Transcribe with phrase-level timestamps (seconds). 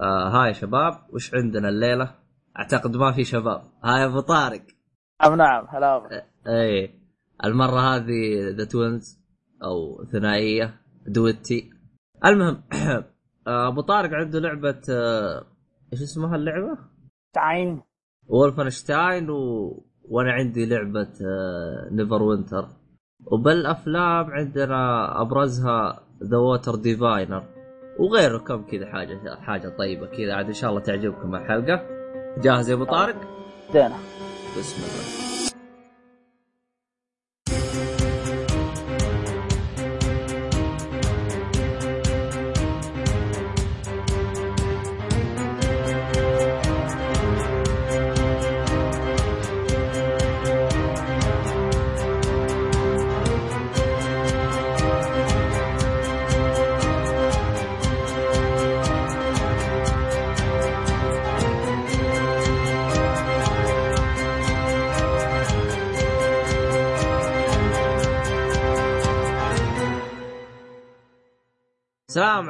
[0.00, 2.14] آه هاي شباب وش عندنا الليلة؟
[2.58, 3.62] أعتقد ما في شباب.
[3.84, 4.62] هاي أبو طارق.
[5.22, 7.00] نعم نعم هلا اي
[7.44, 9.20] المرة هذه the twins
[9.64, 11.70] أو ثنائية دويتي.
[12.24, 12.62] المهم
[13.46, 15.44] آه، أبو طارق عنده لعبة آه،
[15.92, 16.78] إيش اسمها اللعبة؟
[17.34, 17.82] تعين
[18.26, 19.70] Wolfenstein و...
[20.04, 21.12] وأنا عندي لعبة
[21.90, 22.68] Neverwinter
[23.26, 27.44] وبالأفلام عندنا أبرزها The Water Diviner
[27.98, 31.86] وغيره كم كذا حاجة حاجة طيبة كذا عاد إن شاء الله تعجبكم الحلقة.
[32.38, 33.16] جاهز يا أبو طارق؟
[33.72, 33.96] دينا
[34.58, 35.37] بسم الله.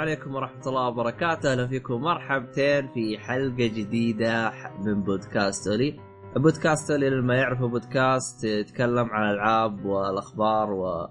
[0.08, 4.52] عليكم ورحمة الله وبركاته، أهلا فيكم مرحبتين في حلقة جديدة
[4.84, 6.00] من بودكاست أولي.
[6.36, 11.08] بودكاست أولي لما يعرفوا بودكاست يتكلم عن الألعاب والأخبار و...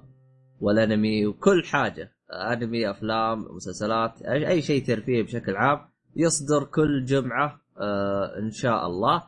[0.62, 2.12] والأنمي وكل حاجة،
[2.54, 5.80] أنمي، أفلام، مسلسلات، أي شيء ترفيهي بشكل عام
[6.16, 9.24] يصدر كل جمعة آه إن شاء الله.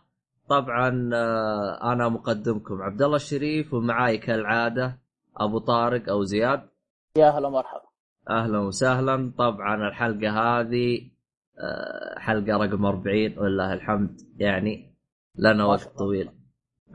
[0.49, 4.99] طبعا آه أنا مقدمكم عبد الله الشريف ومعاي كالعادة
[5.37, 6.69] أبو طارق أو زياد.
[7.17, 7.88] يا هلا مرحبا
[8.29, 9.33] أهلا وسهلا.
[9.37, 11.11] طبعا الحلقة هذه
[11.59, 14.21] آه، حلقة رقم 40 ولله الحمد.
[14.37, 14.95] يعني
[15.35, 15.97] لنا وقت.
[15.97, 16.31] طويل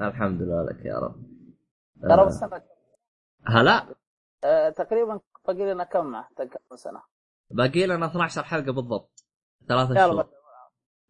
[0.00, 1.14] الحمد لله لك يا رب.
[2.02, 2.62] ترى آه، بس سنة.
[3.46, 3.86] هلا؟
[4.44, 6.22] آه، تقريبا باقي لنا كم
[6.74, 7.02] سنة؟
[7.50, 9.24] باقي لنا 12 حلقة بالضبط.
[9.68, 10.26] ثلاثة شهور.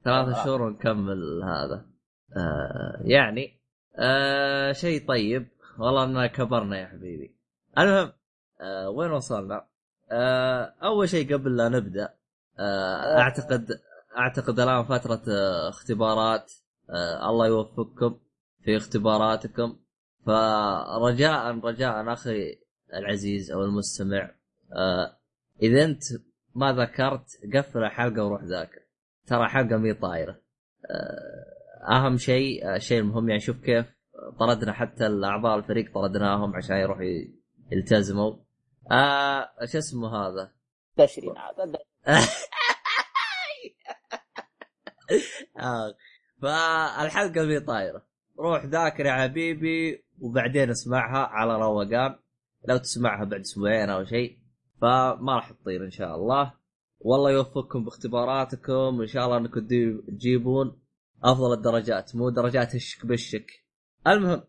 [0.05, 0.45] ثلاثة.
[0.45, 1.87] شهور ونكمل هذا.
[2.37, 3.61] آه يعني
[3.97, 5.49] آه شيء طيب.
[5.79, 7.37] والله إننا كبرنا يا حبيبي.
[7.79, 8.13] المهم
[8.61, 9.67] آه وين وصلنا؟
[10.15, 12.15] آه أول شيء قبل لا نبدأ
[12.59, 13.81] آه أعتقد
[14.19, 16.53] أعتقد الآن فترة آه اختبارات
[17.31, 18.19] الله يوفقكم
[18.65, 19.77] في اختباراتكم.
[20.27, 22.59] فرجاء رجاء أخي
[22.95, 24.31] العزيز أو المستمع
[25.63, 26.03] إذا أنت
[26.55, 28.81] ما ذكرت قفل الحلقة وروح ذاكر.
[29.27, 30.41] ترى حلقه مي طايرة.
[31.89, 33.87] أهم شيء الشيء المهم يعني شوف كيف
[34.39, 37.05] طردنا حتى الأعضاء الفريق طردناهم عشان يروحوا
[37.73, 38.37] يلتزموا.
[38.93, 40.53] آه شو اسمه هذا؟
[40.99, 41.77] 20 عاد.
[45.61, 45.95] آه
[46.43, 48.07] فالحلقة مي طايرة.
[48.39, 52.19] روح ذاكر يا حبيبي وبعدين اسمعها على روقان.
[52.69, 54.39] لو تسمعها بعد أسبوعين أو شيء.
[54.81, 56.55] فما راح تطير إن شاء الله.
[57.01, 58.99] والله يوفقكم باختباراتكم.
[58.99, 59.67] وان شاء الله إنكم
[60.09, 60.81] تجيبون
[61.25, 63.51] أفضل الدرجات مو درجات الشك بالشك.
[64.07, 64.43] المهم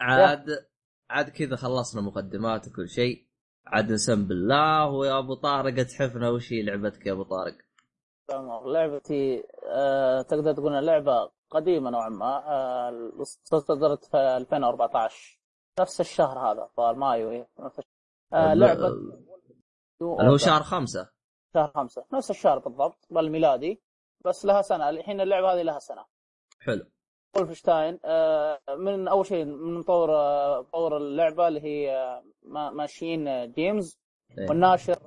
[0.00, 0.46] عاد
[1.10, 3.29] عاد كذا خلصنا مقدمات وكل شيء.
[3.66, 7.54] عاد نسم بالله ويا أبو طارق اتحفنا وش هي لعبتك يا أبو طارق؟
[8.66, 13.10] لعبتي آه، تقدر تقول لعبة قديمة نوعا ما آه،
[13.44, 15.40] صدرت في 2014
[15.80, 17.92] نفس الشهر هذا ظهر مايو إيه، نفس الشهر.
[18.32, 21.10] آه، لعبة اللي هو شهر خمسة.
[21.54, 22.04] شهر خمسة.
[22.12, 23.82] نفس الشهر بالضبط بالميلادي.
[24.24, 26.04] بس لها سنة الحين اللعبة هذه لها سنة.
[26.60, 26.84] حلو.
[27.36, 33.28] وولفشتاين آه، من أول شيء من مطور آه، مطور اللعبة اللي هي آه، ما- ماشين
[33.28, 33.98] آه، جيمز
[34.38, 34.48] إيه.
[34.48, 34.98] والناشر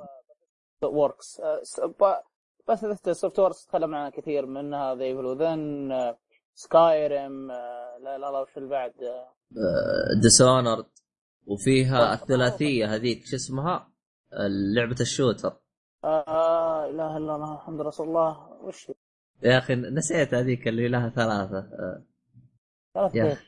[0.83, 1.41] وركس
[2.69, 5.89] بس السوفت وير تكلمنا عنها كثير منها ذا ايفل وذن
[6.55, 10.85] Skyrim لا لا لا وش اللي بعد؟ آه، Dishonored
[11.47, 13.89] وفيها الثلاثية هذيك شو اسمها؟
[14.75, 15.53] لعبة ال shooter.
[16.03, 18.49] آه إله إلا الله الحمد لله رسول الله.
[18.61, 18.91] وش؟
[19.43, 21.57] يا أخي نسيت هذيك اللي لها ثلاثة.
[21.57, 22.03] آه،
[22.93, 23.43] ثلاث؟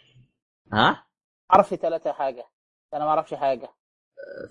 [0.73, 1.05] ها؟
[1.53, 2.47] اعرف في ثلاثة حاجة.
[2.93, 3.69] أنا ما أعرفش حاجة.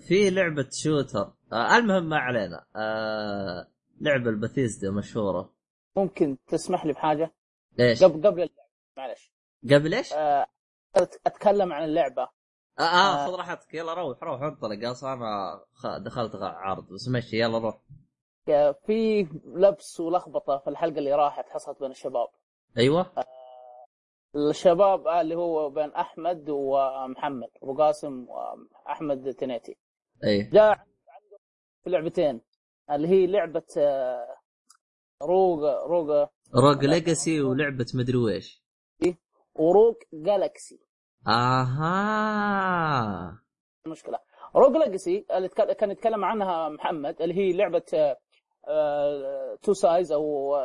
[0.07, 1.33] في لعبة shooter.
[1.53, 2.65] آه، المهم ما علينا.
[2.75, 3.67] آه،
[4.01, 5.53] لعبة البثيزدا مشهورة.
[5.95, 7.35] ممكن تسمح لي بحاجة؟
[7.79, 9.33] إيش؟ قبل قبل اللعبة معلش.
[9.63, 10.47] قبل إيش؟ آه،
[11.25, 12.23] أتكلم عن اللعبة.
[12.79, 13.27] آه, آه آه.
[13.27, 13.73] خذ راحتك.
[13.73, 15.65] يلا روح روح انطلق أصلا أنا
[15.97, 16.93] دخلت عرض.
[16.93, 17.81] بس مشي يلا روح.
[18.49, 22.27] آه، في لبس ولخبطة في الحلقة اللي راحت حصلت بين الشباب.
[22.77, 23.11] أيوه.
[24.35, 29.77] الشباب آه، اللي هو بين أحمد ومحمد أبو قاسم وأحمد تنيتي.
[30.23, 30.43] أي.
[30.53, 30.69] جاء
[31.09, 31.37] عنده
[31.83, 32.41] في لعبتين
[32.91, 34.37] اللي هي لعبة آه،
[35.21, 38.63] Rogue Rogue Rogue Legacy ولعبة مدري ويش
[39.55, 40.79] و Rogue Galaxy
[41.27, 41.91] أها.
[43.85, 44.19] المشكلة
[44.55, 48.15] Rogue Legacy اللي كان يتكلم عنها محمد اللي هي لعبة
[48.67, 50.55] آه، two sides أو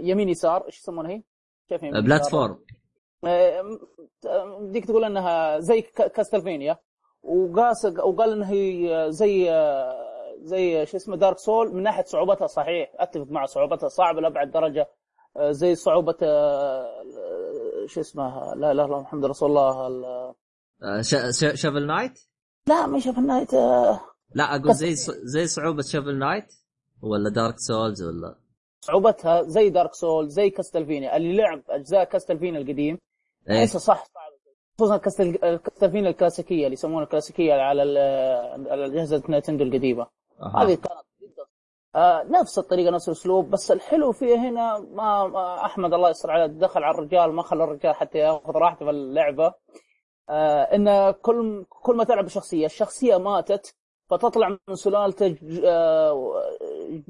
[0.00, 1.22] يمين يسار إيش يسمونها هي؟
[1.68, 2.58] كيف؟ platform.
[3.24, 3.62] آه،
[4.60, 6.78] بديك تقول إنها زي Castlevania
[7.22, 9.50] وقاس وقال انها هي زي
[10.42, 14.88] زي شو اسمه Dark Souls من ناحية صعوبتها صحيح أتفق مع صعوبتها صعبة لأبعد درجة
[15.36, 16.90] آه، زي صعوبة آه،
[17.86, 20.34] شو اسمه لا لا لا محمد رسول الله ال-
[21.58, 22.18] Shovel Knight؟
[22.68, 24.00] لا في النهايه آه،
[24.34, 24.94] لا أقول زي
[25.24, 26.52] زي صعوبة Shovel Knight
[27.02, 28.38] ولا Dark Souls ولا
[28.84, 32.98] صعوبتها زي دارك سول زي كاستلفينيا اللي لعب أجزاء كاستلفينيا القديم
[33.50, 33.60] إيه.
[33.60, 34.32] احسه صح صعب.
[34.78, 40.06] خصوصا كاستل- الكاستلفينيا الكلاسيكية اللي يسمونها الكلاسيكية على ال- على اجهزه نينتندو القديمة.
[40.42, 40.62] أها.
[40.62, 41.44] هذه كانت جدا.
[41.94, 46.46] آه نفس الطريقة نفس الأسلوب بس الحلو فيها هنا ما, ما أحمد الله يستر عليه
[46.46, 49.54] دخل على الرجال ما خلى الرجال حتى ياخذ راحته في اللعبة.
[50.28, 53.74] آه إن كل كل ما تلعب بشخصية الشخصية ماتت
[54.10, 56.42] فتطلع من سلالته آه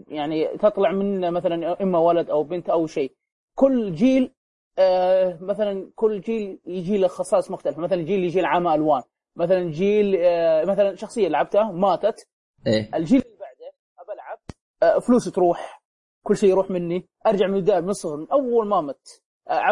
[0.08, 3.17] يعني تطلع من مثلا إما ولد أو بنت أو شيء.
[3.55, 4.35] كل جيل
[4.79, 7.81] آه مثلا كل جيل يجي له خصائص مختلفة.
[7.81, 9.02] مثلا جيل يجي له عامه ألوان.
[9.37, 12.29] مثلا جيل آه مثلا شخصية لعبتها ماتت.
[12.67, 12.91] إيه.
[12.94, 15.82] الجيل اللي بعده أبى ألعب فلوسي تروح.
[16.23, 17.08] كل شيء يروح مني.
[17.26, 19.23] أرجع من البداية من الصفر من أول ما مت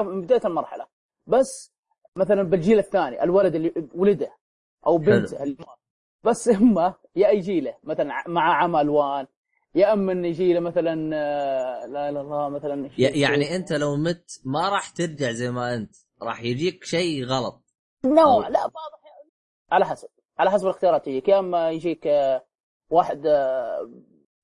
[0.04, 0.86] من بداية المرحلة.
[1.26, 1.72] بس
[2.16, 4.36] مثلا بالجيل الثاني الولد اللي ولده
[4.86, 5.81] أو بنت اللي مات
[6.24, 9.26] بس اما يا يجي له مثلا مع عمى الوان
[9.74, 12.90] يا اما انه يجي له مثلا آه، لا إله إلا الله مثلا.
[12.98, 17.62] يعني أنت لو مت ما راح ترجع زي ما أنت راح يجيك شيء غلط.
[18.04, 20.08] نوع أو- لا بعض الأحيان- على حسب
[20.38, 22.44] على حسب الاختيارات تجيك يا أما يجيك آه،
[22.90, 23.90] واحد آه،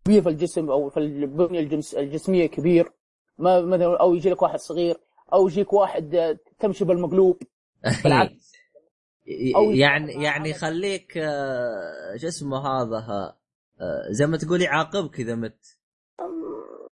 [0.04, 2.92] كبير في الجسم أو في البنيه الجنس الجسمية كبير
[3.38, 4.96] ما مثلا أو يجي لك واحد صغير
[5.32, 7.42] أو يجيك واحد آه، تمشي بالمقلوب.
[8.04, 8.47] بالعكس.
[9.74, 12.96] يعني يعني خليك آه، شو اسمه هذا
[13.80, 15.78] آه، زي ما تقول يعاقبك إذا مت.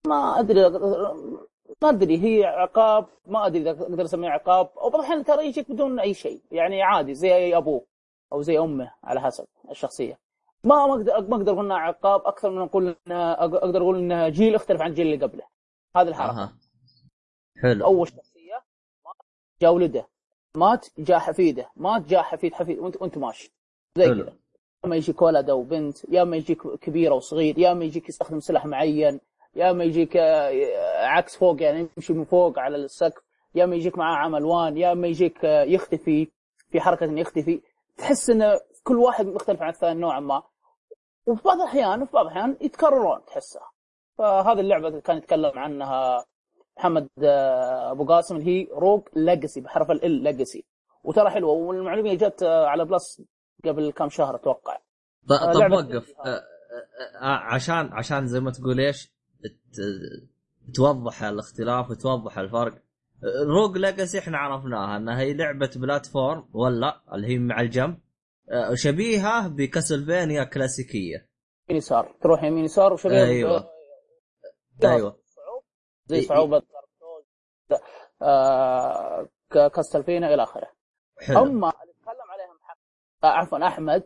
[0.08, 0.70] ما أدري
[1.82, 4.70] ما أدري هي عقاب ما أدري إذا أقدر أسميه عقاب.
[4.78, 7.86] أو بعض الأحيان ترى يجيك بدون أي شيء يعني عادي زي أبوه
[8.34, 10.20] أو زي أمه على حسب الشخصية.
[10.64, 14.30] ما ما أقدر ما أقدر أقول انها عقاب أكثر من أقول انها أقدر أقول انها
[14.30, 15.44] جيل يختلف عن الجيل اللي قبله.
[15.96, 16.44] هذه الحركة.
[16.44, 16.58] أها.
[17.62, 17.86] حلو.
[17.86, 18.64] أول شخصية
[19.62, 20.08] جاء ولده.
[20.58, 23.54] مات جاء حفيده مات جاء حفيد حفيد وانت وانت ماشي.
[23.98, 24.06] زي.
[24.06, 24.34] كذا.
[24.86, 28.40] اما يجيك ولد أو بنت يا اما يجيك كبير أو صغير يا اما يجيك يستخدم
[28.40, 29.20] سلاح معين
[29.56, 33.24] يا اما يجيك آه، عكس فوق يعني يمشي من فوق على السقف
[33.56, 36.28] يا اما يجيك معاه عمى الوان يا اما يجيك آه، يختفي
[36.72, 37.62] في حركة إنه يختفي.
[37.98, 40.44] تحس ان كل واحد مختلف عن الثاني نوعا ما.
[41.28, 43.70] وفي بعض الاحيان وفي بعض الأحيان يتكررون تحسها
[44.18, 46.26] فهذه اللعبة اللي كان يتكلم عنها
[46.78, 50.66] محمد آه، أبو قاسم اللي هي Rogue Legacy بحرف ال Legacy.
[51.04, 51.52] وترى حلوة.
[51.52, 53.22] والمعلومة جت آه، على Plus
[53.66, 54.78] قبل كم شهر أتوقع.
[55.30, 56.44] طب وقف آه، آه،
[57.22, 59.14] عشان عشان زي ما تقول إيش
[60.74, 62.74] توضح الاختلاف وتوضح الفرق.
[63.48, 67.98] Rogue Legacy إحنا عرفناها إنها هي لعبة platform ولا اللي هي مع الجنب.
[68.74, 71.28] شبيهة ب Castlevania كلاسيكية.
[71.70, 72.16] يمين يسار.
[72.22, 73.58] تروح يمين يسار وشبيه أيوة.
[74.84, 75.23] آه، أيوه.
[76.06, 76.62] زي إي- صعوبة
[77.00, 77.26] Souls،
[78.22, 80.72] آه، Castlevania إلى آخره.
[81.30, 82.78] أما اللي تكلم عليها محمد
[83.24, 84.04] آه، عفوا أحمد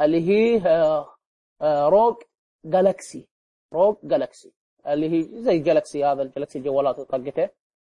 [0.00, 1.14] اللي هي آه،
[1.62, 2.16] آه، Rogue
[2.64, 3.28] Galaxy
[3.72, 4.52] Rogue Galaxy
[4.86, 7.48] اللي هي زي Galaxy هذا ال Galaxy الجوالات طقته.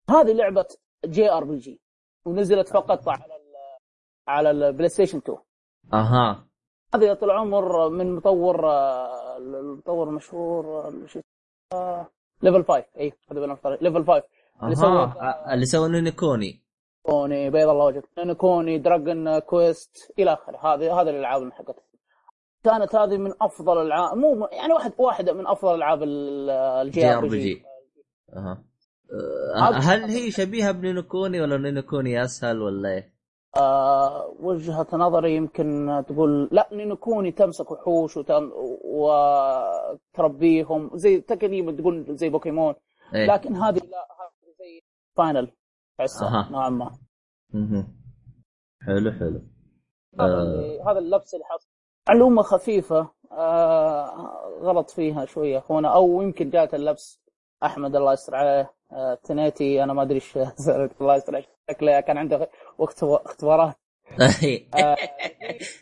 [0.10, 0.65] هذه لعبة
[1.06, 1.82] JRPG
[2.25, 3.53] ونزلت فقط على ال
[4.27, 5.38] على ال PlayStation 2
[5.94, 6.48] أها.
[6.96, 11.22] هذه يا طول العمر من مطور آه، المطور المشهور آه، شو؟
[12.44, 13.77] Level 5 اي هذا.
[13.82, 14.24] Level 5
[14.63, 16.62] اللي سوى أها اللي سوى Ni no Kuni
[17.03, 18.03] Kuni بيض الله وجهك.
[18.38, 20.58] Kuni Dragon Quest إلى آخره.
[20.58, 21.84] هذه هذه الألعاب اللي حقتها
[22.63, 24.17] كانت هذه من أفضل الألعاب.
[24.17, 27.63] مو يعني واحد واحدة من أفضل ألعاب ال- ال J JRPG.
[28.36, 28.63] أها.
[29.55, 33.13] آه، هل هي شبيهة ب Ni no Kuni ولا Ni no Kuni أسهل ولا إيه؟
[33.58, 38.51] آه وجهة نظري يمكن تقول لا لأنه Kuni تمسك وحوش وتم
[40.20, 42.74] وتربيهم زي تقريبا تقول زي بوكيمون
[43.16, 44.84] إيه؟ لكن هذه لا هذه زي
[45.18, 45.51] Final
[45.98, 46.50] تحسها أها.
[46.52, 46.98] نوعا ما.
[48.82, 49.42] حلو حلو
[50.20, 50.92] هذا آه.
[50.92, 51.68] هذا اللبس اللي حصل
[52.10, 57.22] معلومة خفيفة آه غلط فيها شوية أخونا أو يمكن جات اللبس
[57.64, 60.38] أحمد الله يستر عليه آه تنيتي أنا ما أدري إيش
[61.02, 63.76] الله يستر شكله كان عنده وقت اختبارات
[64.76, 64.96] آه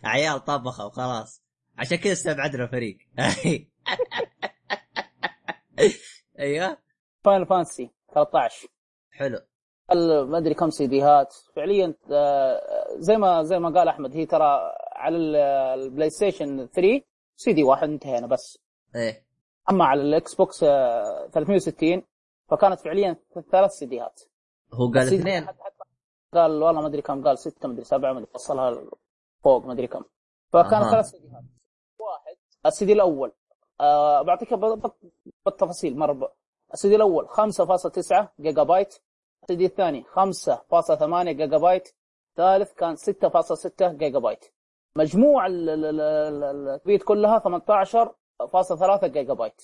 [0.04, 1.44] عيال طبخه وخلاص
[1.78, 2.98] عشان كذا استبعدنا فريق
[6.40, 6.78] أيوه.
[7.24, 8.68] فاينل فانسي 13
[9.12, 9.40] حلو.
[10.26, 12.62] ما أدري كم سيديهات فعليا آه،
[12.98, 15.36] زي ما زي ما قال أحمد هي ترى على ال-
[15.82, 17.02] البلاي ستيشن 3
[17.36, 18.60] سي دي واحد انتهينا بس.
[18.96, 19.26] إيه.
[19.70, 22.04] أما على ال Xbox آه، 360
[22.50, 23.16] فكانت فعليا
[23.52, 24.22] ثلاث سيديات
[24.74, 25.48] هو قال اثنين.
[26.34, 28.84] قال والله ما أدري كم قال ستة ما أدري سبعة ما أدري وصلها
[29.44, 30.04] فوق ما أدري كم.
[30.54, 30.92] فكان أها.
[30.92, 31.44] ثلاث سيديات
[32.00, 33.32] واحد السيدي الأول.
[33.82, 34.54] آه بعطيك
[35.46, 35.98] بالتفاصيل.
[35.98, 36.28] مرة ب...
[36.74, 39.00] السيدي الأول 5.9 جيجا بايت
[39.44, 41.94] السيدي الثاني 5.8 جيجا بايت
[42.32, 44.46] الثالث كان 6.6 جيجا بايت
[44.96, 46.02] مجموع ال- ال- ال-
[46.44, 49.62] ال- البيت كلها 18.3 جيجا بايت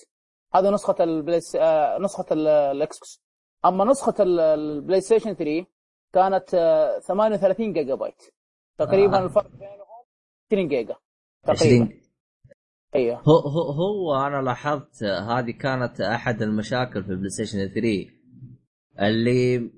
[0.54, 3.22] هذه نسخة ال Play آه، نسخة ال- ال X
[3.64, 5.66] أما نسخة ال- ال PlayStation 3
[6.12, 8.22] كانت آه، 38 جيجا بايت
[8.78, 9.24] تقريبا آه.
[9.24, 9.76] الفرق بينهم
[10.50, 10.96] 20 جيجا.
[11.42, 11.84] تقريبا.
[11.84, 12.03] 20
[12.94, 13.22] أيوه.
[13.28, 18.06] هو هو هو أنا لاحظت هذه كانت أحد المشاكل في ال PlayStation 3
[19.00, 19.70] اللي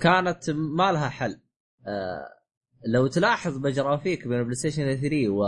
[0.00, 1.40] كانت ما لها حل.
[1.86, 2.28] آه
[2.86, 5.42] لو تلاحظ ب graphics بين البلاي ستيشن 3 و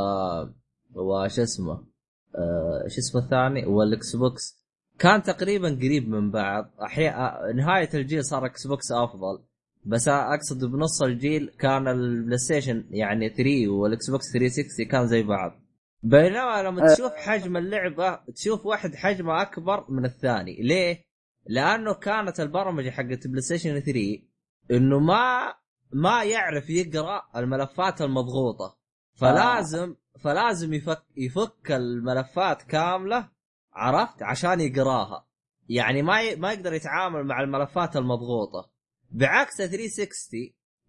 [0.95, 4.65] وش اسمه آه شو اسمه الثاني؟ والاكس بوكس
[4.99, 6.71] كان تقريبا قريب من بعض.
[6.83, 9.45] أحيانا نهاية الجيل صار إكس بوكس أفضل.
[9.87, 15.64] بس أقصد بنص الجيل كان البلاي ستيشن يعني 3 والاكس بوكس 360 كان زي بعض.
[16.05, 16.95] بينما لما أه.
[16.95, 20.63] تشوف حجم اللعبة تشوف واحد حجمه أكبر من الثاني.
[20.63, 21.05] ليه؟
[21.47, 24.23] لأنه كانت البرمجة حقت بلاي ستيشن 3
[24.71, 25.55] إنه ما
[25.93, 28.79] ما يعرف يقرأ الملفات المضغوطة.
[29.15, 33.29] فلازم فلازم يفك يفك الملفات كاملة
[33.73, 35.27] عرفت؟ عشان يقراها.
[35.69, 36.37] يعني ما ي...
[36.37, 38.71] ما يقدر يتعامل مع الملفات المضغوطة.
[39.11, 40.41] بعكس 360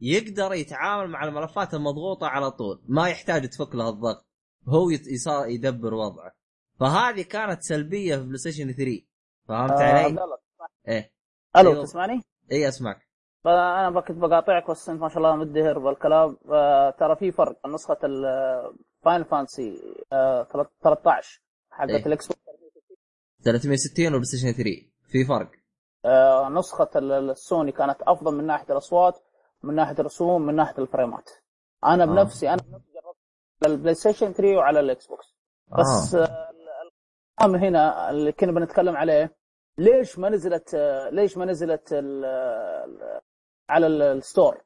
[0.01, 2.81] يقدر يتعامل مع الملفات المضغوطة على طول.
[2.87, 4.24] ما يحتاج تفك له الضغط.
[4.67, 6.31] هو يت- يصا- يدبر وضعه
[6.79, 9.01] فهذه كانت سلبية في بلاي ستيشن 3
[9.47, 10.37] فهمت آه، علي؟ عبد الله
[10.87, 11.11] إيه
[11.57, 11.83] ألو أيوه.
[11.83, 13.05] تسمعني؟ اي أسمعك
[13.45, 19.25] أنا كنت بقاطعك بس ما شاء الله مدهر بالكلام آه، ترى في فرق نسخة الفاينل
[19.25, 19.81] فانتسي
[20.83, 21.41] 13
[21.71, 22.05] حقت إيه.
[22.05, 22.39] الاكس بوكس
[23.43, 24.71] 360 والبلاي ستيشن 3
[25.11, 25.51] في فرق
[26.05, 29.19] آه، نسخة ال- السوني كانت أفضل من ناحية الأصوات
[29.63, 31.29] من ناحية الرسوم من ناحية الفريمات
[31.85, 32.07] أنا آه.
[32.07, 32.94] بنفسي أنا بنفسي
[33.65, 35.35] البلاي ستيشن 3 وعلى الاكس بوكس
[35.79, 36.23] بس آه.
[36.23, 39.35] آه، هنا اللي كنا بنتكلم عليه
[39.77, 43.21] ليش ما نزلت آه، ليش ما نزلت ال- ال-
[43.69, 44.61] على ال- ال store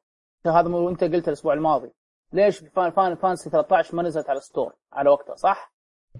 [0.46, 1.92] هذا مو انت قلت الأسبوع الماضي
[2.32, 5.72] ليش فاين فاين فانتسي 13 ما نزلت على ال store على وقتها صح؟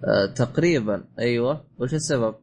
[0.05, 2.35] آه تقريبا أيوه وش السبب؟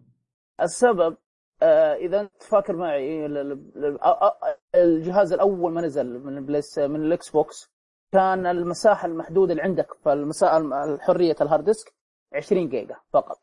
[0.61, 1.17] السبب
[1.61, 6.37] آه إذا أنت فاكر معي ال- ال- ال- آه، آه، الجهاز الأول ما نزل من
[6.77, 7.71] من الاكس بوكس
[8.11, 10.61] كان المساحة المحدودة اللي عندك فالمساحة
[10.97, 11.93] حقت ال hard disk
[12.33, 13.39] 20 جيجا فقط.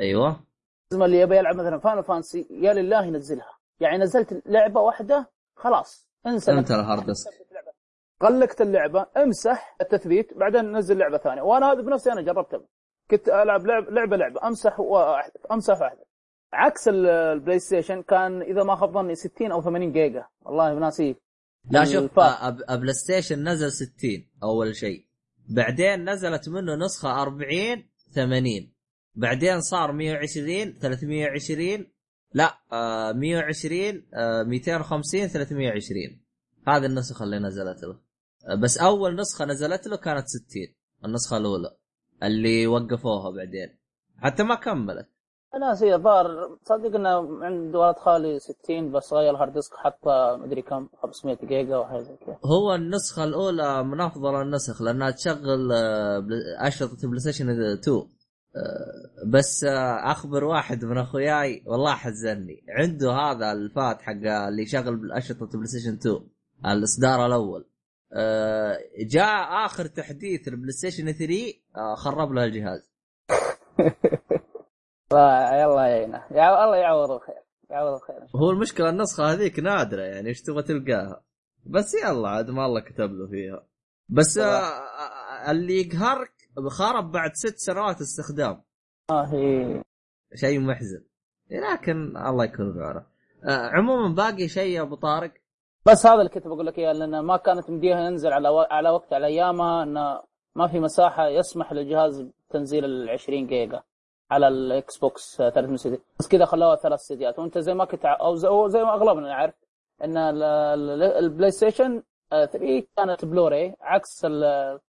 [0.00, 0.40] أيوه.
[0.92, 3.58] اللي يبي يلعب مثلا فاينل فانتسي يا لله ينزلها.
[3.80, 6.52] يعني نزلت لعبة واحدة خلاص انسى.
[6.52, 7.30] انت ال hard disk.
[8.22, 11.42] غلقت اللعبة امسح التثبيت بعدين نزل لعبة ثانية.
[11.42, 12.60] وأنا هذا بنفسي أنا جربتها
[13.10, 16.04] كنت ألعب لعب لعبة لعبة امسح واحذف امسح واحذف
[16.52, 20.24] عكس ال- البلاي ستيشن كان إذا ما خاب ظني 60 أو 80 جيجا.
[20.42, 21.16] والله ناسي
[21.70, 22.18] لا شوف.
[22.18, 25.04] آه، أب- بلاي ستيشن نزل 60 أول شيء.
[25.48, 27.84] بعدين نزلت منه نسخة 40
[28.14, 28.72] 80
[29.14, 31.86] بعدين صار 120 320
[32.34, 36.20] لا آه 120 آه 250 320
[36.68, 38.00] هذه النسخة اللي نزلت له.
[38.46, 40.74] آه بس أول نسخة نزلت له كانت 60
[41.04, 41.76] النسخة الأولى.
[42.22, 43.78] اللي وقفوها بعدين.
[44.16, 45.08] حتى ما كملت.
[45.60, 50.62] ناسي الظاهر تصدق إنه عند ولد خالي 60 بس غير ال hard disk حط مدري
[50.62, 52.38] كم 500 جيجا وحاجة زي كذا.
[52.44, 56.26] هو النسخة الأولى من أفضل النسخ لأنها تشغل آه،
[56.58, 58.06] أشرطة بلاي ستيشن 2 آه،
[59.26, 65.12] بس آه، أخبر واحد من أخوياي والله حزني عنده هذا ال fat حق اللي يشغل
[65.12, 66.20] أشرطة بلاي ستيشن 2
[66.66, 67.64] الإصدار الأول.
[68.12, 72.90] آه، جاء آخر تحديث البلاي ستيشن 3 آه، خرب له الجهاز.
[75.12, 80.28] لا يلا يعينه يا الله يعوض الخير يعوض الخير هو المشكلة النسخة هذيك نادرة يعني
[80.28, 81.22] إيش تبغى تلقاها؟
[81.66, 83.66] بس يلا عاد ما الله كتب له فيها.
[84.08, 86.32] بس آه آه، اللي يقهرك
[86.68, 88.62] خرب بعد ست سنوات استخدام.
[89.10, 89.82] ما هي.
[90.34, 91.04] شيء محزن.
[91.50, 93.06] لكن الله يكون بعونه
[93.44, 95.32] آه عموما باقي شيء يا أبو طارق؟
[95.86, 98.58] بس هذا اللي كنت بقول لك إياه لأن ما كانت مديها ينزل على و...
[98.58, 100.22] على وقت على أيامها إنه
[100.54, 103.82] ما في مساحة يسمح للجهاز بتنزيل ال 20 جيجا.
[104.30, 107.38] على الإكس بوكس 360 بس كذا خلوها ثلاث سيديات.
[107.38, 108.36] وانت زي ما كنت أو
[108.68, 109.54] زي, ما أغلبنا نعرف
[110.04, 114.80] إن ال- ال- البلاي ستيشن آه، 3 كانت بلوراي عكس ال-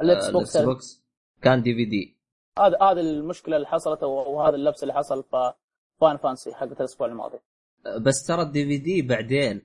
[0.00, 1.02] الاكس بوكس الاكس بوكس
[1.42, 2.16] كان DVD
[2.58, 5.52] هذا هذه المشكلة اللي حصلت وهذا اللبس اللي حصل في
[6.00, 7.38] فاينل فانتسي حقت الأسبوع الماضي.
[7.86, 9.62] آه، بس ترى ال DVD بعدين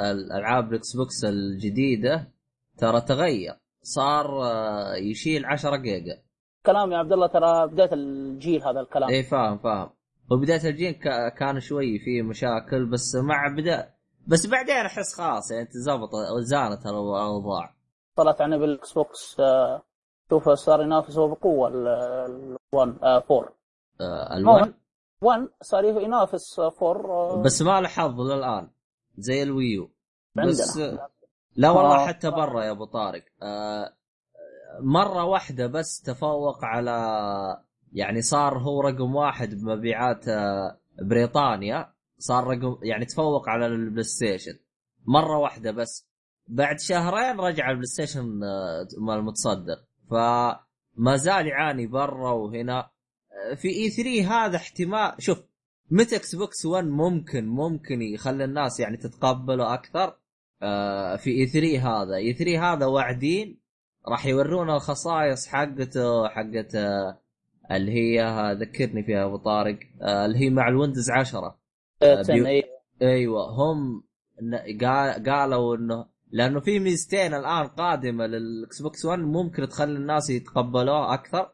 [0.00, 2.28] الألعاب الإكس بوكس الجديدة
[2.78, 3.54] ترى تغير.
[3.82, 6.22] صار آه، يشيل 10 جيجا.
[6.68, 9.08] الكلام يا عبد الله ترى بداية الجيل هذا الكلام.
[9.10, 9.90] اي فاهم فاهم.
[10.30, 10.92] وبدايه الجيل
[11.38, 13.94] كان شوي في مشاكل بس مع بدا
[14.26, 17.74] بس بعدين أحس خلاص يعني تزبط زانت الأوضاع.
[18.16, 19.82] طلعت عنه بالاكس بوكس آه،
[20.30, 23.48] شوف صار ينافس هو بقوة ال1 4
[24.00, 24.74] آه الوان
[25.22, 28.70] 1 صار ينافس 4 بس ما له حظ للآن
[29.18, 29.90] زي الوي يو.
[30.34, 31.08] بس عندنا
[31.56, 32.06] لا والله آه.
[32.06, 33.97] حتى برا يا أبو طارق آه
[34.80, 36.92] مرة واحدة بس تفوق على
[37.92, 41.92] يعني صار هو رقم واحد بمبيعات آه، بريطانيا.
[42.18, 44.58] صار رقم يعني تفوق على البلاي ستيشن
[45.06, 46.08] مرة واحدة بس.
[46.48, 49.76] بعد شهرين رجع البلاي ستيشن آه، المتصدر
[50.10, 52.90] فما زال يعاني برا وهنا.
[53.50, 55.42] آه، في E3 هذا احتمال شوف
[55.90, 60.18] متى إكس بوكس 1 ممكن ممكن يخلي الناس يعني تتقبله أكثر.
[60.62, 62.16] آه، في E3 هذا.
[62.16, 63.67] E3 هذا واعدين.
[64.06, 67.18] راح يورونا الخصائص حقته حقت آه،
[67.70, 71.58] اللي هي آه، ذكرني فيها أبو طارق آه، اللي هي مع الويندوز 10
[72.02, 72.62] 10 بيو- اي
[73.02, 74.02] أيوه هم
[74.42, 80.30] ن- قال- قالوا إنه لأنه في ميزتين الآن قادمة للإكس بوكس 1 ممكن تخلي الناس
[80.30, 81.52] يتقبلوه أكثر.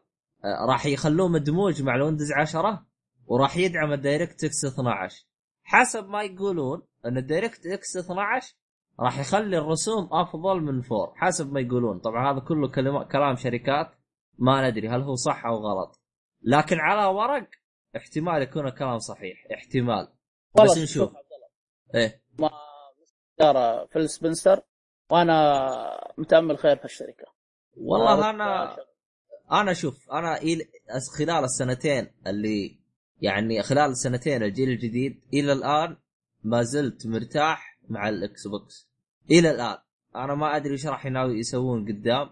[0.67, 2.85] راح يخلوه مدموج مع الويندوز 10
[3.27, 5.25] وراح يدعم الدايركت إكس 12
[5.63, 8.55] حسب ما يقولون إن DirectX 12
[8.99, 11.99] راح يخلي الرسوم أفضل من 4 حسب ما يقولون.
[11.99, 13.91] طبعا هذا كله كلام كلام شركات
[14.39, 16.01] ما ندري هل هو صح أو غلط.
[16.41, 17.47] لكن على ورق
[17.95, 19.37] احتمال يكون الكلام صحيح.
[19.53, 20.07] احتمال.
[20.63, 21.13] بس نشوف.
[21.95, 22.21] إيه.
[22.39, 22.49] ما
[23.39, 24.61] دار فيل سبنسر
[25.11, 25.69] وأنا
[26.17, 27.25] متأمل خير في الشركة.
[27.77, 28.75] والله أنا
[29.51, 30.67] أنا شوف أنا ال-
[31.17, 32.79] خلال السنتين اللي
[33.21, 35.97] يعني خلال السنتين الجيل الجديد إلى الآن
[36.43, 38.89] ما زلت مرتاح مع الاكس بوكس
[39.31, 39.77] إلى الآن
[40.15, 42.29] أنا ما أدري إيش راح يناوي يسوون قدام.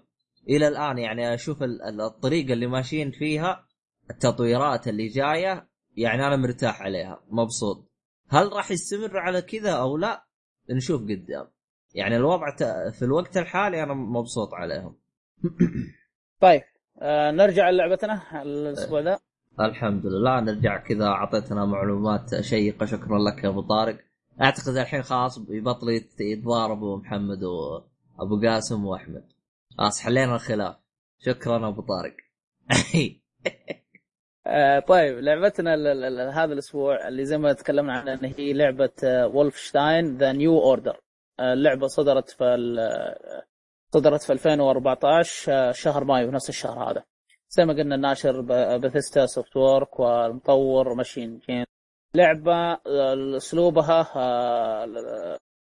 [0.49, 3.65] إلى الآن يعني أشوف ال- ال- الطريقة اللي ماشيين فيها
[4.09, 5.67] التطويرات اللي جاية
[5.97, 7.91] يعني أنا مرتاح عليها مبسوط.
[8.29, 10.25] هل راح يستمروا على كذا أو لا؟
[10.69, 11.47] نشوف قدام.
[11.95, 12.55] يعني الوضع
[12.91, 14.95] في الوقت الحالي أنا مبسوط عليهم.
[16.41, 16.61] طيب
[17.01, 19.19] آه نرجع للعبتنا الأسبوع ذا.
[19.59, 23.97] الحمد لله نرجع كذا أعطيتنا معلومات شيقة شكرا لك يا أبو طارق.
[24.41, 29.23] أعتقد الحين خلاص يبطلوا يت- يتضاربوا محمد وأبو قاسم وأحمد.
[29.77, 30.75] خلاص حلينا الخلاف.
[31.19, 32.15] شكرا أبو طارق.
[34.47, 35.73] آه طيب لعبتنا
[36.43, 40.99] هذا الأسبوع اللي زي ما تكلمنا عنها إن هي لعبة Wolfenstein The New Order
[41.39, 43.43] اللعبة صدرت في ال-
[43.93, 47.03] صدرت في 2014 آه، شهر مايو نفس الشهر هذا.
[47.49, 48.41] زي ما قلنا الناشر
[48.77, 51.65] Bethesda Softworks والمطور MachineGames
[52.15, 54.03] لعبة آه، اسلوبها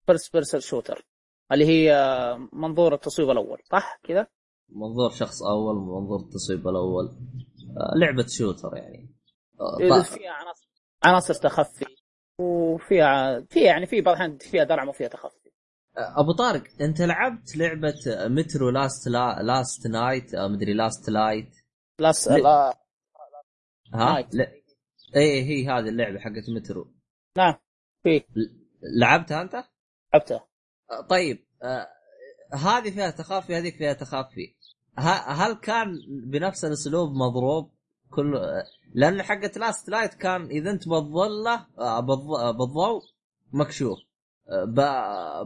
[0.06, 1.06] first person shooter
[1.52, 4.28] اللي هي آه، منظور التصويب الأول صح كذا؟
[4.70, 9.10] منظور شخص أول منظور التصويب الأول آه، لعبة shooter يعني.
[10.04, 10.68] فيها عناصر
[11.04, 11.86] عناصر تخفي
[12.40, 15.50] وفيها فيها يعني في بعض الأحيان فيها درعمة وفيها تخفي
[15.98, 19.44] أبو طارق أنت لعبت لعبة Metro Last لا...
[19.44, 21.56] Last Night مدري Last Light
[22.00, 22.74] Last لا.
[23.94, 24.63] ها Night.
[25.16, 26.94] إيه هي هذه اللعبة حقت مترو.
[27.38, 27.54] نعم.
[28.04, 28.24] في.
[29.00, 29.64] لعبتها أنت؟
[30.14, 30.48] لعبتها.
[30.92, 31.88] آه، طيب آه
[32.54, 34.56] هذه فيها تخفي هذيك فيها تخفي
[35.28, 35.96] هل كان
[36.26, 37.72] بنفس الأسلوب مضروب؟
[38.10, 43.02] كل آه، لأن حقت Last Light كان إذا أنت بالظلة آه، بالض- بالضوء
[43.54, 43.98] مكشوف.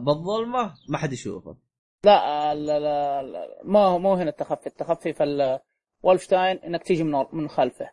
[0.00, 1.56] بالظلمة ما حد يشوفك
[2.04, 4.66] لا لا لا, لا ما مو هنا التخفي.
[4.66, 5.58] التخفي في
[6.02, 7.90] Wolfenstein إنك تيجي من من خلفه.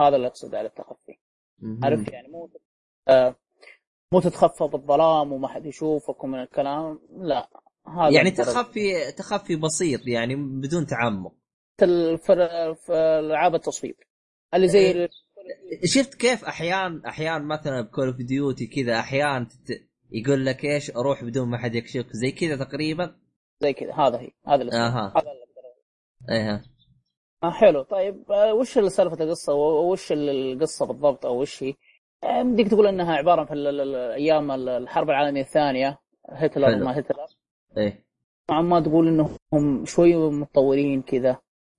[0.00, 1.18] هذا اللي اقصد على التخفي.
[1.82, 2.50] عارف يعني مو
[3.08, 3.36] آه
[4.12, 7.48] مو تتخفى بالظلام وما حد يشوفك ومن الكلام لا.
[7.86, 8.30] هذا يعني.
[8.30, 11.34] تخفي تخفي بسيط يعني بدون تعمق.
[12.16, 12.32] في
[13.20, 13.94] العاب التصويب
[14.54, 15.08] اللي زي ال-
[15.84, 19.56] شفت كيف احيان أحيان مثلا ب Call of Duty كذا أحيان تت...
[20.10, 22.06] يقول لك إيش؟ أروح بدون ما حد يكشفك.
[22.12, 23.16] زي كذا تقريبا؟
[23.60, 23.92] زي كذا.
[23.94, 24.30] هذا هي.
[24.46, 25.12] هذا اللي أها.
[25.16, 25.30] هذا
[26.30, 26.62] اللي
[27.44, 31.74] آه حلو طيب آه، وش اللي سالفة القصة وش ال- القصة بالضبط أو وش هي؟
[32.24, 33.52] آه، بدك تقول إنها عبارة عن في
[34.14, 36.84] أيام ال- الحرب العالمية الثانية هتلر حلو.
[36.84, 37.26] ما هتلر
[37.76, 38.04] إيه
[38.50, 41.36] نوعا ما تقول إنهم شوي متطورين كذا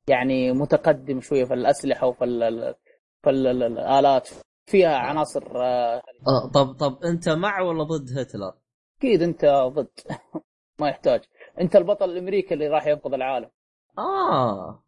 [0.08, 2.76] يعني متقدم شوية في الأسلحة وفي ال- ال-
[3.24, 4.30] في ال- ال- الآلات
[4.66, 8.54] فيها عناصر آه، آه، طب طب أنت مع ولا ضد هتلر؟
[9.00, 9.90] أكيد أنت ضد
[10.80, 11.22] ما يحتاج
[11.62, 13.50] أنت البطل الأمريكي اللي راح ينقذ العالم
[13.98, 14.84] آه.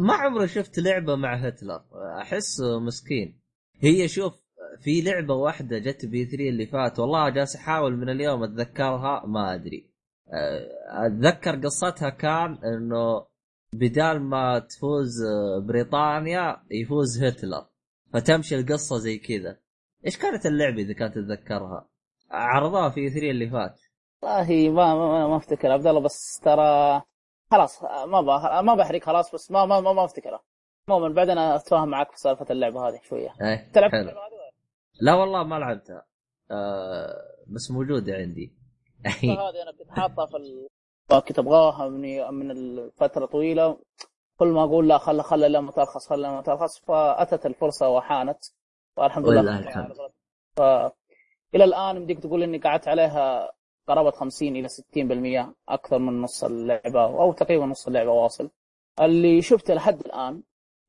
[0.00, 1.82] ما عمري شفت لعبة مع هتلر.
[2.20, 3.40] أحس مسكين.
[3.80, 4.34] هي شوف
[4.80, 6.98] في لعبة واحدة جت بي 3 اللي فات.
[6.98, 9.90] والله جالس أحاول من اليوم أتذكرها ما أدري.
[10.32, 13.26] آه، أتذكر قصتها كان إنه
[13.72, 15.24] بدال ما تفوز
[15.66, 17.66] بريطانيا يفوز هتلر.
[18.12, 19.58] فتمشي القصة زي كذا.
[20.06, 21.88] إيش كانت اللعبة إذا كانت تتذكرها؟
[22.30, 23.80] عرضوها في 3 اللي فات.
[24.22, 25.72] والله ما ما, ما أفتكر.
[25.72, 27.02] عبد الله بس ترى
[27.50, 28.26] خلاص ما ب...
[28.64, 30.40] ما بحرق خلاص بس ما ما ما, ما افتكرها
[30.88, 33.34] عموما بعدين أتفاهم معك في سالفة اللعبة هذه شوية.
[33.42, 34.00] إيه تلعب حلو.
[34.00, 34.36] اللعبة هذه
[35.00, 36.06] لا والله ما لعبتها.
[36.50, 38.52] آه بس موجودة عندي.
[39.06, 40.68] هذه أنا كنت حاطها في ال...
[41.28, 43.78] كنت أبغاها من من الفترة طويلة.
[44.38, 48.44] كل ما أقول لا خل خل لما ترخص خل لما ترخص فأتت الفرصة وحانت.
[48.96, 49.58] والحمد لله.
[49.58, 49.92] الحمد.
[50.56, 50.60] ف...
[51.54, 53.52] إلى الآن بديك تقول إني قعدت عليها
[53.86, 58.50] قرابة 50 إلى 60% أكثر من نص اللعبة أو تقريبا نص اللعبة واصل.
[59.00, 60.42] اللي شفته لحد الآن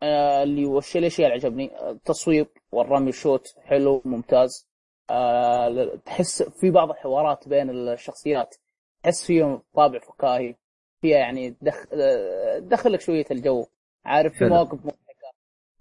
[0.04, 4.68] آه، اللي وش الاشياء اللي عجبني التصوير والرمي الشوت حلو ممتاز.
[5.10, 8.56] آه، تحس في بعض الحوارات بين الشخصيات
[9.04, 10.56] تحس فيهم طابع فكاهي
[11.02, 11.86] فيها يعني دخ...
[11.94, 13.66] آه، تدخل لك شوية الجو.
[14.06, 14.46] عارف في.
[14.46, 15.32] مواقف مضحكة.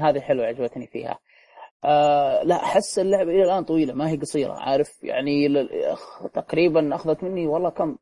[0.01, 1.19] هذه حلوة عجبتني فيها.
[1.85, 5.49] آه لا أحس اللعبة إلى الآن طويلة ما هي قصيرة عارف؟ يعني
[6.35, 7.97] تقريبا أخذت مني والله كم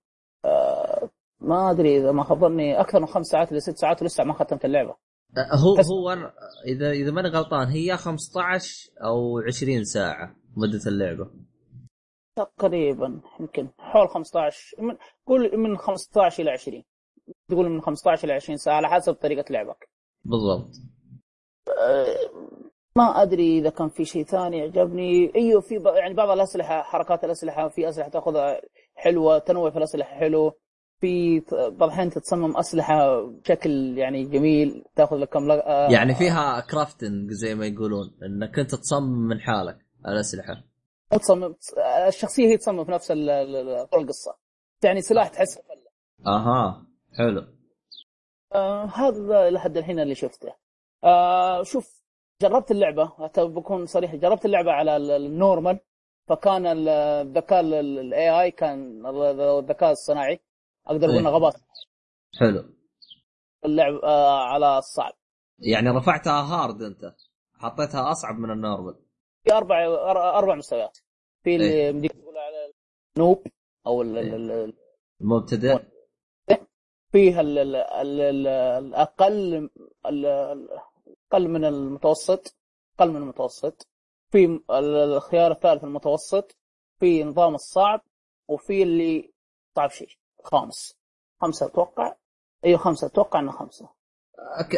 [0.44, 1.10] آه
[1.40, 4.96] ما أدري إذا ما خبرني أكثر من خمس ساعات لست ساعات ولسه ما ختمت اللعبة.
[5.64, 6.32] هو بس- هو
[6.66, 11.30] إذا إذا ماني غلطان هي 15 أو 20 ساعة مدة اللعبة.
[12.36, 16.84] تقريبا يمكن حول 15 من قول من 15 إلى 20
[17.48, 19.88] تقول من 15 إلى 20 ساعة على حسب طريقة لعبك.
[20.24, 20.70] بالضبط.
[22.96, 25.32] ما أدري إذا كان في شيء ثاني عجبني.
[25.36, 25.86] أيوه في ب...
[25.86, 28.60] يعني بعض الأسلحة حركات الأسلحة في أسلحة تأخذها
[28.94, 30.52] حلوة تنوع في الأسلحة حلو.
[31.00, 35.64] في بعض الأحيان تتصمم أسلحة بشكل يعني جميل تأخذ لك كم لق...
[35.66, 35.90] آه.
[35.90, 39.78] يعني فيها crafting زي ما يقولون إنك انت تصمم من حالك
[40.08, 40.64] الأسلحة.
[41.10, 41.54] تصمم
[42.08, 43.10] الشخصية هي تصمم في نفس
[43.94, 44.36] القصة.
[44.84, 45.58] يعني سلاح تحس
[46.26, 46.86] أها
[47.18, 47.44] حلو.
[48.54, 50.54] آه هذا لحد الحين اللي شفته.
[51.04, 52.03] آه شوف
[52.42, 55.80] جربت اللعبة حتى بكون صريح جربت اللعبة على ال- ال normal
[56.28, 60.40] فكان ال- الذكاء ال AI كان ال- الذكاء الصناعي
[60.86, 61.34] أقدر أقول إنه إيه.
[61.34, 61.52] غباء.
[62.40, 62.64] حلو.
[63.64, 65.12] اللعب آه على الصعب.
[65.58, 67.14] يعني رفعتها hard أنت
[67.54, 68.94] حطيتها أصعب من ال normal.
[69.44, 69.84] في أربع
[70.38, 70.98] أربع مستويات
[71.42, 71.88] في اللي إيه.
[71.88, 72.72] يمديك تقول على
[73.16, 73.46] ال noob
[73.86, 74.74] أو ال-
[75.20, 75.78] المبتدئ.
[77.12, 78.46] فيها ال- ال- ال- ال-
[78.84, 79.54] الأقل
[80.06, 80.68] ال- ال-
[81.34, 82.56] أقل من المتوسط
[82.98, 83.88] أقل من المتوسط.
[84.30, 84.70] في ال-
[85.14, 86.56] الخيار الثالث المتوسط
[87.00, 88.00] في نظام الصعب
[88.48, 89.32] وفي اللي
[89.76, 90.08] صعب شيء
[90.44, 90.98] خامس.
[91.40, 92.14] خمسة أتوقع.
[92.64, 93.06] أيوه خمسة.
[93.06, 93.88] أتوقع إنه خمسة.
[94.70, 94.76] ك...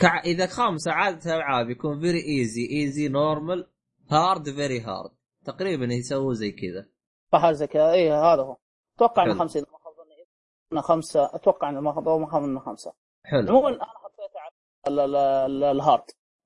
[0.00, 0.20] كع...
[0.24, 3.70] إذا خامسه عاده العاب يكون very easy easy normal
[4.10, 5.10] hard very hard
[5.44, 6.88] تقريبا يسووا زي كذا.
[7.32, 7.92] فحاجه زي كذا.
[7.92, 8.56] اي هذا هو.
[8.96, 9.38] أتوقع إنه.
[9.38, 10.26] خمسة إذا ما خاب ظني.
[10.72, 11.34] إنه خمسة.
[11.34, 12.92] أتوقع إنه ما خاب ما خاب إنه خمسة.
[13.24, 13.48] حلو.
[13.48, 16.02] عموما أنا حطيته على ال- ال- ال- ال hard.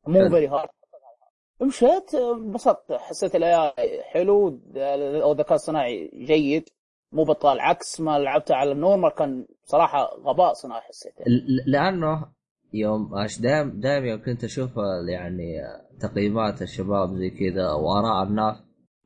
[0.06, 0.28] مو.
[0.28, 0.68] very hard
[1.60, 2.92] مشيت انبسطت.
[2.92, 4.60] حسيت ال AI حلو
[5.22, 6.68] أو الذكاء الصناعي جيد.
[7.12, 7.60] مو بطال.
[7.60, 11.24] عكس ما لعبته على ال normal كان صراحة غباء صناعي حسيته.
[11.26, 12.26] ل- لأنه
[12.72, 14.70] يوم دائم دائما يوم كنت أشوف
[15.08, 15.62] يعني
[16.00, 18.56] تقييمات الشباب زي كذا وآراء الناس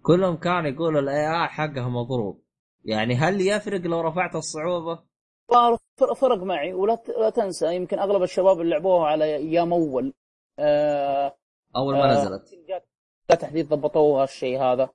[0.02, 2.42] كلهم كانوا يقولوا ال AI حقها مضروب.
[2.84, 5.07] يعني هل يفرق لو رفعت الصعوبة؟
[5.50, 5.78] صار
[6.16, 10.14] فرق معي ولا لا تنسى يمكن أغلب الشباب اللي لعبوها على أيام أول.
[10.58, 11.36] آه
[11.76, 12.54] أول ما آه، نزلت.
[12.68, 14.88] جات تحديث ضبطوها الشيء هذا.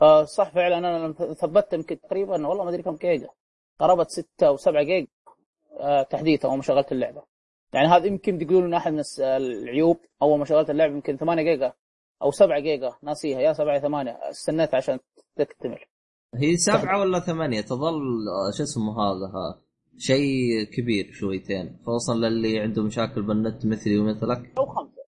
[0.00, 3.28] فصح فعلا أنا ثبتت يمكن تقريبا والله ما أدري كم جيجا.
[3.80, 5.06] قرابه 6 أو 7 جيجا
[5.80, 7.22] آه، تحديث أول ما شغلت اللعبة.
[7.72, 11.72] يعني هذا يمكن تقولون أحد من العيوب أول ما شغلت اللعبة يمكن 8 جيجا
[12.22, 14.98] أو 7 جيجا ناسيها يا 7 يا 8 استنيت عشان
[15.36, 15.78] تكتمل.
[16.34, 19.58] هي سبعة ولا ثمانية؟ تظل آه، شو اسمه هذا
[19.98, 24.58] شيء كبير شويتين خصوصا للي عنده مشاكل بالنت مثلي ومثلك.
[24.58, 25.02] أو خمسة.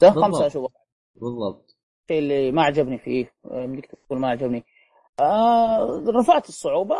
[0.00, 0.10] ده.
[0.10, 0.74] خمسة أشوفه.
[1.14, 1.76] بالضبط.
[2.02, 4.64] الشيء اللي ما عجبني فيه يمديك تقول ما عجبني.
[5.20, 6.96] آه رفعت الصعوبة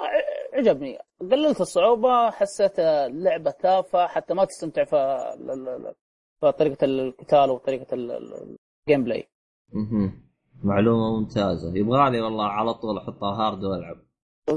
[0.53, 0.99] عجبني.
[1.21, 8.57] قللت الصعوبة حسيت اللعبة تافهة حتى ما تستمتع في طريقة القتال وطريقة ال- ال-
[8.89, 9.29] ال gameplay
[9.73, 10.23] مهم.
[10.65, 11.77] معلومة ممتازة.
[11.77, 13.97] يبغالي والله على طول أحطها hard وألعب.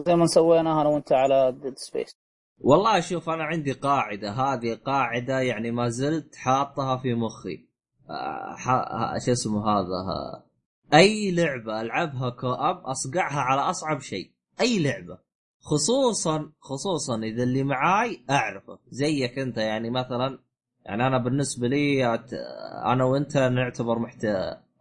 [0.05, 2.15] زي ما سويناها أنا وأنت على Dead Space
[2.59, 4.31] والله شوف أنا عندي قاعدة.
[4.31, 7.69] هذه قاعدة يعني ما زلت حاطها في مخي.
[8.09, 10.43] آه، شو اسمه هذا.
[10.93, 14.31] أي لعبة ألعبها co-op أصقعها على أصعب شيء.
[14.61, 15.17] أي لعبة.
[15.59, 18.79] خصوصا خصوصا إذا اللي معاي أعرفه.
[18.89, 20.39] زيك أنت يعني مثلا
[20.85, 22.15] يعني أنا بالنسبة لي
[22.85, 24.25] أنا وأنت نعتبر محت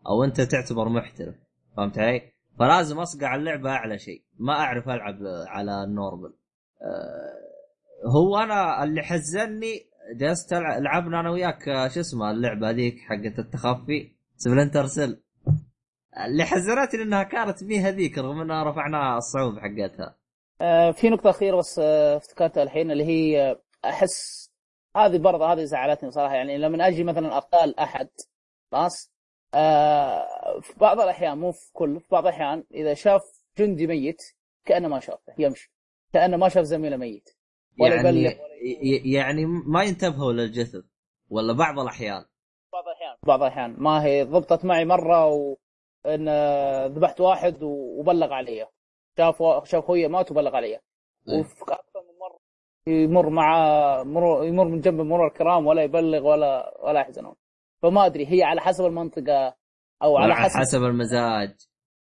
[0.06, 1.34] أو أنت تعتبر محترف.
[1.76, 2.22] فهمت علي؟
[2.58, 4.22] فلازم أصقع اللعبة أعلى شيء.
[4.38, 6.32] ما أعرف ألعب على ال normal.
[8.06, 14.12] هو أنا اللي حزني جلست لعبنا أنا وياك آه، شو اسمه اللعبة هذيك حقت التخفي؟
[14.36, 15.22] Splinter Cell
[16.26, 20.16] اللي حزنتني إنها كانت مي هذيك رغم إنها رفعناها الصعوبه حقتها.
[20.60, 24.50] آه، في نقطة أخيرة بس آه، افتكرتها الحين اللي هي أحس
[24.96, 26.34] هذه برضه هذه زعلتني صراحة.
[26.34, 28.08] يعني لما أجي مثلا أقال أحد
[28.72, 29.12] خلاص
[29.54, 30.26] آه،
[30.60, 33.22] في بعض الأحيان مو في كل في بعض الأحيان إذا شاف
[33.58, 34.22] جندي ميت
[34.64, 35.72] كأنه ما شافه يمشي.
[36.12, 37.37] كأنه ما شاف زميله ميت.
[37.80, 38.32] ولا يعني يبلغ
[39.14, 40.84] يعني ما ينتبهوا للجثث
[41.30, 42.24] ولا بعض الأحيان.
[42.72, 43.16] بعض الأحيان.
[43.26, 43.74] بعض الأحيان.
[43.78, 48.66] ما هي ضبطت معي مرة وإن آه، ذبحت واحد و- وبلغ علي
[49.18, 50.80] شاف شاف خويه مات وبلغ علي إيه.
[51.40, 52.38] وفي أكثر من مرة
[52.86, 53.52] يمر مع
[54.02, 57.34] مر يمر من جنب مرور الكرام ولا يبلغ ولا ولا يحزنون.
[57.82, 59.56] فما أدري هي على حسب المنطقة
[60.02, 61.56] أو على حسب حسب المزاج.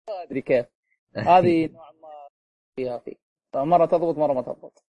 [0.09, 0.67] ما أدري كيف.
[1.17, 2.29] هذه نوعا ما
[2.77, 3.17] فيها في
[3.55, 4.85] مرة تضبط مرة ما تضبط.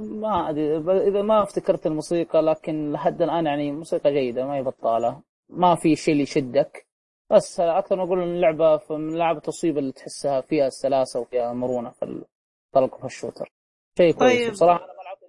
[0.00, 0.76] ما أدري.
[1.08, 5.22] إذا ما افتكرت الموسيقى لكن لحد الآن يعني موسيقى جيدة ما هي بطالة.
[5.48, 6.86] ما في شيء اللي يشدك.
[7.30, 12.04] بس أكثر ما أقول اللعبة من الالعاب التصويب اللي تحسها فيها سلاسة وفيها مرونة في
[12.04, 13.52] الطلق في ال shooter.
[13.98, 14.42] شيء كويس.
[14.42, 14.50] طيب.
[14.50, 15.22] بصراحة أنا ما لعبت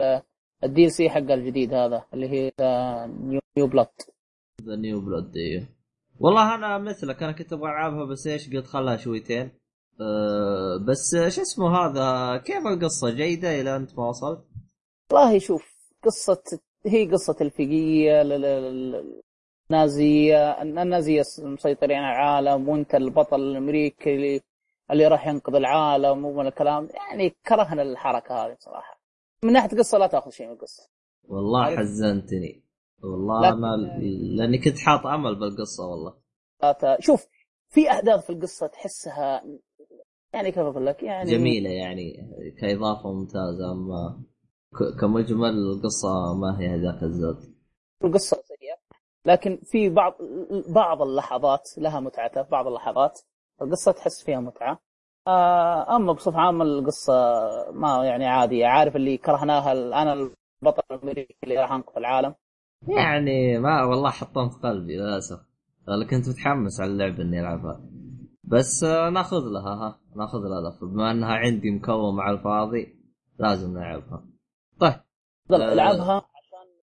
[0.00, 0.22] إلا
[0.64, 3.06] ال DLC حق الجديد هذا اللي هي آه،
[3.56, 3.88] New, Blood
[4.62, 5.68] The New Blood أيوه
[6.20, 9.50] والله أنا مثلك أنا كنت أبغى ألعبها بس إيش قلت خلها شويتين.
[10.00, 14.44] أه بس شو اسمه هذا؟ كيف القصة؟ جيدة إلى انت ما وصلت؟
[15.12, 16.42] والله شوف قصة
[16.86, 19.22] هي قصة الفقية ل- ل- ل-
[19.70, 20.62] النازية.
[20.62, 24.40] النازية مسيطرين على العالم وانت البطل الأمريكي اللي,
[24.90, 26.88] اللي راح ينقذ العالم ومن الكلام.
[26.94, 29.00] يعني كرهنا الحركة هذه بصراحة.
[29.44, 30.90] من ناحية قصة لا تأخذ شيء من القصة.
[31.28, 31.76] والله.
[31.76, 32.64] حزنتني.
[33.02, 33.76] والله لكن- أنا
[34.36, 36.14] لأني كنت حاط أمل بالقصة والله.
[37.00, 37.26] شوف
[37.68, 39.42] في أحداث في القصة تحسها
[40.34, 42.12] يعني كيف أقول لك يعني جميلة يعني
[42.60, 44.22] كإضافة ممتازة أما
[45.00, 47.36] كمجمل القصة ما هي هذاك الزود.
[48.04, 48.76] القصة سيئة
[49.26, 50.14] لكن في بعض
[50.68, 53.20] بعض اللحظات لها متعتها بعض اللحظات
[53.62, 54.80] القصة تحس فيها متعة.
[55.26, 57.12] آه، أما بصفة عامة القصة
[57.72, 62.34] ما يعني عادية عارف اللي كرهناها أنا البطل الأمريكي اللي راح أنقذ العالم.
[62.88, 65.40] يعني ما والله حطمت قلبي للأسف.
[65.88, 67.80] أنا كنت متحمس على اللعبه إني ألعبها.
[68.48, 72.96] بس ناخذ لها ها ناخذ لها لفه بما انها عندي مكون مع الفاضي
[73.38, 74.24] لازم نلعبها.
[74.80, 74.94] طيب.
[75.50, 76.22] العبها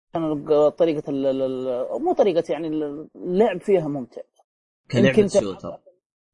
[0.10, 2.68] عشان ال- مو طريقة يعني
[3.16, 4.22] اللعب فيها ممتع.
[4.92, 5.78] كلعبة shooter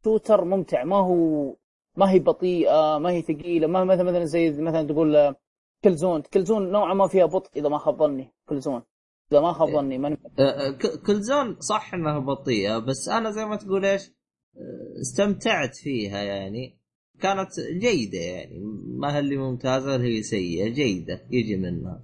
[0.04, 0.84] shooter ممتع.
[0.84, 1.56] ما هو
[1.96, 3.68] ما هي بطيئة ما هي ثقيلة.
[3.68, 5.36] ما مثلا مثلا زي مثلا تقول
[5.84, 6.22] Killzone.
[6.22, 8.34] Killzone نوعا ما فيها بطء إذا ما خاب ظني.
[8.50, 8.84] Killzone.
[9.32, 9.76] إذا ما خاب إيه.
[9.76, 14.12] ظني آه، آه، ك- Killzone صح إنها بطيئة بس أنا زي ما تقول إيش؟
[15.02, 16.78] استمتعت فيها يعني.
[17.22, 18.60] كانت جيدة يعني.
[19.00, 22.04] ما هي اللي ممتازة اللي هي سيئة جيدة يجي منها.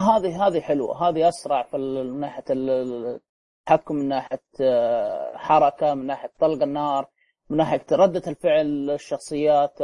[0.00, 1.08] هذه هذه حلوة.
[1.08, 3.20] هذه أسرع في من ال-
[3.60, 7.08] التحكم من ناحية آه، حركة من ناحية طلق النار
[7.50, 9.80] من ناحية ردة الفعل الشخصيات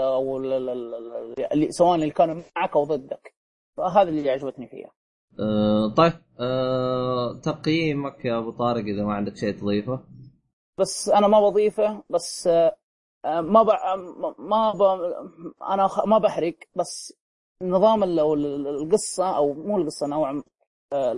[0.70, 3.34] ال- اللي سواء اللي كانوا معك أو ضدك.
[3.76, 4.90] فهذا اللي عجبتني فيها.
[5.40, 10.04] أه طيب أه تقييمك يا أبو طارق إذا ما عندك شيء تضيفه؟
[10.78, 13.68] بس أنا ما بضيفه بس آه، ما ب...
[14.38, 14.82] ما ب...
[15.62, 17.14] أنا ما بحرق بس
[17.62, 18.20] نظام ال-
[18.66, 20.42] القصة أو مو القصة نوعا
[20.92, 21.16] آه،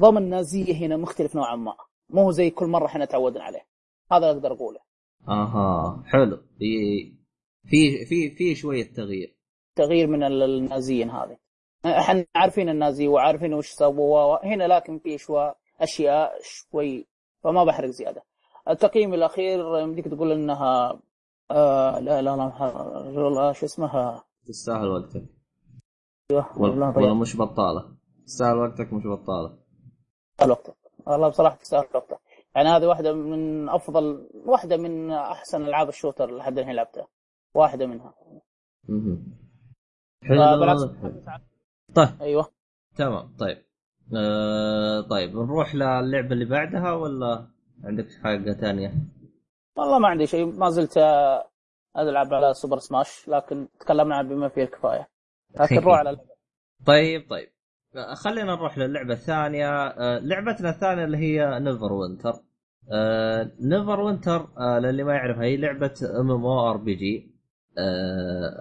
[0.00, 1.74] نظام النازية هنا مختلف نوعا ما
[2.10, 3.66] مو هو زي كل مرة إحنا تعودنا عليه.
[4.12, 4.80] هذا أقدر أقوله.
[5.28, 6.36] أها حلو.
[6.58, 7.12] في
[7.66, 9.36] في في في شوية تغيير.
[9.76, 11.36] تغيير من ال- النازيين هذه.
[11.86, 17.06] إحنا عارفين النازي وعارفين وش سووا هنا لكن في شوى أشياء شوي
[17.44, 18.22] فما بحرق زيادة.
[18.68, 21.00] التقييم الأخير يمديك تقول إنها
[21.50, 22.52] آه لا لا لا
[23.22, 25.24] والله شو اسمها؟ تستاهل وقتك.
[26.30, 27.96] أيوه والله ضيعت مش بطالة.
[28.26, 29.58] تستاهل وقتك مش بطالة.
[30.48, 30.76] وقتك.
[31.06, 32.18] والله بصراحة تستاهل وقتك.
[32.56, 37.06] يعني هذه واحدة من أفضل واحدة من أحسن ألعاب الشوتر لحد الحين لعبتها.
[37.54, 38.14] واحدة منها.
[40.30, 40.80] آه، بالعكس.
[41.02, 41.22] حلو
[41.94, 42.20] طيب.
[42.20, 42.48] أيوه.
[42.96, 43.58] تمام طيب.
[44.16, 45.36] أه طيب.
[45.36, 47.48] نروح للعبة اللي بعدها ولا؟
[47.84, 48.94] عندك حاجة ثانية؟
[49.76, 50.46] والله ما عندي شيء.
[50.46, 51.50] ما زلت آه،
[51.98, 55.08] ألعب على Super Smash لكن تكلمنا عن بما فيه الكفاية.
[55.60, 56.28] لكن نروح على اللعبة.
[56.86, 57.48] طيب طيب.
[57.96, 59.86] آه، خلينا نروح للعبة الثانية.
[59.86, 62.32] آه، لعبتنا الثانية اللي هي Neverwinter
[63.60, 67.34] Neverwinter للي ما يعرفها هي لعبة ام ام أو ار بي جي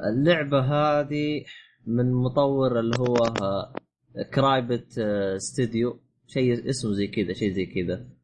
[0.10, 1.44] اللعبة هذه
[1.88, 3.74] من مطور اللي هو آه،
[4.34, 7.94] Cryptic آه، ستوديو شيء اسمه زي كذا شيء زي كذا.
[7.94, 8.17] آه،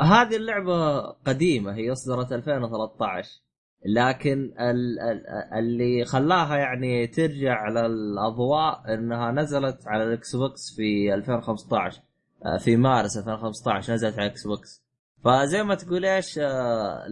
[0.00, 3.42] هذه اللعبة قديمة هي اصدرت 2013
[3.86, 5.26] لكن ال ال
[5.58, 12.02] اللي خلاها يعني ترجع على الاضواء إنها نزلت على ال Xbox في 2015
[12.44, 14.82] آه، في مارس 2015 نزلت على ال Xbox
[15.24, 17.06] فزي ما تقول إيش آه،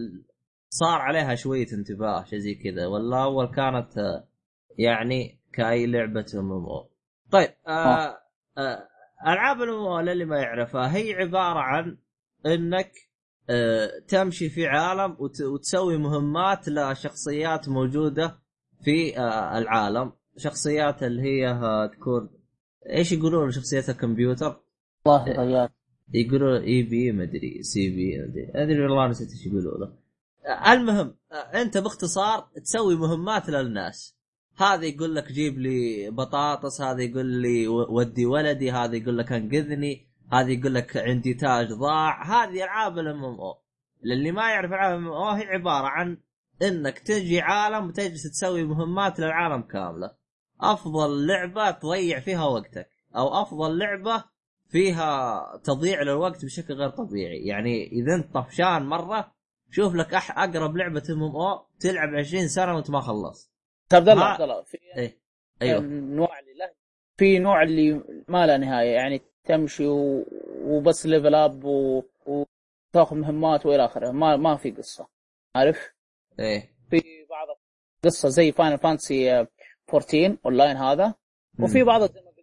[0.69, 2.87] صار عليها شوية انتباه شيء زي كذا.
[2.87, 4.23] ولا اول كانت آه،
[4.77, 6.89] يعني كأي لعبة MMO.
[7.31, 8.17] طيب آه.
[8.57, 8.87] آه
[9.27, 11.97] ألعاب ال MM للي ما يعرفها هي عبارة عن
[12.45, 12.91] إنك
[13.49, 18.39] آه تمشي في عالم وت وتسوي مهمات لشخصيات موجودة
[18.83, 20.11] في آه العالم.
[20.37, 22.29] شخصيات اللي هي آه تكون
[22.89, 24.61] إيش يقولون شخصيات الكمبيوتر؟
[25.05, 25.71] والله ضيعت
[26.13, 28.81] يقولوا AP مدري CP مدري أدري.
[28.81, 29.93] والله نسيت إيش يقولوا له
[30.73, 34.20] المهم أنت باختصار تسوي مهمات للناس.
[34.61, 40.11] هذا يقول لك جيب لي بطاطس هذا يقول لي ودي ولدي هذا يقول لك انقذني
[40.33, 42.23] هذا يقول لك عندي تاج ضاع.
[42.23, 43.61] هذه ألعاب ال MMO.
[44.03, 46.17] للي ما يعرف ألعاب ال MO هي عبارة عن
[46.61, 50.11] إنك تجي عالم وتجلس تسوي مهمات للعالم كاملة.
[50.61, 54.23] أفضل لعبة تضيع فيها وقتك أو أفضل لعبة
[54.69, 57.45] فيها تضييع للوقت بشكل غير طبيعي.
[57.45, 59.31] يعني إذا أنت طفشان مرة
[59.71, 63.50] شوف لك أقرب لعبة MMO تلعب 20 سنة وأنت ما خلصت.
[63.93, 65.17] عبد الله عبد الله في إيه
[65.61, 65.81] أيوه.
[65.81, 66.71] نوع اللي له
[67.17, 70.25] في نوع اللي ما لا نهاية يعني تمشي و...
[70.63, 72.03] وبس level up و...
[72.25, 74.11] وتاخذ مهمات وإلى آخره.
[74.11, 75.07] ما ما في قصة.
[75.55, 75.93] عارف؟
[76.39, 76.75] إيه.
[76.89, 77.47] في بعض
[78.03, 79.47] قصة زي Final Fantasy
[79.93, 81.13] 14 اونلاين هذا
[81.59, 82.41] وفي بعض زي ما قلت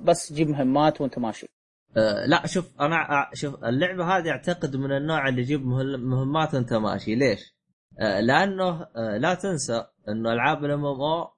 [0.00, 1.46] بس تجيب مهمات وانت ماشي.
[1.96, 7.14] أه لا شوف أنا شوف اللعبة هذه أعتقد من النوع اللي يجيب مهمات وانت ماشي.
[7.14, 7.54] ليش؟
[7.98, 11.30] أه لأنه أه لا تنسى إنه ألعاب ال MMO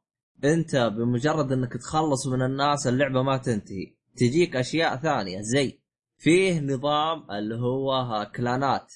[0.44, 3.94] أنت بمجرد إنك تخلص من الناس اللعبة ما تنتهي.
[4.16, 5.80] تجيك أشياء ثانية زي
[6.18, 8.92] فيه نظام اللي هو كلانات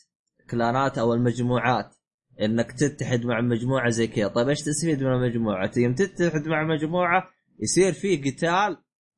[0.51, 1.95] كلانات أو المجموعات.
[2.41, 4.29] إنك تتحد مع مجموعة زي كذا.
[4.29, 7.29] طيب إيش تستفيد من المجموعة؟ يوم تتحد مع مجموعة
[7.61, 8.77] يصير في قتال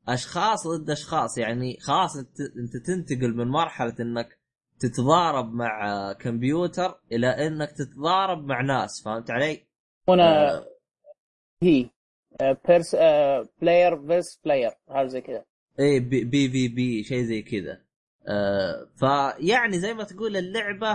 [0.09, 1.39] أشخاص ضد أشخاص.
[1.39, 4.40] يعني خلاص أنت تنتقل من مرحلة إنك
[4.81, 9.67] تتضارب مع كمبيوتر إلى إنك تتضارب مع ناس فهمت علي؟
[10.09, 10.67] هنا آه
[11.63, 11.91] هي
[12.69, 12.97] بيرس
[13.63, 15.45] player versus player هذا زي كذا
[15.81, 17.81] اي بي PvP شيء زي كذا
[18.29, 20.93] آه فيعني زي ما تقول اللعبة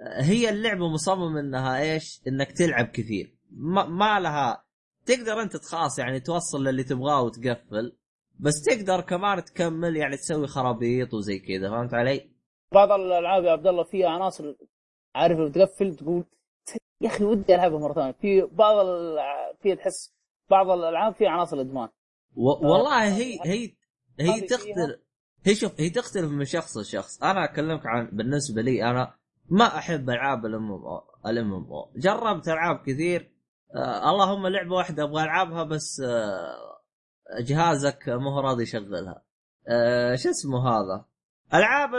[0.00, 4.64] آه، هي اللعبة مصمم إنها إيش؟ إنك تلعب كثير ما, ما لها
[5.06, 7.96] تقدر أنت تخلص يعني توصل للي تبغاه وتقفل
[8.40, 12.35] بس تقدر كمان تكمل يعني تسوي خرابيط وزي كذا فهمت علي؟
[12.72, 14.54] بعض الألعاب يا عبد الله فيها عناصر
[15.14, 16.24] عارف لو تقفل تقول
[17.00, 18.12] يا أخي ودي ألعبها مرة ثانية.
[18.12, 18.86] في بعض
[19.62, 20.14] في تحس
[20.50, 21.88] بعض الألعاب فيها عناصر إدمان.
[22.34, 22.48] و...
[22.48, 23.76] والله هي هي
[24.20, 25.00] هي تختلف
[25.44, 27.22] هي شوف هي تختلف من شخص لشخص.
[27.22, 29.14] أنا أكلمك عن بالنسبة لي أنا
[29.50, 31.92] ما أحب ألعاب الأم إم أو الأم إم أو.
[31.96, 33.32] جربت ألعاب كثير.
[33.74, 36.82] آه اللهم لعبة واحدة أبغى ألعبها بس آه
[37.40, 39.22] جهازك مو راضي يشغلها.
[39.68, 41.04] آه شو اسمه هذا؟
[41.54, 41.90] ألعاب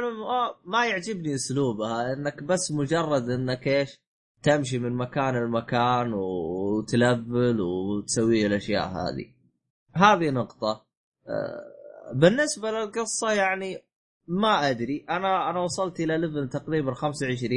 [0.65, 3.99] ما يعجبني أسلوبها إنك بس مجرد إنك إيش
[4.43, 9.33] تمشي من مكان لمكان وتلفل وتسوي الأشياء هذه.
[9.93, 10.85] هذه نقطة.
[11.27, 11.77] آه
[12.13, 13.83] بالنسبة للقصة يعني
[14.27, 15.05] ما أدري.
[15.09, 17.51] أنا أنا وصلت إلى level تقريبا 25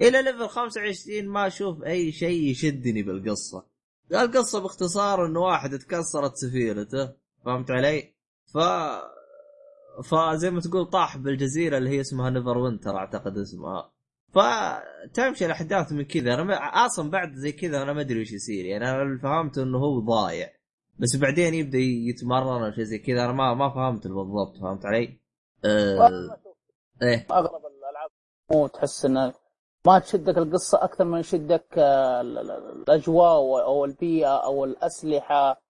[0.00, 3.66] إلى level 25 ما أشوف أي شيء يشدني بالقصة.
[4.12, 7.12] القصة باختصار انه واحد اتكسرت سفينته
[7.44, 8.14] فهمت علي؟
[8.54, 8.58] ف
[10.04, 13.92] فزي ما تقول طاح بالجزيرة اللي هي اسمها Neverwinter أعتقد اسمها.
[14.32, 16.34] فتمشي الأحداث من كذا.
[16.34, 16.54] أنا
[16.86, 18.64] أصلا بعد زي كذا أنا ما أدري وش يصير.
[18.64, 20.48] يعني أنا اللي فهمت إنه هو ضايع.
[20.98, 23.24] بس بعدين يبدأ يتمرن أو شيء زي كذا.
[23.24, 25.20] أنا ما ما فهمت بالضبط فهمت علي؟
[25.64, 26.38] أه...
[27.02, 27.26] إيه.
[27.30, 28.10] أغلب الألعاب
[28.52, 29.32] مو تحس إنه
[29.86, 35.60] ما تشدك القصة أكثر من يشدك آه، الأجواء أو البيئة أو الأسلحة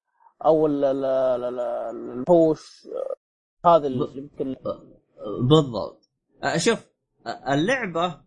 [0.45, 0.67] أو
[2.07, 2.89] الوحوش
[3.65, 4.57] هذا اللي يمكن
[5.41, 6.11] بالضبط.
[6.43, 6.87] آه، شوف
[7.27, 8.21] آه، اللعبة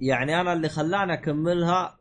[0.00, 1.98] يعني أنا اللي خلاني أكملها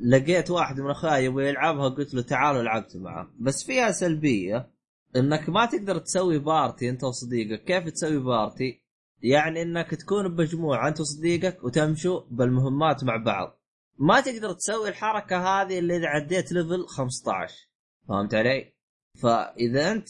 [0.00, 3.30] لقيت واحد من أخوياي يبغى يلعبها قلت له تعال لعبت معه.
[3.38, 4.70] بس فيها سلبية
[5.16, 7.64] إنك ما تقدر تسوي party أنت وصديقك.
[7.64, 8.82] كيف تسوي party؟
[9.22, 13.60] يعني إنك تكون بمجموعة أنت وصديقك وتمشوا بالمهمات مع بعض.
[13.98, 17.68] ما تقدر تسوي الحركة هذه اللي إذا عديت level 15
[18.08, 18.79] فهمت علي؟
[19.18, 20.06] فإذا أنت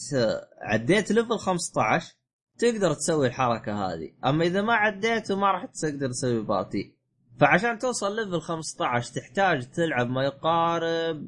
[0.61, 2.15] عديت level 15
[2.57, 4.13] تقدر تسوي الحركة هذه.
[4.25, 6.95] أما إذا ما عديت وما راح تقدر تسوي party
[7.39, 11.27] فعشان توصل level 15 تحتاج تلعب ما يقارب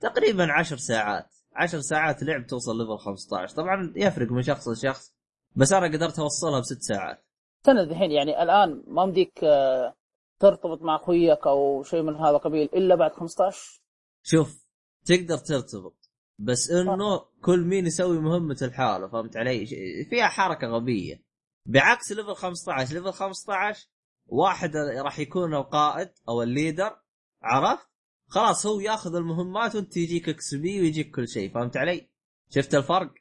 [0.00, 1.26] تقريبا 10 ساعات.
[1.56, 5.12] 10 ساعات لعب توصل level 15 طبعا يفرق من شخص لشخص
[5.56, 7.24] بس أنا قدرت أوصلها بست ساعات.
[7.60, 9.94] استنى الحين يعني الآن ما مديك آه،
[10.40, 13.82] ترتبط مع أخوياك أو شيء من هذا القبيل إلا بعد 15
[14.22, 14.66] شوف
[15.04, 16.05] تقدر ترتبط.
[16.38, 19.66] بس إنه كل مين يسوي مهمته لحاله فهمت علي؟
[20.10, 21.22] فيها حركة غبية
[21.66, 23.88] بعكس level 15 level 15
[24.26, 26.96] واحد راح يكون القائد أو ال leader
[27.42, 27.88] عرفت؟
[28.28, 32.10] خلاص هو ياخذ المهمات وانت يجيك XP ويجيك كل شيء فهمت علي؟
[32.50, 33.14] شفت الفرق؟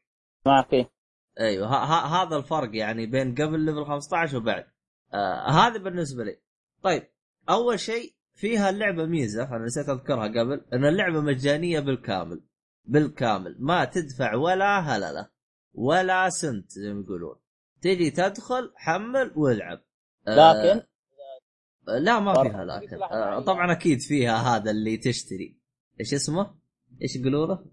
[0.46, 0.92] معك إيه.
[1.40, 4.66] أيوه ها هذا الفرق يعني بين قبل level 15 وبعد
[5.14, 6.40] آه هذا بالنسبة لي
[6.84, 7.08] طيب
[7.50, 12.42] أول شيء فيها اللعبة ميزة أنا نسيت أذكرها قبل إن اللعبة مجانية بالكامل
[12.88, 13.56] بالكامل.
[13.60, 15.30] ما تدفع ولا هللة.
[15.74, 17.36] ولا سنت زي ما يقولون.
[17.82, 19.82] تجي تدخل حمل والعب.
[20.28, 20.86] آه، لكن؟
[21.88, 22.44] لا ما.
[22.44, 23.04] فيها لكن.
[23.04, 25.60] آه طبعا أكيد فيها هذا اللي تشتري.
[26.00, 26.56] إيش اسمه؟
[27.02, 27.66] إيش يقولوا له؟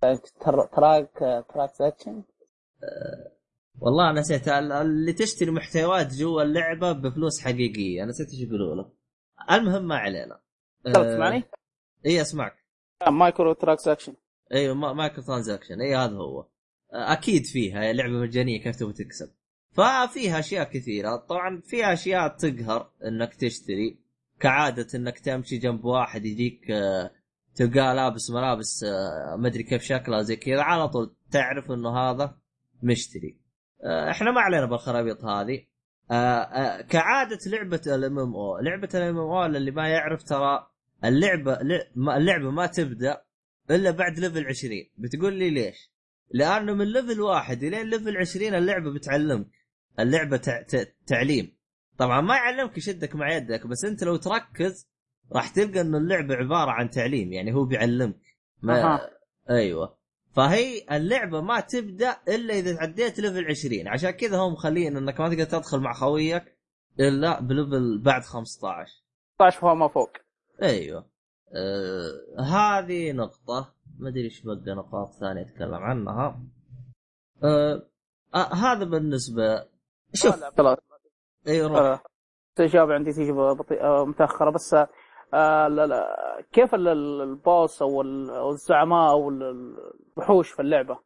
[0.00, 1.18] tr- track
[1.54, 2.22] track section
[3.78, 4.48] والله نسيت.
[4.48, 8.04] ال- اللي تشتري محتويات جوا اللعبة بفلوس حقيقية.
[8.04, 8.92] نسيت إيش يقولوا له.
[9.50, 10.40] المهم ما علينا.
[10.84, 11.44] تسمعني؟
[12.06, 12.56] اي أسمعك.
[13.08, 14.14] micro track section
[14.52, 16.46] أيوه ما- microtransaction اي هذا هو.
[16.92, 19.30] أكيد فيها لعبة مجانية كيف تبغى تكسب.
[19.72, 21.16] ففيها أشياء كثيرة.
[21.16, 23.98] طبعا فيها أشياء تقهر إنك تشتري.
[24.40, 27.10] كعادة إنك تمشي جنب واحد يجيك آه،
[27.54, 30.62] تلقاه لابس ملابس آه، ما أدري كيف شكلها زي كذا.
[30.62, 32.36] على طول تعرف إنه هذا
[32.82, 33.38] مشتري.
[33.84, 35.64] آه، إحنا ما علينا بالخرابيط هذه.
[36.88, 40.66] كعادة لعبة ال MMO لعبة ال MMO اللي ما يعرف ترى
[41.04, 41.58] اللعبة
[42.16, 43.22] اللعبة ما تبدأ
[43.70, 45.90] إلا بعد level 20 بتقول لي ليش؟
[46.30, 49.50] لأنه من level واحد الين level 20 اللعبة بتعلمك.
[49.98, 50.62] اللعبة تع...
[50.62, 50.94] ت...
[51.06, 51.56] تعليم.
[51.98, 54.88] طبعا ما يعلمك يشدك مع يدك بس أنت لو تركز
[55.32, 58.20] راح تلقى إنه اللعبة عبارة عن تعليم يعني هو بيعلمك.
[58.62, 59.10] ما أها.
[59.50, 60.00] أيوه.
[60.36, 65.28] فهي اللعبة ما تبدأ إلا إذا عديت level 20 عشان كذا هم مخلين إنك ما
[65.28, 66.44] تقدر تدخل مع خويك
[67.00, 68.92] إلا ب level بعد 15
[69.34, 70.10] 16 فما فوق.
[70.62, 71.09] أيوه.
[71.56, 76.40] آه هذه نقطة ما أدري إيش بقى نقاط ثانية أتكلم عنها
[77.44, 77.82] آه
[78.34, 79.64] آه هذا بالنسبة
[80.14, 80.78] شوف ثلاث
[81.48, 81.78] أيوه روح.
[81.78, 82.00] آه،
[82.58, 84.74] الاجابه عندي تيجي بطيئه متأخرة بس
[85.34, 86.06] آه لا لا
[86.52, 88.02] كيف ال- ال- البوس أو
[88.50, 89.76] الزعماء أو ال-
[90.16, 90.98] الوحوش في اللعبة؟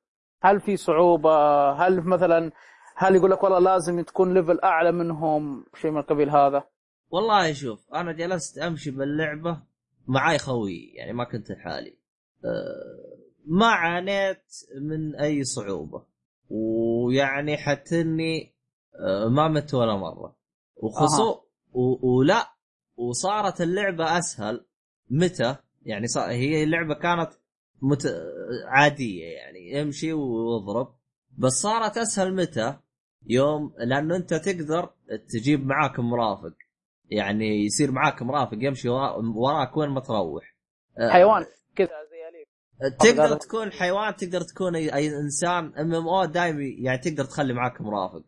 [0.42, 2.52] هل في صعوبة؟ هل مثلا
[2.96, 6.64] هل يقول لك والله لازم تكون ليفل أعلى منهم شيء من القبيل هذا؟
[7.10, 9.62] والله شوف أنا جلست أمشي باللعبة
[10.06, 11.98] معاي خوي يعني ما كنت لحالي.
[12.44, 13.14] آه
[13.46, 14.44] ما عانيت
[14.80, 16.02] من أي صعوبة.
[16.50, 18.54] ويعني حتى إني
[19.00, 20.36] آه ما مت ولا مرة.
[20.76, 21.40] وخصو
[21.72, 22.54] و- ولا
[22.96, 24.66] وصارت اللعبة أسهل
[25.10, 27.30] متى؟ يعني صار هي اللعبة كانت
[27.82, 28.06] مت...
[28.66, 30.94] عادية يعني امشي واضرب
[31.38, 32.76] بس صارت أسهل متى؟
[33.26, 34.90] يوم لأنه أنت تقدر
[35.28, 36.52] تجيب معاك مرافق.
[37.10, 40.54] يعني يصير معاك مرافق يمشي ورا- وراك وين ما تروح.
[40.98, 41.44] آه، حيوان
[41.76, 42.48] كذا زي اليف
[42.98, 45.72] تقدر تكون حيوان تقدر تكون اي, أي إنسان.
[45.78, 48.22] إم إم أو دائما يعني تقدر تخلي معاك مرافق.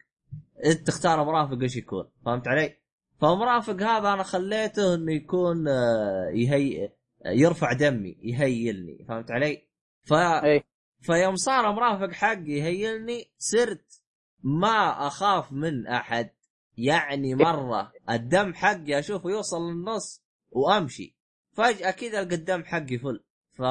[0.67, 2.77] إنت تختار مرافق إيش يكون فهمت علي؟
[3.21, 6.91] فمرافق هذا أنا خليته إنه يكون آه، يهي
[7.27, 9.63] يرفع دمي يهيلني فهمت علي؟
[10.03, 10.65] ف إي.
[11.01, 14.03] فيوم صار مرافق حقي يهيلني صرت
[14.43, 16.31] ما أخاف من أحد.
[16.77, 21.17] يعني مرة الدم حقي اشوفه يوصل للنص وأمشي.
[21.53, 23.25] فجأة كذا القى الدم حقي فل.
[23.53, 23.63] ف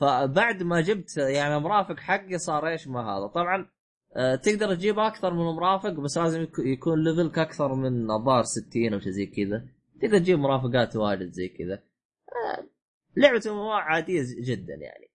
[0.00, 3.26] فبعد ما جبت يعني مرافق حقي صار إيش ما هذا.
[3.26, 3.68] طبعا
[4.16, 8.42] آه، تقدر تجيب أكثر من مرافق بس لازم يك- يكون level ك أكثر من الظاهر
[8.42, 9.66] 60 أو شيء زي كذا.
[10.02, 11.74] تقدر تجيب مرافقات واجد زي كذا.
[11.74, 12.66] آه،
[13.16, 15.10] لعبة MMO عادية جدا يعني.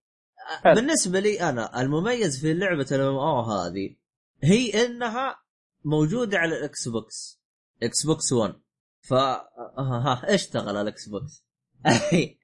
[0.66, 0.74] آه،.
[0.74, 3.16] بالنسبة لي أنا المميز في لعبة ال MMO
[3.50, 3.96] هذه
[4.42, 5.38] هي إنها
[5.86, 7.40] موجودة على ال Xbox
[7.82, 8.54] Xbox 1
[9.00, 11.46] ف ها, ها اشتغل ال Xbox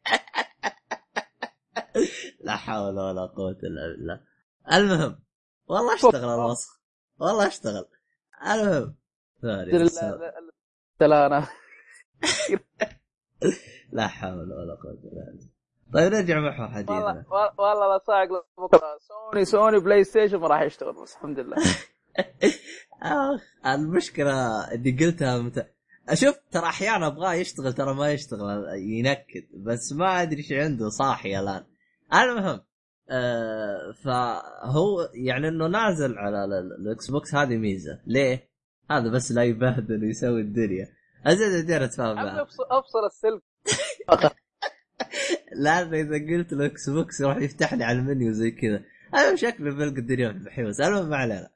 [2.45, 4.21] لا حول ولا قوة إلا بالله.
[4.73, 5.23] المهم
[5.67, 6.81] والله اشتغل الوسخ
[7.19, 7.87] والله اشتغل.
[8.47, 8.95] المهم
[9.43, 9.73] ثاني
[11.01, 11.49] لا أنا.
[13.93, 15.53] لا حول ولا قوة إلا بالله.
[15.95, 17.25] طيب نرجع محور حديثنا.
[17.31, 18.29] والله والله لا صاعق
[18.59, 21.57] بكره سوني Sony PlayStation ما راح يشتغل بس الحمد لله.
[23.03, 25.67] آخ المشكلة إني قلتها مت...
[26.09, 31.41] أشوف ترى أحيانا أبغاه يشتغل ترى ما يشتغل ينكد بس ما أدري إيش عنده صاحي
[31.41, 31.65] الآن.
[32.15, 32.61] المهم
[33.11, 38.01] آه فهو يعني إنه نازل على ال- ال- الاكس بوكس هذه ميزة.
[38.07, 38.49] ليه؟
[38.91, 40.89] هذا بس لا يبهدل ويسوي الدنيا.
[41.27, 43.43] أزيد الدنيا أتفاهم معه أبصر السلك.
[45.63, 48.83] لأن إذا قلت الاكس بوكس راح يفتح لي على المنيو زي كذا.
[49.15, 51.51] أنا شكله بلقى الدنيا في البحيوس المهم ما علينا.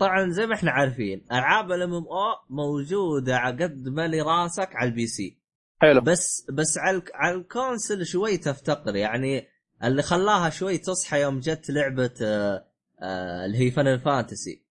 [0.00, 4.88] طبعا زي ما إحنا عارفين ألعاب الأم إم أو موجودة على قد مالي راسك على
[4.90, 5.38] البي سي.
[5.82, 6.00] حلو.
[6.00, 9.48] بس بس على الك- على ال console شوي تفتقر يعني
[9.84, 12.64] اللي خلاها شوي تصحى يوم جت لعبة آه،
[13.02, 14.62] آه، اللي هي Final Fantasy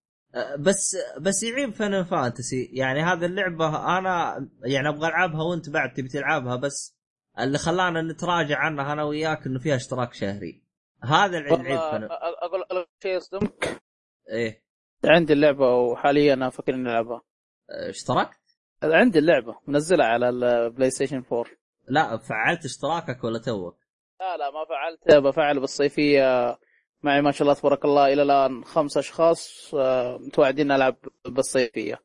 [0.58, 6.08] بس بس يعيب Final Fantasy يعني هذه اللعبة أنا يعني أبغى ألعبها وأنت بعد تبي
[6.08, 6.94] تلعبها بس
[7.38, 10.61] اللي خلانا نتراجع عنها أنا وياك إنه فيها اشتراك شهري.
[11.04, 11.78] هذا العيب.
[11.78, 13.82] أ- أقول أقول شيء يصدمك
[14.30, 14.62] إيه.
[15.04, 17.22] عندي اللعبة وحاليا أنا فكر إني ألعبها.
[17.70, 18.38] آه، اشتركت؟
[18.82, 21.44] عندي اللعبة منزلها على ال PlayStation 4
[21.88, 23.78] لا فعلت اشتراكك ولا توك؟
[24.20, 25.24] لا لا ما فعلت.
[25.24, 26.58] بفعل بالصيفية.
[27.02, 31.98] معي ما شاء الله تبارك الله إلى الآن خمس أشخاص آه، متوعدين العب بالصيفية.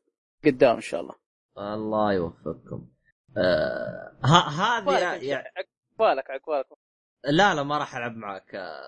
[0.44, 1.14] قدام إن شاء الله.
[1.58, 2.88] الله يوفقكم.
[3.36, 4.48] آه ها
[4.80, 6.66] هذه يعني عقبالك عقبالك
[7.24, 8.54] لا لا ما راح ألعب معك.
[8.54, 8.80] آه،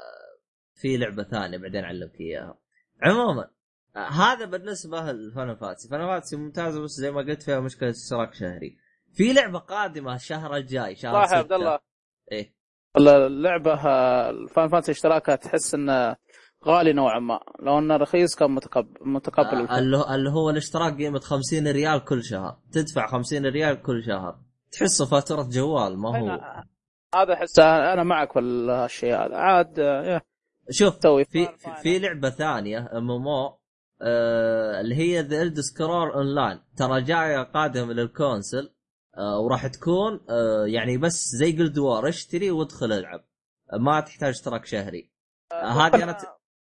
[0.75, 2.59] في لعبة ثانية بعدين أعلمك إياها.
[3.03, 3.51] عموما
[3.97, 7.91] آه، هذا بالنسبة ل Final Fantasy Final Fantasy ممتازه بس زي ما قلت فيها مشكلة
[7.91, 8.77] اشتراك شهري.
[9.15, 11.79] في لعبة قادمة الشهر الجاي شهر صح يا عبدالله.
[12.33, 12.55] إيه.
[12.97, 13.75] اللعبة
[14.31, 16.17] ال Final Fantasy اشتراكها تحس إنه
[16.65, 17.41] غالي نوعا ما.
[17.63, 19.79] لو إنه رخيص كان متقبل متقبل آه،.
[19.79, 22.59] اللي هو- اللي هو الاشتراك قيمة 50 ريال كل شهر.
[22.73, 24.39] تدفع 50 ريال كل شهر.
[24.73, 26.39] تحسه فاتورة جوال ما هو.
[26.39, 26.67] أنا-
[27.15, 29.37] هذا أحس أنا معك في الشيء هذا.
[29.37, 30.21] عاد آه،
[30.71, 31.49] شوف تسوي في.
[31.83, 33.61] في لعبة ثانية MMO
[34.81, 38.75] اللي هي The Elder Scrolls Online ترى جاية قادمة لل console
[39.17, 43.25] آه وراح تكون آه يعني بس زي Guild Wars اشتري وادخل العب.
[43.81, 45.11] ما تحتاج اشتراك شهري.
[45.53, 46.27] آه هذه أنا ت...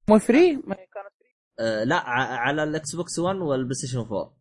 [0.09, 1.97] مو free ما كانت free لا
[2.39, 4.37] على ال Xbox 1 وال PlayStation 4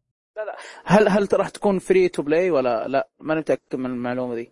[0.85, 4.51] هل هل راح تكون free to play ولا لا؟ ماني متأكد من المعلومة دي.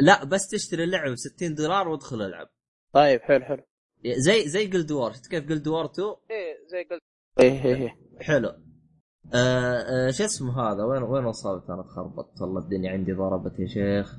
[0.00, 2.48] لا بس تشتري اللعبة ب 60 دولار وادخل العب.
[2.92, 3.62] طيب حلو حلو.
[4.06, 7.02] زي زي Guild Wars شفت كيف Guild Wars 2 إيه زي قلت
[7.40, 7.98] إيه إيه إيه.
[8.20, 8.48] حلو.
[8.48, 13.66] آه آه شو اسمه هذا؟ وين وين وصلت؟ أنا تخربطت والله الدنيا عندي ضربت يا
[13.66, 14.14] شيخ.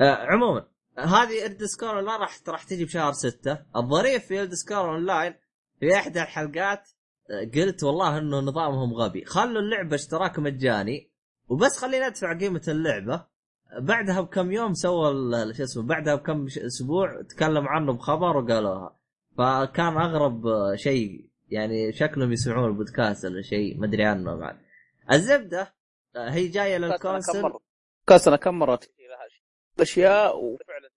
[0.00, 3.58] آه عموما هذه Elder Scrolls لا راح راح تجي بشهر ستة.
[3.76, 5.34] الظريف في Elder Scrolls Online
[5.80, 6.88] في إحدى الحلقات
[7.54, 9.24] قلت والله إنه نظامهم غبي.
[9.24, 11.10] خلوا اللعبة اشتراك مجاني
[11.48, 13.26] وبس خلينا ندفع قيمة اللعبة.
[13.78, 18.96] بعدها بكم يوم سووا ال- شو اسمه بعدها بكم ش- أسبوع تكلم عنه بخبر وقالوها.
[19.38, 20.42] فكان أغرب
[20.74, 24.60] شيء يعني شكلهم يسمعون البودكاست ولا شيء ما أدري عنه بعد.
[25.12, 25.74] الزبدة
[26.16, 27.42] هي جاية كم للكونسل.
[27.42, 27.60] مرة.
[28.06, 29.42] كاس أنا كم مرة تجي لها شيء.
[29.82, 30.90] أشياء وفعلا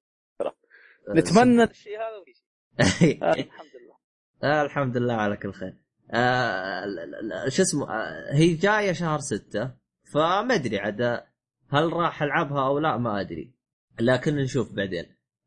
[1.10, 2.24] نتمنى الشيء هذا
[3.34, 3.68] الحمد
[4.44, 4.62] لله.
[4.66, 5.78] الحمد لله على كل خير.
[6.12, 6.86] آه
[7.48, 9.72] شو اسمه آه هي جاية شهر ستة
[10.14, 11.02] فما أدري عاد
[11.70, 13.54] هل راح ألعبها أو لا ما أدري.
[14.00, 15.06] لكن نشوف بعدين.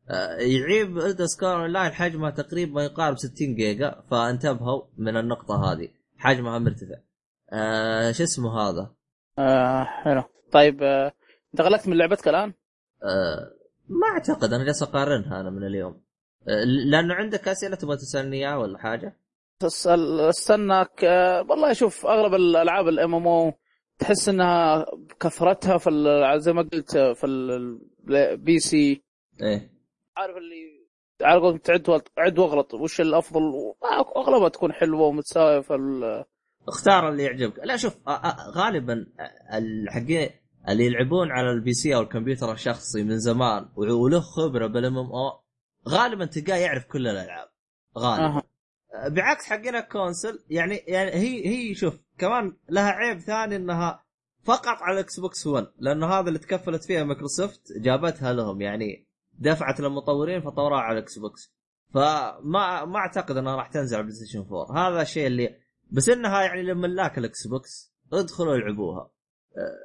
[0.09, 5.89] آه يعيب Elder Scrolls Online حجمها تقريبا ما يقارب 60 جيجا فانتبهوا من النقطة هذه.
[6.17, 6.97] حجمها مرتفع.
[7.53, 8.95] آه شو اسمه هذا؟
[9.39, 10.23] آه حلو.
[10.53, 11.13] طيب آه،
[11.55, 12.53] انت غلقت من لعبتك الآن؟
[13.03, 13.51] آه
[13.89, 16.03] ما أعتقد أنا جالس أقارنها أنا من اليوم.
[16.49, 19.17] آه لأنه عندك أسئلة تبغى تسألني إياها ولا حاجة؟
[19.65, 23.53] استناك آه، والله شوف أغلب الألعاب ال MMO
[23.99, 24.87] تحس إنها
[25.21, 25.91] كثرتها في
[26.37, 29.03] زي ما قلت في ال PC
[29.43, 29.73] إيه.
[30.17, 30.81] عارف اللي
[31.23, 33.43] على قولتهم تعد عد واغلط وش الأفضل؟
[34.17, 36.25] أغلبها تكون حلوة ومتساوية في ال-
[36.69, 37.59] اختار اللي يعجبك.
[37.65, 37.97] لا شوف
[38.57, 39.07] غالبا
[39.55, 40.31] الحقين
[40.69, 45.41] اللي يلعبون على ال PC أو الكمبيوتر الشخصي من زمان وله خبرة بال MMO
[45.89, 47.49] غالبا تلقاه يعرف كل الألعاب.
[47.99, 48.27] غالبا.
[48.27, 48.43] أها.
[49.07, 54.05] بعكس حقين ال console يعني يعني هي هي شوف كمان لها عيب ثاني إنها
[54.45, 59.07] فقط على ال Xbox 1 لأنه هذا اللي تكفلت فيها مايكروسوفت جابتها لهم يعني
[59.39, 61.55] دفعت للمطورين فطوروها على ال Xbox
[61.95, 65.57] فما ما أعتقد إنها راح تنزل على PlayStation 4 هذا الشيء اللي
[65.91, 69.11] بس إنها يعني لملاك ال Xbox ادخلوا العبوها.
[69.57, 69.79] أه،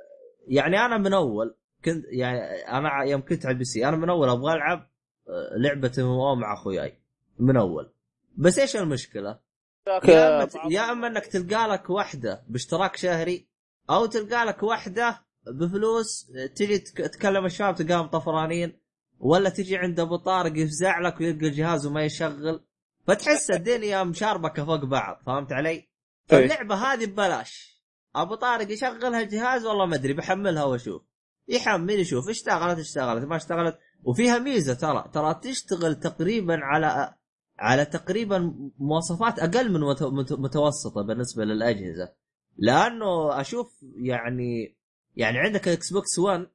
[0.47, 2.39] يعني أنا من أول كنت يعني
[2.77, 4.89] أنا يوم كنت على ال PC أنا من أول أبغى ألعب
[5.29, 6.99] أه، لعبة MMO مع أخوياي.
[7.39, 7.91] من أول.
[8.37, 9.39] بس إيش المشكلة؟
[9.87, 13.47] يا اما يا أما إنك تلقى لك واحدة باشتراك شهري
[13.89, 18.79] أو تلقى لك واحدة بفلوس تجي تك- تكلم الشباب تلقاهم طفرانين
[19.19, 22.65] ولا تجي عند أبو طارق يفزع لك ويلقى الجهاز وما يشغل.
[23.07, 25.89] فتحس الدنيا مشاربكة فوق بعض فهمت علي؟
[26.27, 27.81] فاللعبة هذه ببلاش.
[28.15, 31.01] أبو طارق يشغلها الجهاز والله ما أدري بحملها وأشوف.
[31.47, 33.79] يحمل يشوف اشتغلت اشتغلت ما اشتغلت.
[34.03, 37.15] وفيها ميزة ترى ترى تشتغل تقريبا على
[37.57, 42.13] على تقريبا مواصفات أقل من مت- مت- متوسطة بالنسبة للأجهزة.
[42.57, 44.77] لأنه أشوف يعني
[45.15, 46.47] يعني عندك Xbox 1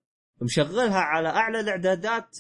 [0.43, 2.37] مشغلها على أعلى الإعدادات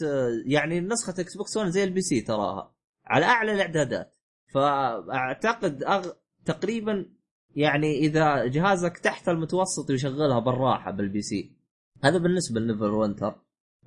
[0.46, 2.74] يعني نسخة Xbox 1 زي ال PC تراها
[3.06, 4.16] على أعلى الإعدادات.
[4.54, 6.10] فأعتقد أغ...
[6.44, 7.06] تقريبا
[7.54, 11.56] يعني إذا جهازك تحت المتوسط يشغلها بالراحة بال PC
[12.04, 13.34] هذا بالنسبة ل Neverwinter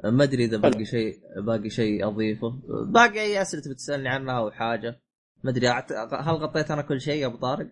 [0.04, 1.16] ما أدري إذا باقي شيء
[1.46, 2.62] باقي شيء أضيفه.
[2.94, 5.02] باقي أي أسئلة بتسالني عنها أو حاجة.
[5.44, 5.68] ما أدري
[6.12, 7.70] هل غطيت أنا كل شيء يا أبو طارق؟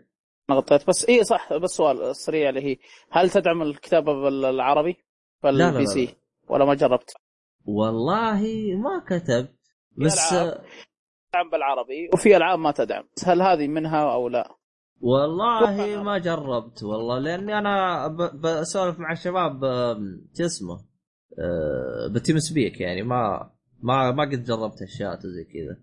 [0.49, 2.77] أنا غطيت بس اي صح بس سؤال سريع اللي هي
[3.11, 4.97] هل تدعم الكتابة بالعربي؟
[5.43, 6.15] بال PC
[6.49, 7.13] ولا ما جربت؟
[7.65, 8.41] والله
[8.75, 9.59] ما كتبت
[9.97, 14.55] بس تدعم بالعربي وفي ألعاب ما تدعم هل هذه منها أو لا؟
[15.01, 18.07] والله ما جربت والله لأني أنا
[18.43, 19.61] بسولف مع الشباب
[20.37, 20.90] شو اسمه؟
[21.39, 23.51] أه بتيم سبيك يعني ما
[23.81, 25.77] ما ما قد جربت أشياء زي كذا.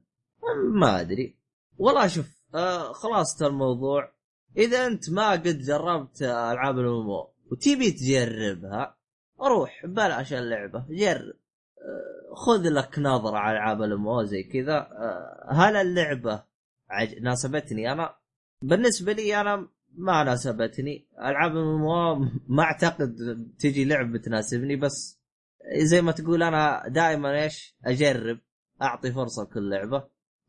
[0.75, 1.37] ما أدري.
[1.79, 4.13] والله شوف آه خلاصة الموضوع.
[4.57, 8.97] إذا أنت ما قد جربت ألعاب الامو وتبي تجربها
[9.41, 11.35] روح بلاش اللعبة جرب.
[11.79, 14.77] آه خذ لك نظرة على ألعاب الامو زي كذا.
[14.77, 16.45] آه هل اللعبة
[16.91, 17.15] عج...
[17.23, 18.15] ناسبتني أنا؟
[18.63, 21.09] بالنسبة لي أنا ما ناسبتني.
[21.19, 22.15] ألعاب الامو
[22.49, 23.17] ما أعتقد
[23.59, 25.18] تجي لعبة تناسبني بس
[25.77, 28.39] زي ما تقول أنا دائما إيش؟ أجرب
[28.83, 30.05] أعطي فرصة لكل لعبة.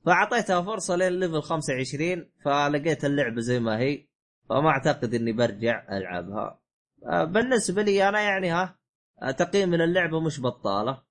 [0.05, 4.07] فأعطيتها فرصة لين ليفل 25 فلقيت اللعبة زي ما هي
[4.49, 6.59] فما أعتقد إني برجع ألعبها.
[7.05, 8.79] آه، بالنسبة لي أنا يعني ها
[9.21, 11.01] آه، تقييم من اللعبه مش بطالة.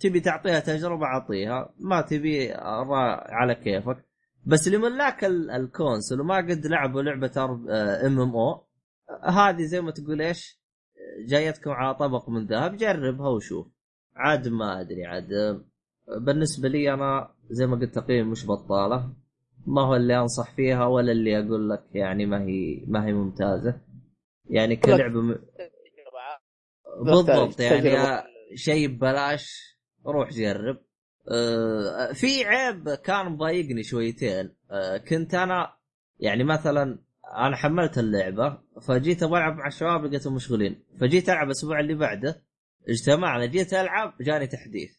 [0.00, 1.74] تبي تعطيها تجربة أعطيها.
[1.78, 4.04] ما تبي على كيفك.
[4.46, 7.32] بس لملاك ال console وما قد لعبوا لعبة
[8.06, 8.64] MMO
[9.10, 10.63] هذه زي ما تقول إيش؟
[11.18, 13.66] جايتكم على طبق من ذهب جربها وشوف.
[14.16, 15.28] عاد ما أدري عاد
[16.18, 19.14] بالنسبة لي أنا زي ما قلت تقييم مش بطالة.
[19.66, 23.80] ما هو اللي أنصح فيها ولا اللي أقول لك يعني ما هي ما هي ممتازة.
[24.50, 25.38] يعني كلعبة م...
[27.04, 28.22] بالضبط يعني
[28.54, 30.78] شيء ببلاش روح جرب.
[31.28, 34.54] آه في عيب كان مضايقني شويتين.
[34.70, 35.74] آه كنت أنا
[36.20, 40.82] يعني مثلا أنا حملت اللعبة فجيت أبغى ألعب مع الشباب لقيتهم مشغولين.
[41.00, 42.42] فجيت ألعب الأسبوع اللي بعده
[42.88, 44.90] اجتمعنا جيت ألعب جاني تحديث.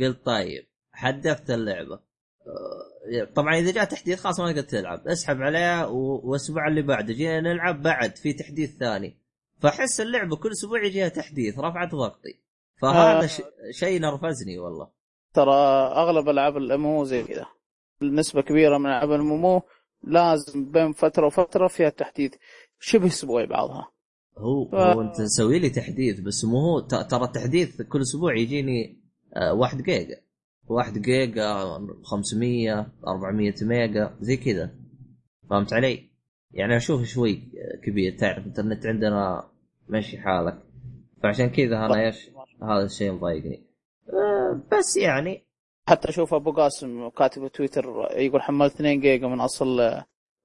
[0.00, 1.94] قلت طيب حدثت اللعبة.
[1.94, 5.08] آه، طبعا إذا جاء تحديث خلاص ما تقدر تلعب.
[5.08, 9.18] اسحب عليها والأسبوع اللي بعده جينا نلعب بعد في تحديث ثاني.
[9.60, 12.40] فأحس اللعبة كل أسبوع يجيها تحديث رفعت ضغطي.
[12.76, 13.70] فهذا آه.
[13.70, 14.88] شيء نرفزني والله.
[15.34, 15.54] ترى
[15.96, 17.46] أغلب ألعاب الأمو زي كذا.
[18.02, 19.62] نسبة كبيرة من ألعاب الأمو
[20.04, 22.34] لازم بين فترة وفترة فيها تحديث.
[22.80, 23.88] شبه أسبوعي بعضها.
[24.38, 24.74] هو ف...
[24.74, 29.02] هو أنت تسوي لي تحديث بس مو هو ترى التحديث كل أسبوع يجيني
[29.52, 30.20] 1 آه، جيجا.
[30.66, 34.74] 1 جيجا 500 400 ميجا زي كذا.
[35.50, 36.10] فهمت علي؟
[36.50, 37.42] يعني أشوف شوي
[37.84, 38.18] كبير.
[38.18, 39.50] تعرف الإنترنت عندنا
[39.88, 40.62] ماشي حالك.
[41.22, 42.30] فعشان كذا أنا إيش
[42.62, 43.66] هذا الشيء مضايقني.
[44.08, 45.46] أه بس يعني
[45.88, 50.02] حتى أشوف أبو قاسم كاتب تويتر يقول حملت 2 جيجا من أصل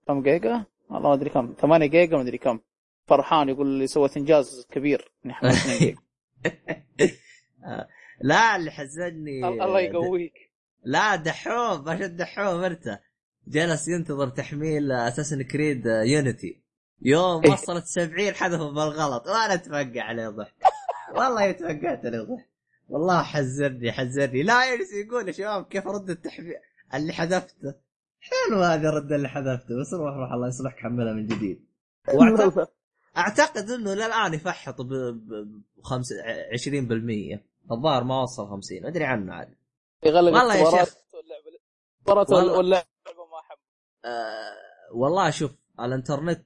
[0.08, 1.54] كم جيجا؟ والله ما أدري كم.
[1.62, 2.60] 8 جيجا ما أدري كم.
[3.06, 5.98] فرحان يقول لي سويت إنجاز كبير إني حملت 2 جيجا.
[8.22, 10.34] لا اللي حزني الله يقويك.
[10.84, 13.00] لا دحوم ما دحوم أنت.
[13.48, 16.62] جلس ينتظر تحميل اساسن كريد يونيتي
[17.02, 17.52] يوم إيه.
[17.52, 19.28] وصلت 70 حذفه بالغلط.
[19.28, 20.56] وأنا أتفقع عليه ضحك.
[21.16, 22.57] والله تفقعت عليه ضحك.
[22.88, 26.54] والله حزرني حزرني لا يجلس يقول يا شباب كيف رد التحميل
[26.94, 27.74] اللي حذفته.
[28.20, 29.80] حلو هذا الرد اللي حذفته.
[29.82, 31.68] بس روح روح الله يصلحك حملها من جديد.
[32.14, 32.68] واعتقد
[33.18, 34.92] أعتقد إنه للآن يفحط ب
[35.84, 37.40] 20%
[37.72, 39.56] الظاهر ما وصل 50 أدري عنه عاد.
[40.04, 40.96] يغلق والله يا شيخ.
[42.08, 42.86] واللعبه واللعبه
[43.32, 43.58] ما حب.
[44.06, 44.56] آه
[44.94, 46.46] والله شوف الإنترنت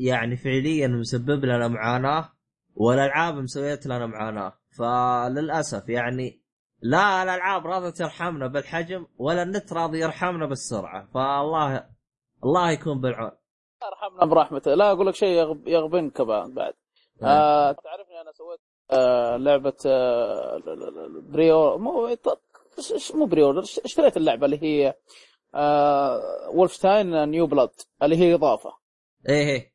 [0.00, 2.32] يعني فعليا مسبب لنا معاناة
[2.74, 4.61] والألعاب مسويت لنا معاناة.
[4.78, 6.42] فللأسف يعني
[6.82, 11.08] لا الألعاب راضية ترحمنا بالحجم ولا النت راضي يرحمنا بالسرعة.
[11.14, 11.86] فالله
[12.44, 13.30] الله يكون بالعون.
[13.82, 14.74] يرحمنا برحمته.
[14.74, 16.74] لا أقول لك شيء يغبنك بعد.
[17.22, 17.30] نعم.
[17.30, 18.60] آه تعرفني أنا سويت
[18.90, 20.62] آه لعبة آه
[21.28, 22.16] preview مو
[23.14, 24.94] مو preview اشتريت اللعبة اللي هي
[25.54, 26.20] آه
[26.54, 27.70] Wolfenstein New Blood
[28.02, 28.72] اللي هي إضافة.
[29.28, 29.72] إيه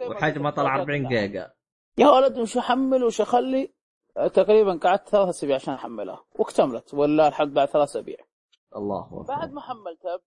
[0.00, 0.08] إيه.
[0.08, 1.50] وحجمها طلع 40 جيجا.
[1.98, 3.72] يا ولد وش أحمل وش أخلي؟
[4.14, 8.16] تقريبا قعدت ثلاث أسابيع عشان أحملها واكتملت ولا الحمد بعد ثلاث أسابيع.
[8.76, 9.22] الله أكبر.
[9.22, 10.18] بعد ما حملتها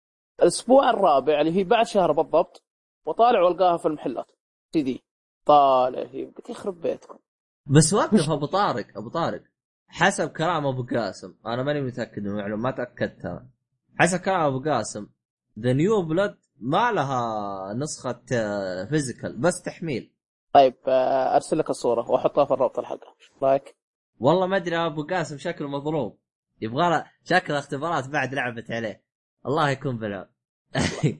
[0.42, 2.64] الأسبوع الرابع اللي هي بعد شهر بالضبط
[3.06, 4.30] وطالع والقاها في المحلات.
[4.72, 5.04] سي دي
[5.46, 7.18] طالع هي قلت يخرب بيتكم
[7.66, 9.42] بس وقف أبو طارق أبو طارق
[9.88, 11.34] حسب كلام أبو قاسم.
[11.46, 13.48] أنا ماني متأكد من المعلومة ما تأكدت أنا.
[13.98, 15.06] حسب كلام أبو قاسم
[15.58, 18.22] The New Blood ما لها نسخة
[18.90, 20.11] physical بس تحميل.
[20.54, 23.16] طيب آه، أرسل لك الصورة وأحطها في الرابط الحلقة.
[23.42, 23.76] رأيك؟
[24.20, 26.18] والله ما أدري أبو قاسم شكله مضروب
[26.60, 29.02] يبغى له شكله اختبارات بعد لعبت عليه.
[29.46, 30.26] الله يكون بالعون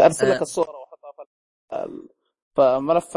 [0.00, 0.42] أرسل لك آه.
[0.42, 1.12] الصورة وأحطها
[2.54, 3.16] في ملف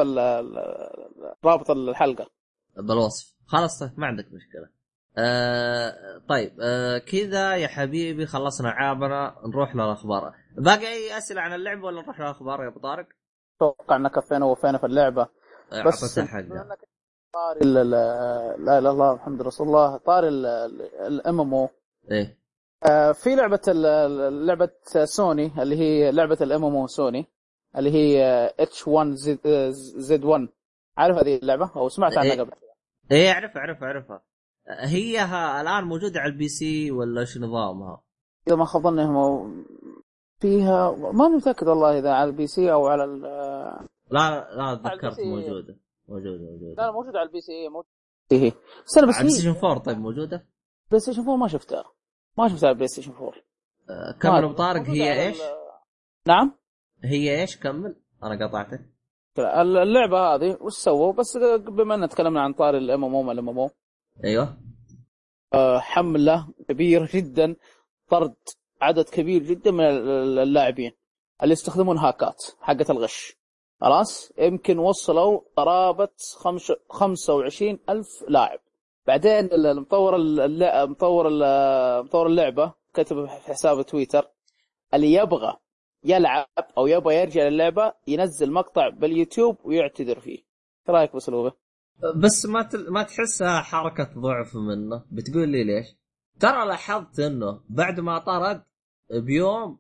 [1.46, 2.30] رابط الحلقة.
[2.78, 3.36] بالوصف.
[3.48, 4.70] خلاص ما عندك مشكلة.
[5.18, 5.94] آه
[6.30, 10.34] طيب آه كذا يا حبيبي خلصنا عابنا نروح للأخبار.
[10.58, 13.08] باقي أي أسئلة عن اللعبة ولا نروح للأخبار يا أبو طارق؟
[13.56, 15.28] أتوقع ان كفينا ووفينا في اللعبة.
[15.74, 16.80] آه، بس بما إنك
[17.34, 17.92] طاري لا
[18.56, 21.70] إله إلا الله محمد رسول الله طاري ال MMO.
[22.12, 22.38] إيه.
[23.14, 23.62] في لعبة
[24.30, 24.70] لعبة
[25.04, 27.26] سوني اللي هي لعبة ال MMO Sony
[27.78, 28.24] اللي هي
[28.60, 30.48] H1Z1
[30.98, 32.40] عارف هذه اللعبة؟ أو سمعت عنها إيه.
[32.40, 32.52] قبل
[33.12, 34.22] إيه اعرف اعرف أعرفها.
[34.68, 35.24] هي
[35.62, 38.02] الآن موجودة على ال PC ولا إيش نظامها؟
[38.48, 39.06] إذا ما خاب ظني
[40.46, 43.22] فيها ما متاكد والله إذا على ال PC أو على ال-
[44.12, 45.20] لا لا تذكرت.
[45.20, 45.78] موجودة.
[46.08, 46.76] موجودة موجودة.
[46.78, 47.86] لا موجود على ال PC موجود
[48.32, 48.52] هي
[48.86, 50.48] بس أنا بس هي Station 4 طيب موجودة؟
[50.90, 51.84] PlayStation 4 ما شفتها.
[52.38, 53.32] ما شفتها على ال PlayStation 4
[53.90, 55.38] آه، كمل ابو طارق موجودة هي إيش؟
[56.28, 56.52] نعم؟
[57.04, 57.96] هي إيش؟ كمل.
[58.24, 58.82] أنا قطعتك.
[59.38, 61.38] اللعبة هذه وش سووا؟ بس
[61.68, 63.70] بما إن تكلمنا عن طاري ال MMO ال MM
[64.24, 64.58] أيوه.
[65.80, 67.56] حملة كبيرة جدا
[68.10, 68.36] طرد.
[68.82, 70.92] عدد كبير جدا من اللاعبين
[71.44, 73.38] اللي يستخدمون هاكات حقت الغش.
[73.82, 78.60] خلاص؟ يمكن وصلوا قرابة خمس 25 ألف لاعب.
[79.08, 80.18] بعدين المطور
[80.88, 81.30] مطور
[82.04, 84.28] مطور اللعبة كتب في حسابه تويتر
[84.94, 85.58] اللي يبغى
[86.04, 86.48] يلعب
[86.78, 90.38] أو يبغى يرجع للعبة ينزل مقطع باليوتيوب ويعتذر فيه.
[90.38, 91.52] إيش رأيك بأسلوبه؟
[92.16, 92.70] بس ما.
[92.90, 95.06] ما تحسها حركة ضعف منه.
[95.12, 95.86] بتقول لي ليش؟
[96.40, 98.62] ترى لاحظت إنه بعد ما طرد
[99.12, 99.80] بيوم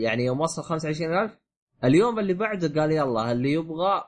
[0.00, 1.38] يعني يوم وصل 25000
[1.84, 4.04] اليوم اللي بعده قال يلا اللي يبغى آه،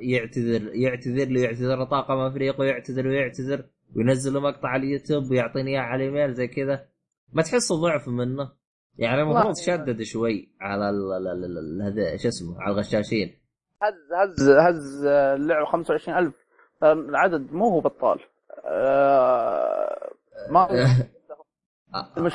[0.00, 3.64] يعتذر يعتذر لي يعتذر لطاقم افريقيا ويعتذر ويعتذر
[3.96, 6.86] وينزل مقطع على اليوتيوب ويعطيني إياه على الإيميل زي كذا.
[7.32, 8.50] ما تحسه ضعف منه؟
[8.98, 9.56] يعني المفروض.
[9.56, 13.34] شدد شوي على ال- ال- ال- ال- هذا شو اسمه على الغشاشين.
[13.82, 16.34] هز هز هز اللعبه 25000
[16.82, 18.18] العدد مو هو بطال.
[18.64, 20.10] آه،
[20.50, 20.68] ما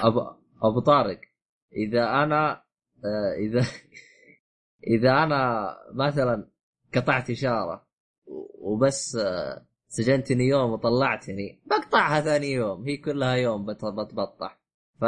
[0.07, 0.21] ابو
[0.63, 1.19] أبو طارق
[1.73, 2.51] إذا أنا
[3.05, 3.65] آه، إذا
[4.97, 6.49] إذا أنا مثلا
[6.95, 7.87] قطعت إشارة
[8.61, 14.59] وبس آه، سجنتني يوم وطلعتني بقطعها ثاني يوم هي كلها يوم بت- بتبطح
[15.01, 15.05] ف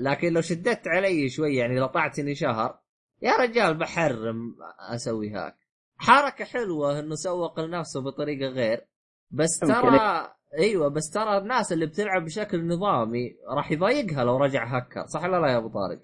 [0.00, 2.80] لكن لو شددت علي شوي يعني قطعتني شهر
[3.22, 4.56] يا رجال بحرم
[4.94, 5.56] أسوي هاك
[5.96, 8.86] حركة حلوة إنه سوق لنفسه بطريقة غير
[9.30, 9.58] بس.
[9.58, 15.24] ترى أيوه بس ترى الناس اللي بتلعب بشكل نظامي راح يضايقها لو رجع هكر صح
[15.24, 16.00] ولا لا يا أبو طارق؟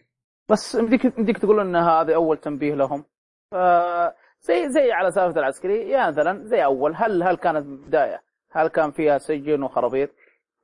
[0.49, 3.05] بس يمديك يمديك تقول إن هذا أول تنبيه لهم.
[3.53, 8.69] آه، زي زي على سالفة العسكري يعني مثلا زي أول هل هل كانت بداية؟ هل
[8.69, 10.11] كان فيها سجن وخرابيط؟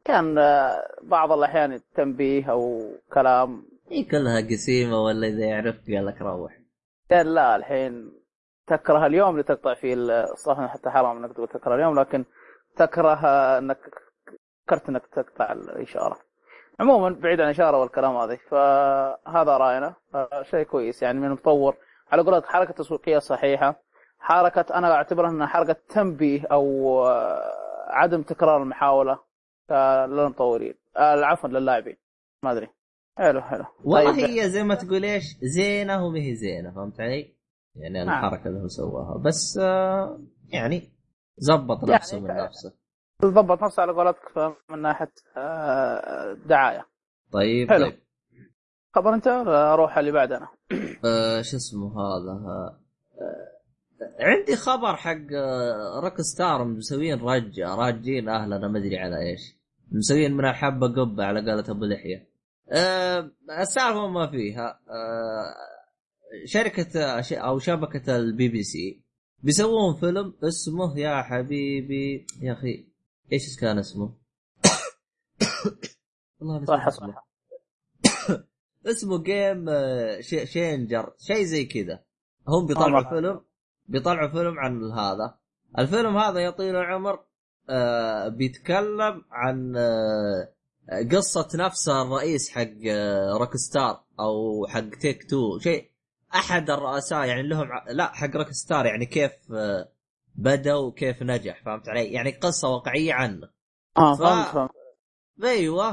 [0.05, 3.67] كان آه، بعض الأحيان تنبيه أو كلام.
[3.91, 6.59] هي كلها قسيمة ولا إذا عرفت قال لك روح.
[7.11, 8.13] قال لا الحين
[8.67, 12.25] تكره اليوم اللي تقطع فيه الصح حتى حرام إنك تقول تكره اليوم لكن
[12.77, 13.15] تكره
[13.59, 13.79] انك
[14.67, 16.19] فكرت انك تقطع الإشارة.
[16.81, 19.95] عموما بعيد عن الإشارة والكلام هذا فهذا رأينا.
[20.43, 21.77] شيء كويس يعني من المطور
[22.13, 23.83] على قولك حركة تسويقية صحيحة.
[24.19, 27.43] حركة أنا أعتبرها إنها حركة تنبيه أو آه،
[27.89, 29.19] عدم تكرار المحاولة
[29.71, 31.97] آه، للمطورين آه، عفوا للاعبين.
[32.43, 32.69] ما أدري.
[33.19, 33.65] حلو حلو.
[33.85, 34.25] والله طيب.
[34.25, 37.35] هي زي ما تقول إيش؟ زينة وما هي زينة فهمت علي؟
[37.77, 38.25] يعني نعم.
[38.25, 40.19] الحركة اللي هو سواها بس آه،
[40.49, 40.93] يعني
[41.39, 42.75] زبط يعني نفسه من ك- نفسه.
[43.25, 46.87] ضبط نفسه على قولتك من ناحية آه، دعاية.
[47.33, 47.85] طيب حلو.
[47.85, 47.99] طيب.
[48.95, 50.49] خبر انت أروح اللي بعدنا
[51.05, 52.79] آه شو اسمه هذا؟ آه
[54.21, 59.57] عندي خبر حق آه، روك ستار مسوين رجه راجين اهلنا ما أدري على إيش.
[59.93, 62.29] مسوين من الحبه قبة على قولة أبو لحية.
[62.73, 63.31] آه
[63.61, 64.81] السالفة ما فيها.
[64.91, 65.55] آه
[66.45, 67.01] شركة
[67.33, 69.03] أو شبكة البي بي سي.
[69.43, 72.87] بيسوون فيلم اسمه يا حبيبي يا أخي
[73.33, 74.15] إيش كان اسمه؟
[76.41, 77.15] والله صح اسمه.
[77.15, 77.27] صح
[78.91, 82.05] اسمه Game آه، Changer شيء زي كذا
[82.49, 83.11] هم بيطلعوا.
[83.11, 83.41] فيلم
[83.89, 85.39] بيطلعوا فيلم عن هذا
[85.79, 87.25] الفيلم هذا يا طويل العمر
[87.71, 90.53] آه، بيتكلم عن آه،
[91.13, 95.92] قصة نفسه الرئيس حق آه، Rockstar أو حق Take-Two شيء
[96.35, 99.89] أحد الرؤساء يعني لهم لا حق Rockstar يعني كيف آه،
[100.35, 103.51] بدأ وكيف نجح فهمت علي؟ يعني قصة واقعية عنه.
[103.99, 104.71] آه ف- فهمت فهمت.
[105.45, 105.91] أيوه.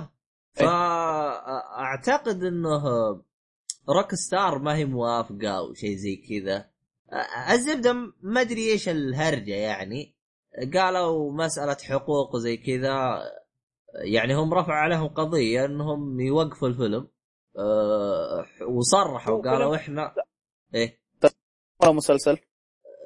[0.60, 0.66] إيه.
[0.68, 2.84] فاعتقد إنه
[3.90, 6.70] Rockstar ما هي موافقة أو شيء زي كذا.
[7.52, 10.16] الزبدة ما أدري إيش الهرجة يعني.
[10.74, 13.22] قالوا مسألة حقوق وزي كذا
[14.04, 17.08] يعني هم رفعوا عليهم قضية إنهم يوقفوا الفيلم.
[17.58, 20.14] أه، وصرحوا قالوا إحنا
[20.76, 21.00] إيه.
[21.82, 22.38] ولا مسلسل.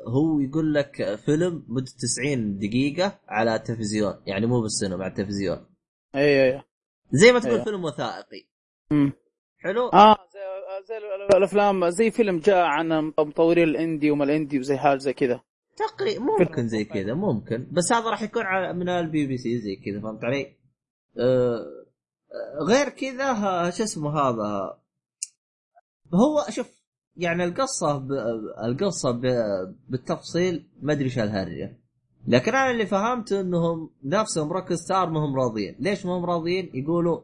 [0.08, 5.66] هو يقول لك فيلم مدة 90 دقيقة على التلفزيون يعني مو بالسينما على التلفزيون.
[6.16, 6.62] اي اي
[7.12, 7.64] زي ما تقول أيوه.
[7.64, 8.48] فيلم وثائقي.
[8.92, 9.14] امم
[9.58, 10.40] حلو؟ آه زي,
[10.88, 14.98] زي ال- الأفلام زي فيلم جاء عن مطورين ال indie وما ال indie وزي حاجة
[14.98, 15.42] زي كذا.
[15.78, 17.68] تقريبا ممكن زي كذا ممكن.
[17.72, 20.58] بس هذا راح يكون على من البي بي سي زي كذا فهمت علي؟
[21.20, 21.66] آه
[22.34, 23.34] آه، غير كذا
[23.70, 24.80] شو اسمه هذا؟
[26.14, 26.83] هو شوف
[27.18, 28.12] يعني القصة ب...
[28.64, 29.22] القصة ب...
[29.90, 31.78] بالتفصيل ما أدري إيش الهرجه
[32.28, 37.22] لكن أنا اللي فهمته إنهم نفسهم Rockstar ما هم راضيين، ليش ما هم راضيين؟ يقولوا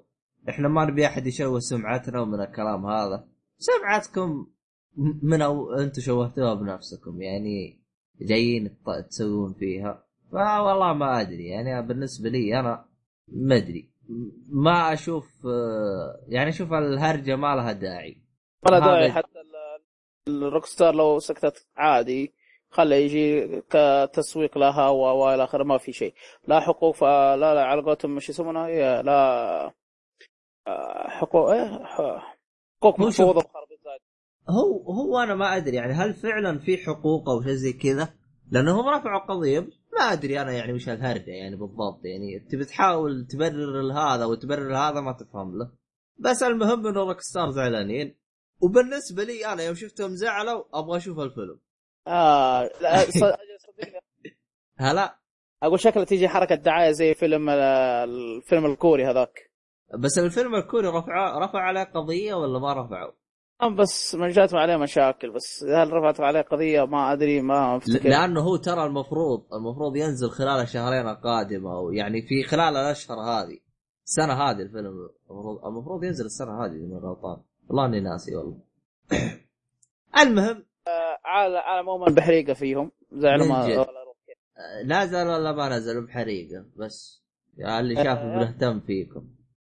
[0.49, 3.27] إحنا ما نبي أحد يشوه سمعتنا ومن الكلام هذا،
[3.57, 4.47] سمعتكم
[5.23, 7.21] من أو أنتم شوهتوها بنفسكم.
[7.21, 7.79] يعني
[8.21, 8.77] جايين
[9.09, 10.03] تسوون فيها.
[10.31, 11.45] فوالله ما أدري.
[11.45, 12.85] يعني بالنسبة لي أنا
[13.27, 13.89] ما أدري.
[14.49, 18.17] ما أشوف آه، يعني أشوف الهرجة ما لها داعي.
[18.65, 19.38] ولا هذا- داعي حتى.
[20.29, 22.33] الروك ستار لو سكتت عادي
[22.69, 26.13] خله يجي كتسويق لها والى آخره ما في شيء.
[26.47, 29.73] لا حقوق فلا لا على قولتهم مش يسمونها هي لا
[30.67, 33.43] آه، حقوق إيه حقوق محفوظه.
[34.49, 38.13] هو هو أنا ما أدري يعني هل فعلا في حقوق أو شيء زي كذا؟
[38.51, 39.59] لانهم رفعوا قضية
[39.99, 42.05] ما أدري أنا يعني وش الهرجة يعني بالضبط.
[42.05, 45.71] يعني تبي تحاول تبرر لهذا وتبرر هذا ما تفهم له.
[46.17, 48.18] بس المهم إنه روك ستار زعلانين.
[48.61, 51.59] وبالنسبة لي أنا يوم شفتهم زعلوا أبغى أشوف الفيلم.
[52.07, 53.99] آه لا صدقني.
[54.77, 55.19] هلا.
[55.63, 59.51] أقول شكله تيجي حركة دعاية زي فيلم الفيلم الكوري هذاك.
[59.99, 63.11] بس الفيلم الكوري رفع رفع عليه قضية ولا ما رفعوا؟
[63.61, 68.09] آه، بس ما جات عليه مشاكل بس هل رفعت عليه قضية؟ ما أدري ما أفتكر.
[68.09, 73.59] لأنه هو ترى المفروض المفروض ينزل خلال الشهرين القادمة أو يعني في خلال الأشهر هذه.
[74.07, 77.43] السنة هذه الفيلم المفروض المفروض ينزل السنة هذه إذا غلطان.
[77.69, 78.57] والله اني ناسي والله
[80.21, 80.65] المهم
[81.25, 83.77] على على مؤمن بحريقة فيهم زعلوا ما من جد.
[83.77, 84.15] ولا روح.
[84.85, 87.23] نزل ولا ما نزل بحريقة بس
[87.57, 88.13] يا اللي آه.
[88.13, 89.27] بنهتم فيكم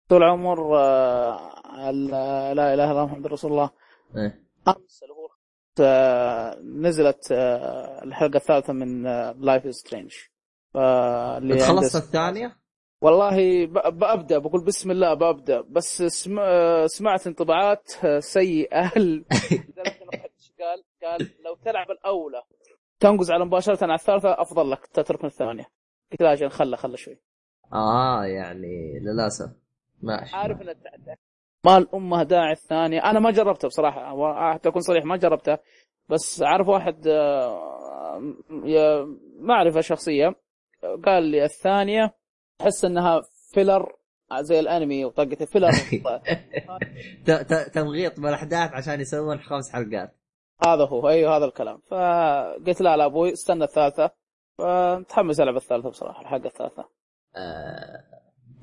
[0.10, 3.70] طول عمر آه، لا إله إلا الله محمد رسول الله
[4.16, 4.43] إيه.
[4.68, 5.30] امس اللي هو
[5.82, 9.04] آه، نزلت آه، الحلقة الثالثة من
[9.45, 10.14] Life is Strange
[11.62, 12.59] خلصت الثانية؟
[13.02, 15.62] والله بأبدأ بقول بسم الله بأبدأ.
[15.62, 16.39] بس سم...
[16.39, 18.89] آه، سمعت انطباعات آه، سيئة.
[20.60, 22.41] قال؟ قال لو تلعب الأولى
[23.00, 24.86] تنقز على مباشرة على الثالثة أفضل لك.
[24.86, 25.66] تترك من الثانية.
[26.12, 27.18] قلت لا أجل خله خله شوي.
[27.74, 29.56] آه يعني للأسف.
[30.02, 30.76] ماشي عارف إن
[31.66, 33.00] ما الأمة داعي الثانية.
[33.00, 34.54] أنا ما جربتها بصراحة.
[34.54, 35.60] حتى أكون صريح ما جربتها
[36.10, 38.22] بس عارف واحد آه،
[39.39, 40.36] معرفه شخصيه
[41.06, 42.18] قال لي الثانية
[42.60, 43.22] تحس انها
[43.53, 43.95] filler
[44.39, 45.72] زي الانمي وطقه filler
[47.74, 50.16] تمغيط بالاحداث عشان يسوون خمس حلقات.
[50.66, 51.82] هذا هو أيوه هذا الكلام.
[51.91, 54.12] فقلت لا لا أبوي استنى الثالثة.
[54.57, 56.86] فمتحمس ألعب الثالثة بصراحة الحلقة الثالثة.
[57.36, 58.03] آه.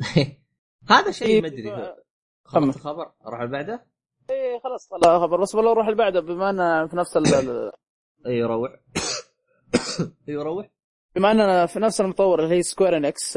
[0.91, 1.97] هذا شيء ما أدري كمل.
[2.45, 3.87] خبرت خبر؟ أروح اللي بعده
[4.31, 5.41] إيه خلاص خلاص خبر.
[5.41, 7.73] بس والله نروح اللي بعده بما ان في نفس ال- ال-
[8.27, 8.71] اي روح.
[10.29, 10.69] اي روح.
[11.17, 13.33] بما اننا في نفس المطور اللي هي Square Enix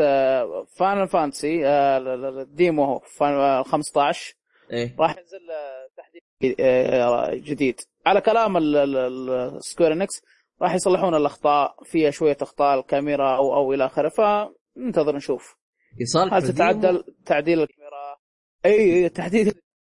[0.78, 4.36] Final Fantasy ال demo هو Final 15
[4.72, 4.96] إيه.
[5.00, 7.82] راح ينزل آه، تحديث آه، جديد.
[8.06, 10.22] على كلام ال Square Enix
[10.62, 15.56] راح يصلحون الأخطاء فيها شوية أخطاء الكاميرا أو أو إلى آخره فننتظر نشوف.
[16.00, 18.18] يصالح هل تتعدل تعديل الكاميرا؟
[18.66, 19.54] إي تحديث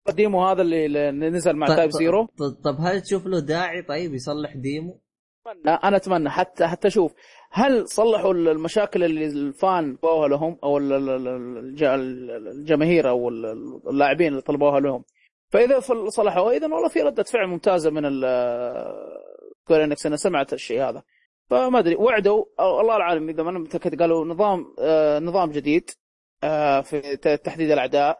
[0.09, 2.28] ال demo هذا اللي نزل مع Type Zero
[2.63, 5.03] طب هل تشوف له داعي طيب يصلح demo؟
[5.47, 7.13] أتمنى أنا أتمنى حتى حتى أشوف
[7.56, 11.84] هل صلحوا المشاكل اللي ال fan طلبوها لهم أو ال- ال- ال- الج-
[12.60, 15.04] الجماهير أو ال- اللاعبين اللي طلبوها لهم.
[15.49, 15.80] فإذا
[16.10, 18.01] صلحوها اذا والله في ردة فعل ممتازة من
[19.64, 21.04] Square Enix أنا سمعت الشيء هذا.
[21.49, 25.89] فما أدري وعدوا الله العالم إذا ما أنا متأكد قالوا نظام آه، نظام جديد
[26.43, 28.18] آه، في تحديد الأعداء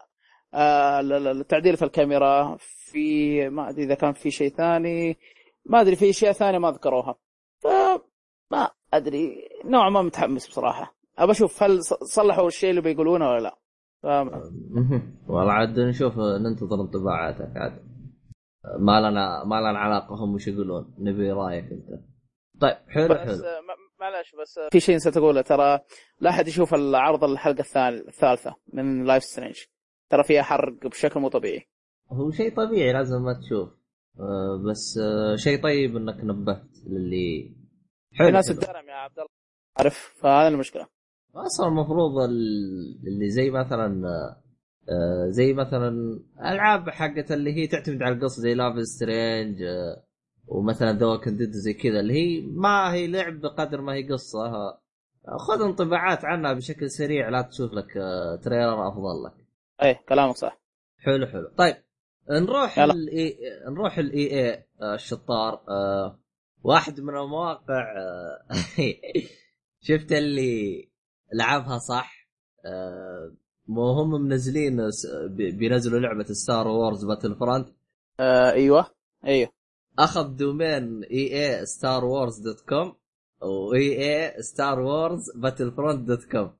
[0.54, 5.18] آه، ل- ل- التعديل في الكاميرا في ما أدري إذا كان في شيء ثاني
[5.64, 7.14] ما أدري في أشياء ثانية ما ذكروها.
[7.58, 10.96] فما أدري نوعا ما متحمس بصراحة.
[11.18, 13.58] أبى أشوف هل صلحوا الشيء اللي بيقولونه ولا لا.
[15.28, 17.84] والله عاد نشوف ننتظر انطباعاتك عاد.
[18.78, 20.94] ما لنا ما لنا علاقة هم وش يقولون.
[20.98, 22.02] نبي رأيك أنت.
[22.60, 23.38] طيب حلو بس حلو.
[24.00, 25.40] معلش بس في شيء نسيت أقوله.
[25.40, 25.80] ترى
[26.20, 29.56] لا أحد يشوف العرض الحلقة الثالثة من Life Strange
[30.10, 31.68] ترى فيها حرق بشكل مو طبيعي.
[32.12, 33.68] هو شيء طبيعي لازم ما تشوف.
[34.20, 37.56] آه، بس آه، شيء طيب إنك نبهت للي
[38.14, 38.28] حلو.
[38.28, 38.50] ناس.
[38.50, 39.28] الدرم يا عبد الله.
[39.78, 40.86] عارف؟ فهذا المشكلة.
[41.34, 44.02] أصلا المفروض ال- اللي زي مثلا
[44.88, 49.62] آه، زي مثلا ألعاب حقت اللي هي تعتمد على القصة زي Life Strange
[50.46, 54.52] ومثلا The Dead زي كذا اللي هي ما هي لعب بقدر ما هي قصة
[55.38, 59.34] خذ انطباعات عنها بشكل سريع لا تشوف لك آه، trailer أفضل لك.
[59.82, 60.60] إيه كلامك صح.
[60.98, 61.48] حلو حلو.
[61.58, 61.76] طيب
[62.30, 62.78] نروح.
[62.78, 63.38] ال E
[63.68, 66.18] نروح ال EA الشطار آه،
[66.64, 68.46] واحد من المواقع آه،
[69.86, 70.88] شفت اللي
[71.32, 72.28] لعبها صح؟
[72.64, 73.32] آه،
[73.66, 74.90] مو هم منزلين
[75.30, 77.68] بينزلوا لعبة Star Wars Battlefront
[78.20, 78.86] آه أيوه
[79.24, 79.52] أيوه.
[79.98, 82.96] أخذ domain EA Star Wars dot com
[83.42, 86.56] و EA Star Wars Battlefront dot com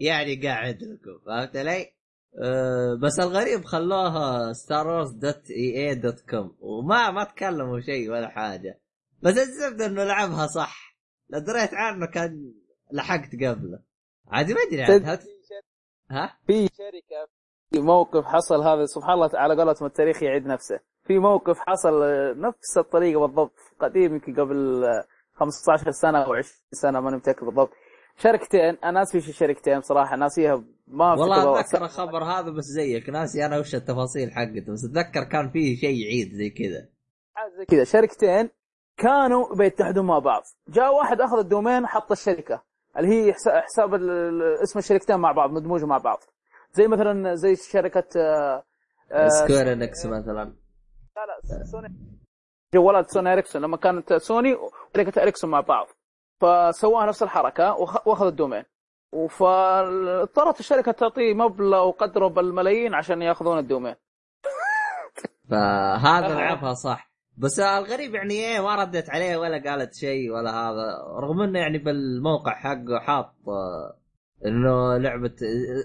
[0.00, 1.93] يعني قاعد لكم فهمت علي؟
[2.42, 6.56] أه بس الغريب خلوها Star Wars dot EA dot com.
[6.60, 8.80] وما ما تكلموا شيء ولا حاجة.
[9.22, 10.96] بس الزبدة إنه لعبها صح.
[11.30, 12.52] لو دريت عنه كان
[12.92, 13.78] لحقت قبله.
[14.28, 15.24] عادي ما أدري عاد هات-
[16.10, 17.28] ها؟ في شركة
[17.72, 20.80] في موقف حصل هذا سبحان الله على قولتهم التاريخ يعيد نفسه.
[21.06, 22.02] في موقف حصل
[22.40, 25.04] نفس الطريقة بالضبط قديم يمكن قبل آه،
[25.34, 27.70] 15 سنة أو 20 سنة ماني متأكد بالضبط.
[28.18, 33.46] شركتين أنا ناسي وش الشركتين صراحة ناسيها ما والله أتذكر الخبر هذا بس زيك ناسي
[33.46, 36.88] أنا وش التفاصيل حقته بس أتذكر كان فيه شيء يعيد زي كذا.
[37.58, 38.50] زي كذا شركتين
[38.96, 40.42] كانوا بيتحدون مع بعض.
[40.68, 42.62] جاء واحد أخذ الدومين حط الشركة
[42.98, 46.18] اللي هي حس- حساب ال- ال- اسم الشركتين مع بعض مدموجه مع بعض.
[46.72, 48.64] زي مثلا زي شركة آه،
[49.12, 50.44] آه، سكوير إنكس مثلا.
[51.16, 51.88] لا لا سوني.
[52.74, 55.86] جوالات Sony Ericsson لما كانت سوني وشركة Ericsson مع بعض.
[56.40, 58.64] فسووها نفس الحركة وخ- واخذ ال domain.
[59.28, 63.94] فاضطرت الشركة تعطيه مبلغ وقدره بالملايين عشان ياخذون ال domain.
[65.50, 66.34] فهذا آه.
[66.34, 67.10] لعبها صح.
[67.36, 71.02] بس الغريب يعني إيه ما ردت عليه ولا قالت شيء ولا هذا.
[71.20, 73.98] رغم إنه يعني بالموقع حقه حاط آه،
[74.46, 75.34] إنه لعبة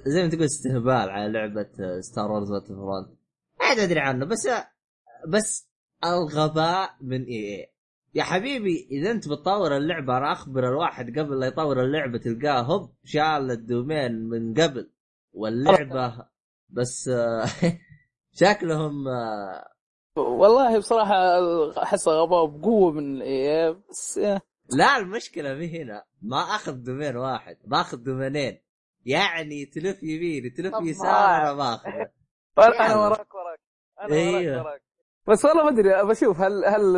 [0.06, 1.70] زي ما تقول استهبال على لعبة
[2.00, 3.10] Star Wars Battlefront
[3.60, 4.50] ما ادري عنه بس
[5.28, 5.70] بس
[6.04, 7.72] الغباء من EA.
[8.16, 12.94] يا حبيبي إذا أنت بتطور اللعبة أنا أخبر الواحد قبل لا يطور اللعبة تلقاه هوب
[13.04, 14.92] شال ال domain من قبل
[15.34, 16.26] واللعبة
[16.70, 17.46] بس آه،
[18.42, 19.66] شكلهم آه،
[20.18, 21.14] والله بصراحة
[21.84, 24.42] أحس غباء بقوة من EA بس إيه.
[24.70, 28.62] لا المشكلة مي هنا ما أخذ domain واحد باخذ domain ين
[29.06, 31.82] يعني تلف يمين تلف يسار ما-
[32.58, 32.96] أنا باخذه أنا.
[33.08, 33.60] وراك وراك
[34.02, 34.56] أنا أيوه.
[34.56, 34.82] وراك وراك
[35.30, 36.98] بس والله ما أدري بشوف هل هل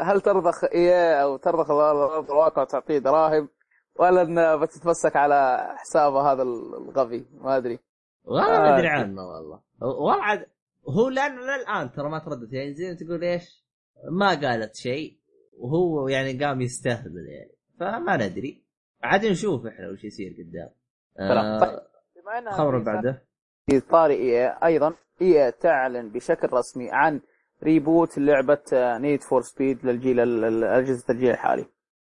[0.00, 3.48] هل ترضخ EA أو ترضخ ارض الواقع وتعطيه دراهم
[3.96, 7.78] ولا إن بتتمسك على حسابه هذا الغبي ما أدري.
[8.24, 8.74] والله ما آه.
[8.74, 9.60] ادري عنه والله.
[9.80, 10.46] والله عاد
[10.88, 12.52] هو لأنه للآن ترى ما تردد.
[12.52, 13.64] يعني زي ما تقول إيش؟
[14.10, 15.18] ما قالت شيء
[15.58, 17.54] وهو يعني قام يستهبل يعني.
[17.80, 18.64] فما ندري.
[19.02, 20.70] عاد نشوف إحنا وش يصير قدام.
[21.16, 21.60] كلام.
[21.60, 21.68] طيب.
[21.68, 21.86] آه
[22.16, 23.22] بما انها خبر بعده.
[23.66, 27.20] في طاري EA أيضا EA تعلن بشكل رسمي عن
[27.62, 28.62] reboot لعبة
[28.98, 30.20] Need for Speed للجيل
[30.64, 31.66] اجهزه الجيل الحالي.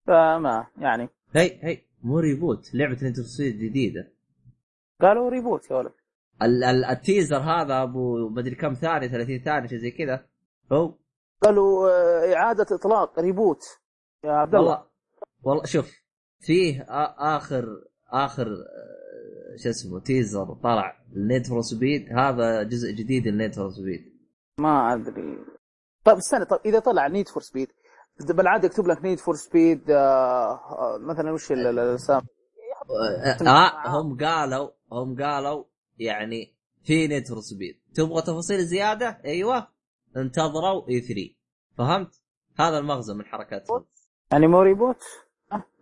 [0.07, 1.09] فما يعني.
[1.35, 4.11] هي هي مو reboot لعبة Need for Speed جديدة.
[5.01, 5.91] قالوا reboot يا ولد.
[6.41, 10.25] ال- ال- ال teaser هذا أبو مدري كم ثانية 30 ثانية شيء زي كذا.
[10.71, 10.93] هو.
[11.41, 13.61] قالوا آه، إعادة إطلاق reboot.
[14.23, 14.69] يا عبد الله.
[14.71, 14.85] والله
[15.43, 15.91] والله شوف
[16.39, 16.85] فيه
[17.19, 17.65] آخر
[18.11, 21.03] آخر آه، شو اسمه teaser طلع.
[21.15, 24.14] ال Need for Speed هذا جزء جديد ال Need for Speed
[24.57, 25.37] ما أدري.
[26.05, 27.71] طيب استنى طيب إذا طلع Need for Speed
[28.19, 29.81] بالعاده يكتب لك Need for Speed
[30.99, 32.27] مثلا وش ال- ال- الاسامي
[33.47, 35.63] آه هم قالوا هم قالوا
[35.97, 39.67] يعني في Need for Speed تبغى تفاصيل زيادة؟ أيوه.
[40.17, 41.35] انتظروا E3
[41.77, 42.21] فهمت؟
[42.59, 43.85] هذا المغزى من حركاتهم.
[44.31, 45.03] يعني مو reboot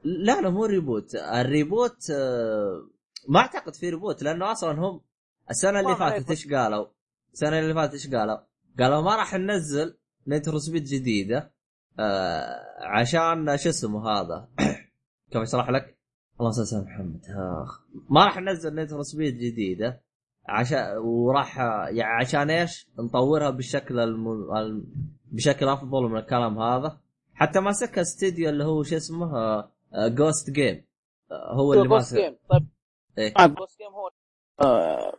[0.04, 2.88] لا لا مو reboot ال reboot آه،
[3.30, 5.02] ما أعتقد في reboot لأنه أصلا هم
[5.50, 6.30] السنة اللي فاتت.
[6.30, 6.86] إيش قالوا؟
[7.34, 8.38] السنة اللي فاتت إيش قالوا؟
[8.80, 11.54] قالوا ما راح ننزل Need for Speed جديدة
[12.00, 14.48] آه عشان شو اسمه هذا
[15.32, 15.98] كيف أشرح لك؟
[16.40, 17.22] الله صل على محمد
[17.64, 20.02] اخ ما راح ننزل Need for Speed جديدة
[20.46, 24.86] عشان وراح يعني عشان إيش؟ نطورها بالشكل الم...
[25.32, 27.00] بشكل أفضل من الكلام هذا
[27.34, 29.64] حتى ماسكها استديو اللي هو شو اسمه
[29.94, 30.86] جوست جيم
[31.32, 32.68] هو اللي Ghost ماسك Games طيب.
[33.38, 34.10] آه Ghost Games هو
[34.62, 35.14] آه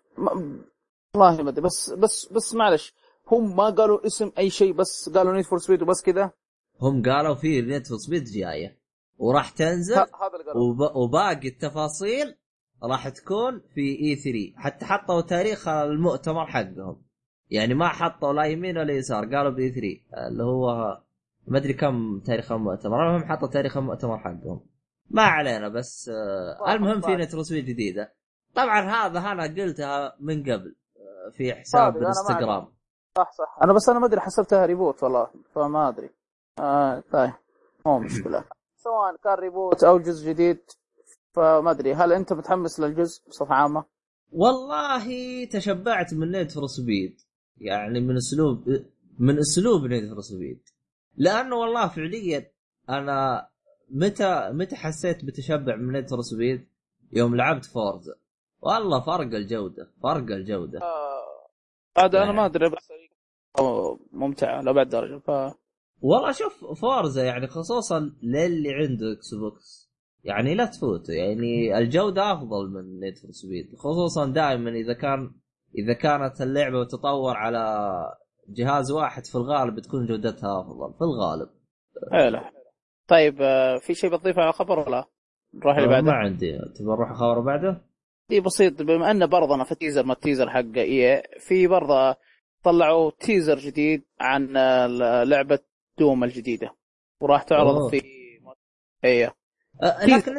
[1.14, 2.94] والله ما أدري بس بس بس معلش
[3.32, 6.32] هم ما قالوا اسم أي شيء بس قالوا Need for Speed وبس كذا
[6.80, 8.78] هم قالوا في Need for Speed جاية.
[9.18, 10.06] وراح تنزل هذا
[10.40, 10.96] اللي وب...
[10.96, 12.34] وباقي التفاصيل
[12.82, 17.02] راح تكون في E3 حتى حطوا تاريخ المؤتمر حقهم.
[17.50, 20.98] يعني ما حطوا لا يمين ولا يسار قالوا ب E3 اللي هو
[21.46, 23.06] ما أدري كم تاريخ المؤتمر.
[23.06, 24.60] المهم حطوا تاريخ المؤتمر حقهم.
[25.10, 27.16] ما علينا بس آه المهم في طبعاً.
[27.16, 28.14] Need for Speed جديدة.
[28.54, 32.66] طبعا هذا أنا قلتها من قبل آه، في حساب الانستغرام
[33.16, 33.58] صح صح.
[33.62, 36.10] أنا بس أنا ما أدري حسبتها reboot والله فما أدري.
[36.58, 37.32] آه طيب.
[37.86, 38.44] مو مشكلة.
[38.76, 40.60] سواء كان reboot أو جزء جديد
[41.32, 41.94] فما أدري.
[41.94, 43.84] هل أنت متحمس للجزء بصفة عامة؟
[44.32, 45.04] والله
[45.44, 47.20] تشبعت من Need for Speed
[47.58, 48.84] يعني من أسلوب
[49.18, 50.68] من أسلوب Need for Speed
[51.16, 52.50] لأنه والله فعليا
[52.88, 53.48] أنا
[53.90, 56.68] متى متى حسيت بتشبع من Need for Speed؟
[57.12, 58.14] يوم لعبت Forza
[58.60, 60.82] والله فرق الجودة فرق الجودة.
[60.82, 61.04] آه.
[61.98, 62.36] هذا أنا يعني.
[62.36, 62.92] ما أدري بس
[64.12, 65.30] ممتعه لابعد درجة ف
[66.00, 69.90] والله شوف Forza يعني خصوصا للي عنده Xbox
[70.24, 75.30] يعني لا تفوته يعني الجودة أفضل من Need for Speed خصوصا دائما إذا كان
[75.78, 77.88] إذا كانت اللعبة تطور على
[78.48, 81.48] جهاز واحد في الغالب بتكون جودتها أفضل في الغالب.
[82.12, 82.40] حلو.
[83.08, 85.04] طيب آه، في شيء بتضيفه على الخبر ولا؟
[85.54, 86.58] نروح اللي ما بعده؟ عندي.
[86.78, 87.84] تبغى نروح الخبر بعده؟
[88.30, 88.82] دي بسيط.
[88.82, 91.22] بما أنه برضه أنا في teaser ما ال teaser حق EA.
[91.40, 92.16] في برضه
[92.64, 94.46] طلعوا teaser جديد عن
[95.28, 95.58] لعبة
[95.98, 96.74] Doom الجديدة
[97.20, 97.88] وراح تعرض أوه.
[97.90, 98.02] في
[99.04, 99.34] إيه
[99.82, 100.34] أه لكن.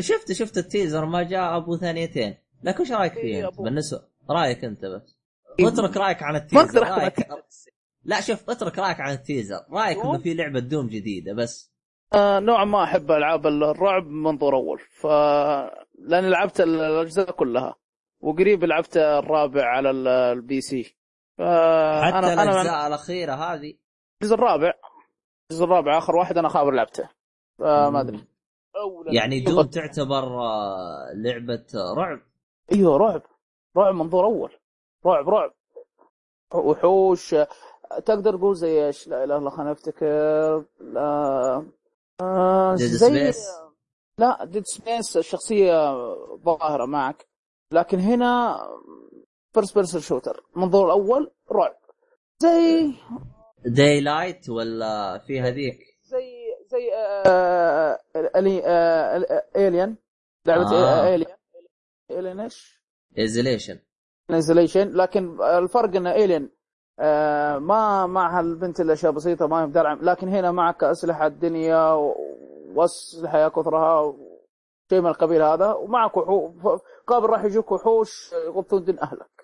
[0.00, 3.62] شفت شفت ال teaser ما جاء أبو ثانيتين لكن وش رأيك إيه فيه.
[3.62, 5.16] بالنسبة رأيك أنت بس
[5.60, 5.68] إيه.
[5.68, 7.44] اترك رأيك عن ما ال teaser أقدر أحكم رايك
[8.04, 11.72] لا شوف اترك رأيك عن ال teaser رأيك؟ إنه في لعبة Doom جديدة بس
[12.14, 15.06] آه نوعا ما أحب ألعاب الرعب من منظور اول ف
[15.98, 17.74] لأن لعبت ال- الأجزاء كلها
[18.20, 20.96] وقريب لعبت الرابع على ال- ال PC
[21.40, 23.74] حتى أنا الأجزاء الأخيرة هذه.
[24.22, 24.72] الجزء الرابع.
[25.50, 27.08] الجزء الرابع آخر واحد أنا خابر لعبته.
[27.58, 28.24] فما أدري.
[29.06, 31.66] يعني Doom تعتبر آه، لعبة
[31.96, 32.20] رعب.
[32.72, 33.22] أيوه رعب.
[33.76, 34.52] رعب منظور أول.
[35.06, 35.52] رعب رعب.
[36.54, 37.34] وحوش
[38.04, 40.64] تقدر تقول زي إيش؟ لا إله إلا الله خليني أفتكر.
[40.80, 41.64] لا
[42.20, 43.48] آه زي Space
[44.18, 45.94] لا Dead Space الشخصيه
[46.44, 47.26] ظاهرة معك.
[47.72, 48.60] لكن هنا
[49.52, 51.76] first person shooter منظور الأول رعب
[52.38, 52.92] زي
[53.66, 56.94] Daylight ولا في هذيك زي زي
[57.26, 57.98] آه
[58.36, 59.96] الي آه Alien
[60.46, 61.12] لعبه آه.
[61.12, 61.14] آه.
[61.14, 61.26] Alien
[62.10, 62.80] Alien إيش؟
[64.30, 66.50] ايزوليشن لكن الفرق ان الين
[66.98, 71.92] آه ما معها البنت الا اشياء بسيطه ما هي بدرع لكن هنا معك اسلحه الدنيا
[72.74, 74.16] واسلحه يا كثرها
[74.90, 79.39] شيء من القبيل هذا ومعك وحوش قابل راح يجوك وحوش يغطون دين اهلك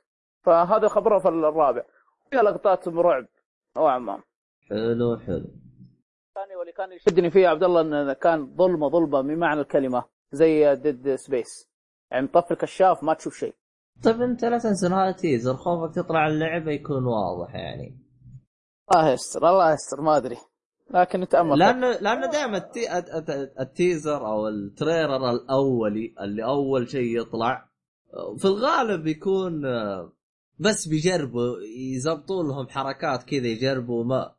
[0.47, 1.83] فهذا خبره في الرابع.
[2.31, 3.27] فيها لقطات رعب
[3.77, 4.23] نوعا ما.
[4.71, 5.47] حلو حلو.
[6.35, 10.05] ثاني واللي كان يشدني فيه عبد الله إنه كان ظلمة ظلمة بمعنى الكلمة.
[10.33, 11.69] زي Dead Space
[12.11, 13.55] يعني مطفي الكشاف ما تشوف شيء.
[14.05, 15.55] طيب انت لا تنسى هذا teaser.
[15.55, 17.99] خوفك تطلع اللعبة يكون واضح يعني.
[18.95, 20.37] الله يستر الله يستر ما أدري.
[20.91, 21.59] لكن نتأمل.
[21.59, 22.99] لأنه لأنه دائما التي...
[22.99, 27.69] الت- الت- ال teaser أو ال trailer الأولي اللي أول شيء يطلع
[28.39, 29.63] في الغالب يكون
[30.59, 34.37] بس بيجربوا يزبطوا لهم حركات كذا يجربوا ما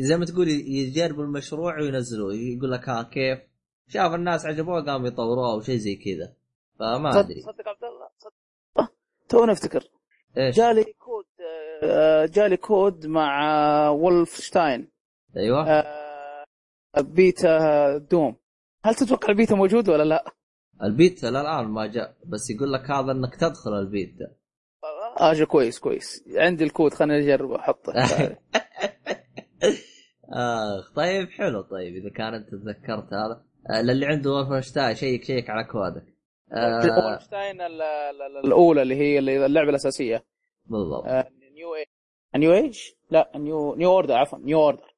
[0.00, 2.34] زي ما تقول يجربوا المشروع وينزلوه.
[2.34, 3.38] يقول لك ها كيف؟
[3.88, 6.32] شاف الناس عجبوه قام يطوروه أو شيء زي كذا.
[6.78, 7.40] فما أدري.
[7.40, 8.92] صدق عبد الله صدق.
[9.28, 9.90] تو نفتكر
[10.38, 11.24] إيش؟ جالي كود
[11.82, 13.46] آه، جالي كود مع
[13.86, 14.88] آه، Wolfenstein.
[15.36, 15.84] أيوه.
[16.98, 18.36] beta Doom.
[18.84, 20.24] هل تتوقع البيتا موجود ولا لا؟
[20.82, 24.30] البيتا لا الان ما جاء بس يقول لك هذا إنك تدخل البيتا.
[25.16, 26.24] اجا كويس كويس.
[26.36, 27.92] عندي الكود خليني اجرب أحطه.
[30.32, 33.44] آخ طيب حلو طيب إذا كان انت تذكرت هذا.
[33.70, 36.14] آه، للي عنده Wolfenstein check check على كودك
[36.52, 40.24] آه ال- ال- الأولى اللي هي اللعبة الأساسية.
[40.66, 41.04] بالضبط.
[41.06, 41.86] آه، New Age
[42.36, 42.78] New Age
[43.10, 44.94] لا New New Order عفوا New Order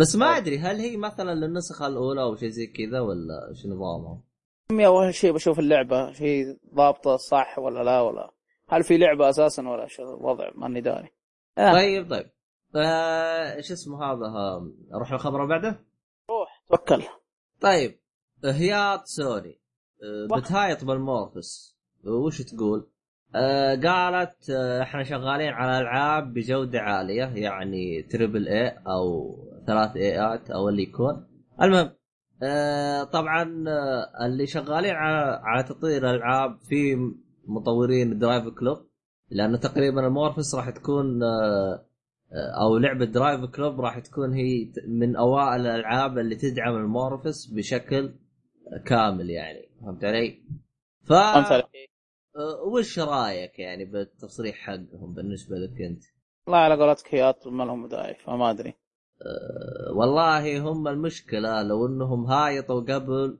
[0.00, 4.22] بس ما أدري هل هي مثلا للنسخة الأولى أو شيء زي كذا ولا إيش نظامها؟
[4.86, 8.30] اول شيء بشوف اللعبة شيء ضابطة صح ولا لا ولا؟
[8.68, 11.08] هل في لعبة أساسا ولا شو الوضع ماني داري.
[11.58, 11.72] آه.
[11.72, 12.30] طيب طيب.
[12.76, 15.84] آه شو اسمه هذا؟ ها، أروح الخبر اللي بعده؟
[16.30, 17.02] روح توكل.
[17.60, 17.98] طيب.
[18.44, 19.60] هياط سوني
[20.02, 21.76] آه،؟ بتهايط بالمورفس.
[22.04, 22.90] وش تقول؟
[23.34, 29.36] آه قالت آه إحنا شغالين على ألعاب بجودة عالية يعني triple A أو
[29.66, 31.26] ثلاث A ات أو اللي يكون.
[31.62, 31.90] المهم
[32.42, 36.96] آه طبعا آه اللي شغالين على على تطوير الألعاب في
[37.46, 38.78] مطورين Drive Club
[39.30, 41.86] لأنه تقريبا المورفس راح تكون آه
[42.32, 48.14] آه، أو لعبة Drive Club راح تكون هي من أوائل الألعاب اللي تدعم المورفس بشكل
[48.86, 50.42] كامل يعني فهمت علي؟
[51.02, 51.64] ف عليك
[52.36, 56.02] آه، وش رأيك يعني بالتصريح حقهم بالنسبة لك أنت؟
[56.46, 58.74] والله على قولتك هياط ما لهم داعي فما أدري
[59.96, 63.38] والله هم المشكلة لو إنهم هايطوا قبل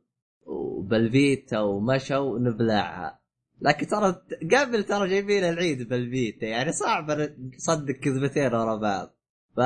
[0.79, 3.21] بالفيتا ومشوا نبلعها
[3.61, 4.23] لكن ترى
[4.53, 7.11] قبل ترى جايبين العيد بالبيتا يعني صعب
[7.55, 9.17] نصدق كذبتين ورا بعض.
[9.57, 9.61] ف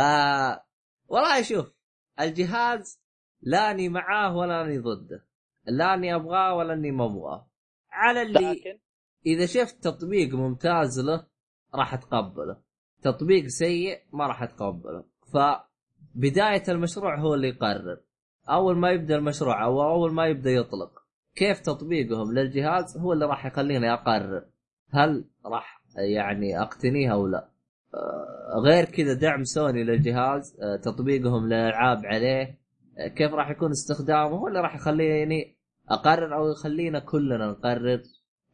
[1.08, 1.74] والله شوف
[2.20, 3.00] الجهاز
[3.42, 5.26] لا أني معاه ولا أني ضده.
[5.66, 7.50] لا أني أبغاه ولا أني ما أبغاه.
[7.90, 8.78] على اللي لكن
[9.26, 11.26] إذا شفت تطبيق ممتاز له
[11.74, 12.60] راح اتقبله
[13.02, 18.00] تطبيق سيء ما راح اتقبله فبدايه المشروع هو اللي يقرر.
[18.48, 20.97] أول ما يبدأ المشروع أو أول ما يبدأ يطلق.
[21.38, 24.44] كيف تطبيقهم للجهاز هو اللي راح يخليني أقرر
[24.90, 27.48] هل راح يعني اقتنيه أو لا.
[27.94, 32.58] آه، غير كذا دعم سوني للجهاز آه، تطبيقهم للألعاب عليه
[32.98, 35.56] آه، كيف راح يكون استخدامه هو اللي راح يخليني
[35.90, 38.02] أقرر أو يخلينا كلنا نقرر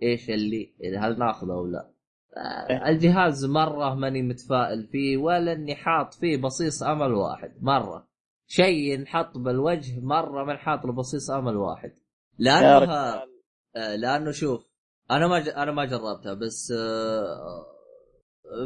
[0.03, 1.91] إيش اللي هل ناخذه أو لا.
[2.37, 8.07] آه، الجهاز مرة ماني متفائل فيه ولا إني حاط فيه بصيص أمل واحد مرة.
[8.47, 11.93] شيء ينحط بالوجه مرة من حاط له بصيص أمل واحد.
[12.39, 13.35] لأنها رجال.
[13.77, 14.67] آه، لأنه شوف
[15.11, 15.49] أنا ما ج...
[15.49, 17.67] أنا ما جربتها بس آه،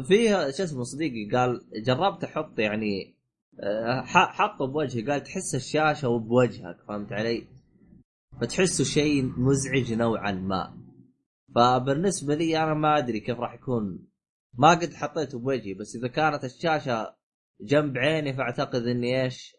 [0.07, 3.15] فيها شو اسمه صديقي قال جربت أحط يعني
[3.59, 7.47] آه، حطه بوجهي قال تحس الشاشة وبوجهك فهمت علي؟
[8.41, 10.77] فتحسه شيء مزعج نوعا ما.
[11.55, 14.07] فبالنسبة لي أنا ما أدري كيف راح يكون.
[14.53, 17.15] ما قد حطيته بوجهي بس إذا كانت الشاشة
[17.61, 19.55] جنب عيني فأعتقد إني إيش؟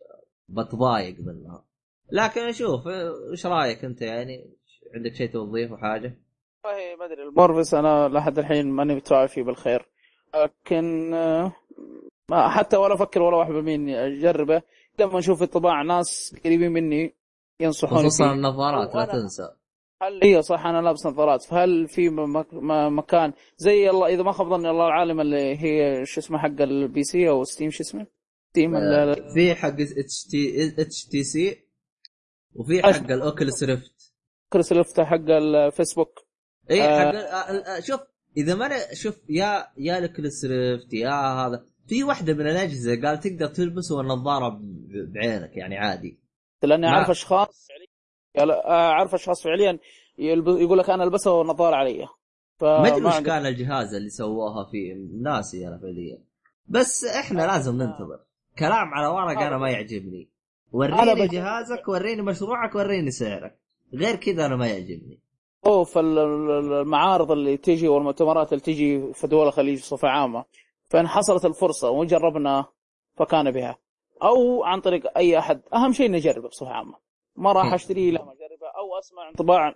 [0.48, 1.64] بتضايق منها.
[2.12, 4.50] لكن أشوف آه، إيش رأيك أنت؟ يعني
[4.94, 6.18] عندك شيء توظيف وحاجه؟
[6.64, 9.88] والله ما أدري المورفس أنا لحد الحين ماني متفائل فيه بالخير.
[10.34, 11.52] لكن آه،
[12.30, 14.62] ما حتى ولا أفكر ولا واحد بمين اجربه
[14.98, 17.14] لما أشوف طباع ناس قريبين مني
[17.60, 19.48] ينصحوني خصوصا النظارات لا تنسى.
[20.02, 21.42] هل هي صح أنا لابس نظارات.
[21.42, 22.54] فهل في مك-
[22.92, 27.02] مكان زي الله إذا ما خاب ظني الله العالم اللي هي شو اسمه حق ال
[27.02, 28.06] PC أو Steam شو اسمه؟
[28.50, 31.69] ستيم آه، في حق اتش تي اتش تي سي
[32.54, 34.12] وفي حق الاوكلس ريفت
[34.52, 36.26] كريس لفته حق الفيسبوك
[36.70, 36.98] إي آه.
[36.98, 38.00] حق آه، آه، شوف
[38.36, 41.10] إذا ما أنا- شوف يا يا الاوكلس ريفت يا
[41.46, 46.20] هذا في واحدة من الأجهزة قال تقدر تلبس والنظاره ب- بعينك يعني عادي.
[46.62, 47.68] لأني أعرف أشخاص
[48.68, 49.78] أعرف أشخاص فعليا
[50.18, 52.06] يقول لك أنا ألبسها والنظاره علي.
[52.62, 56.24] ما أدري وش كان الجهاز اللي سووها فيه ناسي أنا فعليا.
[56.66, 58.20] بس إحنا لازم ننتظر.
[58.58, 60.30] كلام على ورق أنا ما يعجبني.
[60.72, 63.58] وريني بشوف- جهازك وريني مشروعك وريني سعرك.
[63.94, 65.20] غير كذا أنا ما يعجبني.
[65.66, 70.44] أوف ال- ال- المعارض اللي تجي والمؤتمرات اللي تجي في دول الخليج بصفة عامة.
[70.88, 72.64] فإن حصلت الفرصة وجربنا
[73.16, 73.78] فكان بها.
[74.22, 75.62] أو عن طريق أي أحد.
[75.74, 76.94] أهم شيء نجربه بصفة عامة.
[77.36, 77.74] ما راح مم.
[77.74, 79.74] اشتريه لما اجربه أو أسمع انطباع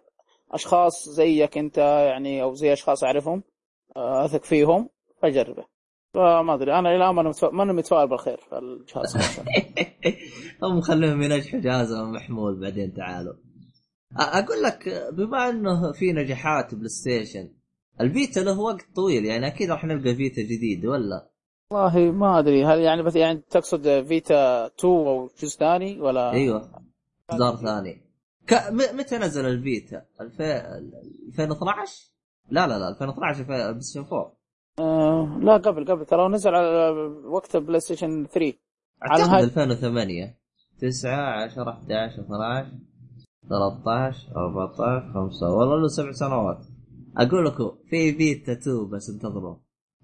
[0.53, 3.43] أشخاص زيك أنت يعني أو زي أشخاص أعرفهم
[3.97, 4.89] آه، أثق فيهم
[5.23, 5.65] فاجربه
[6.15, 9.17] فما أدري أنا إلى الآن ماني متفا- ماني متفائل بالخير في الجهاز
[10.63, 13.35] هم خليهم ينجحوا جهازهم محمول بعدين تعالوا.
[14.17, 17.51] أقول لك بما إنه في نجاحات بلاي ستيشن
[18.01, 21.31] الفيتا له وقت طويل يعني أكيد راح نلقى فيتا جديد ولا؟
[21.71, 26.71] والله ما أدري هل يعني بس يعني تقصد فيتا 2 أو جزء ثاني ولا؟ أيوه
[27.31, 28.03] إصدار ثاني.
[28.47, 28.55] ك...
[28.55, 28.97] م...
[28.99, 30.41] متى نزل الفيتا؟ الف...
[30.41, 32.11] 2012
[32.51, 34.33] لا لا لا 2012 الف- بلاي ستيشن 4
[34.79, 36.07] آه لا قبل قبل.
[36.07, 36.91] ترى نزل على
[37.25, 38.59] وقت البلاي ستيشن 3
[39.03, 40.39] على أعتقد نهاية 2008
[40.81, 42.71] 9 10 11 12
[43.49, 46.59] 13 14 5 والله له سبع سنوات.
[47.17, 49.57] أقول لكم في فيتا 2 بس انتظروا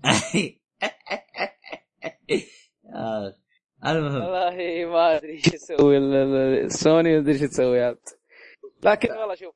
[2.95, 3.35] آه،
[3.87, 4.23] المهم.
[4.23, 7.99] والله ما أدري إيش يسوي سوني ما أدري إيش تسوي عاد
[8.85, 9.55] لكن والله شوف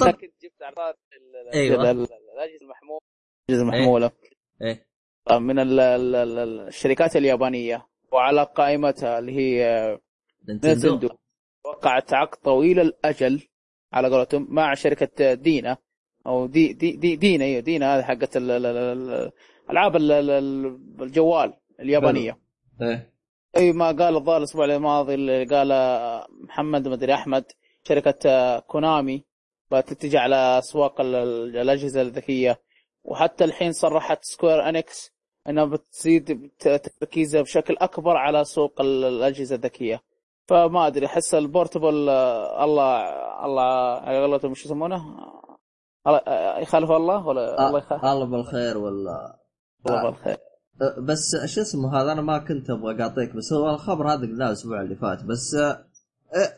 [0.00, 1.76] طب انك جبت عرضات ال- ال- أيوة.
[1.76, 3.00] ال- ال- الأجهزة المحمولة.
[3.50, 4.10] الأجهزة المحمولة.
[4.64, 4.86] إيه.
[5.38, 7.86] من ال- ال- ال- الشركات اليابانية.
[8.12, 9.88] وعلى قائمتها اللي هي
[10.48, 10.68] نينتندو.
[10.88, 11.08] نينتندو.
[11.64, 13.42] وقعت عقد طويل الأجل
[13.92, 15.76] على قولتهم مع شركة DeNA.
[16.26, 19.30] أو دي دي دي DeNA أيوه DeNA هذه حقت ال- ال- ال- ال-
[19.70, 22.38] العاب ال- ال- ال- الجوال اليابانية.
[22.82, 23.14] إيه.
[23.56, 25.68] أي ما قال الظاهر الأسبوع الماضي اللي قال
[26.44, 27.44] محمد مدري أحمد
[27.82, 29.24] شركة كونامي
[29.72, 32.60] بتتجه على أسواق ال- ال- الأجهزة الذكية.
[33.04, 35.12] وحتى الحين صرحت Square Enix
[35.48, 36.50] إنها بتزيد
[37.00, 40.02] تركيزها بشكل أكبر على سوق ال- الأجهزة الذكية.
[40.48, 43.00] فما أدري أحس ال portable آه، الله
[43.44, 43.62] الله
[44.00, 45.02] على قولتهم شو يسمونه؟
[46.06, 49.36] آه، يخالف الله ولا الله يخالف؟ الله بالخير ولا
[49.86, 50.36] الله بالخير.
[50.98, 54.80] بس شو اسمه هذا؟ أنا ما كنت أبغى اقاطيك بس هو الخبر هذا قلناه الأسبوع
[54.80, 55.24] اللي فات.
[55.24, 55.56] بس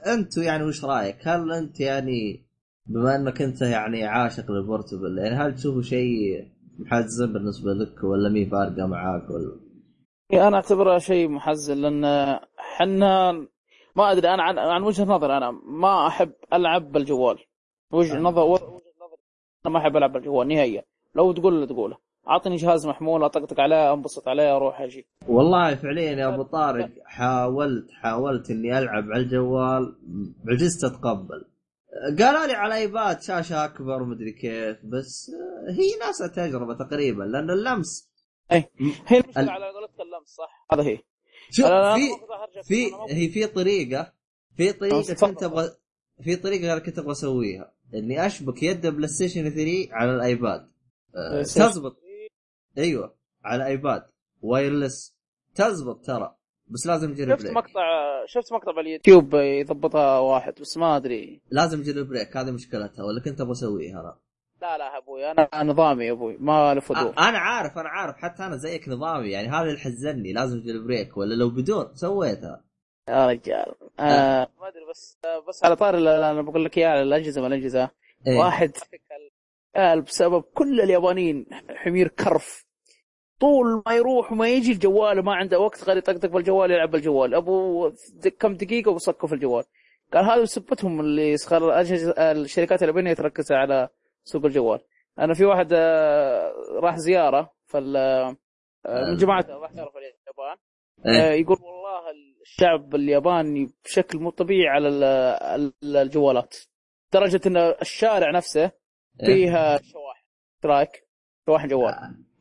[0.06, 2.45] انت يعني وش رأيك؟ هل أنت يعني
[2.88, 6.48] بما انك انت يعني عاشق للبورتبل يعني هل تشوفه شيء
[6.78, 13.32] محزن بالنسبة لك ولا مي فارقة معاك ولا؟ أنا اعتبرها شيء محزن لأن حنا
[13.96, 17.38] ما أدري أنا عن, عن وجهة نظر أنا ما أحب ألعب بالجوال.
[17.92, 19.16] وجهة نظر وجهة نظر
[19.66, 20.82] أنا ما أحب ألعب بالجوال نهائيا.
[21.14, 21.96] لو تقول له تقوله.
[22.28, 25.06] اعطني جهاز محمول أطقطق عليه أنبسط عليه أروح أجي.
[25.28, 29.96] والله فعليا يا أبو طارق حاولت حاولت إني ألعب على الجوال
[30.48, 31.44] عجزت أتقبل.
[32.18, 35.30] قالوا لي على ايباد شاشة أكبر مدري كيف بس
[35.68, 38.10] هي نفس التجربه تقريبا لأن اللمس
[38.52, 38.70] اي
[39.06, 40.98] هي المشكلة ال- على قولتك اللمس صح؟ هذا هي.
[41.50, 42.08] شوف في
[42.64, 44.12] في هي في طريقة
[44.56, 45.14] في طريقة.
[45.26, 45.70] كنت أبغى
[46.22, 50.70] في طريقة أنا كنت أبغى أسويها إني أشبك يد بلاي ستيشن 3 على الايباد
[51.16, 51.96] آه، تزبط.
[52.78, 53.14] أيوه
[53.44, 54.06] على ايباد
[54.42, 55.16] wireless.
[55.54, 56.35] تزبط ترى.
[56.68, 57.56] بس لازم jail شفت break.
[57.56, 57.82] مقطع
[58.26, 61.40] شفت مقطع باليوتيوب يضبطها واحد بس ما أدري.
[61.50, 64.18] لازم jailbreak هذه مشكلتها ولا كنت أبغى أسويها
[64.62, 68.16] لا لا يا أبوي أنا نظامي يا أبوي ما ودور أ- أنا عارف أنا عارف
[68.16, 72.64] حتى أنا زيك نظامي يعني هذا اللي حزني لازم jailbreak ولا لو بدون سويتها.
[73.08, 73.74] يا رجال.
[74.00, 75.18] آه ما أدري بس
[75.48, 77.90] بس على طار أنا بقول لك اياه على الأجهزة ما الأجهزة.
[78.26, 78.38] إيه.
[78.38, 78.72] واحد
[79.76, 82.65] قال بسبب كل اليابانيين حمير كرف.
[83.40, 87.34] طول ما يروح وما يجي الجوال ما عنده وقت غير يطقطق بالجوال يلعب بالجوال.
[87.34, 87.90] أبو
[88.38, 89.64] كم دقيقة وبصكوا في الجوال.
[90.12, 93.88] قال هذا بسبتهم اللي صار الاجهزه الشركات اليابانيه تركز على
[94.24, 94.80] سوق الجوال.
[95.18, 98.36] أنا في واحد آه، راح زيارة فال آه،
[99.10, 100.56] من جماعته راح زيارة في اليابان.
[101.06, 101.30] إيه.
[101.30, 102.10] آه، يقول والله
[102.42, 105.04] الشعب الياباني بشكل مو طبيعي على ال-
[105.82, 106.56] ال- الجوالات.
[107.14, 108.62] لدرجه إن الشارع نفسه
[109.22, 109.26] إيه.
[109.26, 110.24] فيها شواحن
[110.64, 111.06] رايك؟
[111.46, 111.92] شواحن جوال.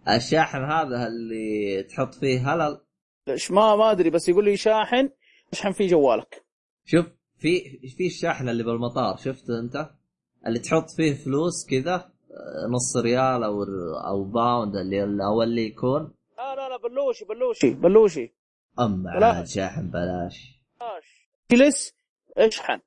[0.10, 2.82] الشاحن هذا اللي تحط فيه هلل.
[3.28, 5.10] ليش ما ما أدري بس يقول لي شاحن
[5.54, 6.46] أشحن فيه جوالك.
[6.86, 7.06] شوف
[7.38, 9.90] في في الشاحن اللي بالمطار شفته أنت؟
[10.48, 13.64] اللي تحط فيه فلوس كذا آه، نص ريال أو
[14.08, 16.14] أو pound اللي أو اللي يكون.
[16.38, 18.34] لا لا لا بلوشي بلوشي بلوشي.
[18.80, 19.12] أما.
[19.26, 20.62] عاد شاحن بلاش.
[20.82, 21.30] بلاش.
[21.52, 21.94] جلس
[22.38, 22.80] اشحن.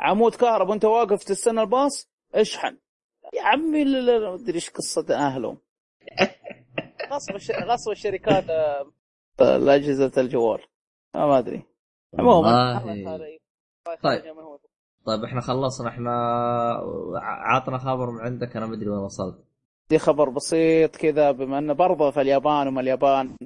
[0.00, 2.76] عمود كهرب وأنت واقف تستنى الباص اشحن.
[3.34, 5.58] يا عمي لا- ما أدري إيش قصة أهلهم.
[7.12, 7.50] غصب الش...
[7.50, 8.86] غصب الشركات آه،
[9.40, 10.60] اجهزه الجوال.
[11.14, 11.62] آه، ما أدري.
[12.18, 12.36] عموما
[12.84, 13.14] والله.
[14.02, 14.22] طيب.
[15.06, 15.24] طيب.
[15.24, 16.12] إحنا خلصنا إحنا
[17.22, 19.44] عطنا خبر من عندك أنا مدري وين وصلت.
[19.90, 23.36] دي خبر بسيط كذا بما إنه برضه في اليابان وما اليابان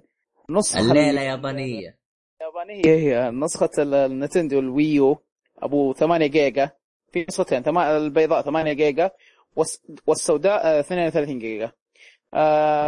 [0.51, 1.99] نسخة الليلة يابانية.
[2.41, 5.19] اليابانيه هي نسخة ال- ال Nintendo ال Wii U
[5.59, 6.71] أبو 8 جيجا.
[7.13, 9.11] في نسختين البيضاء 8 جيجا
[9.57, 11.65] والس- والسوداء آه، 32 جيجا.
[11.65, 11.73] آه،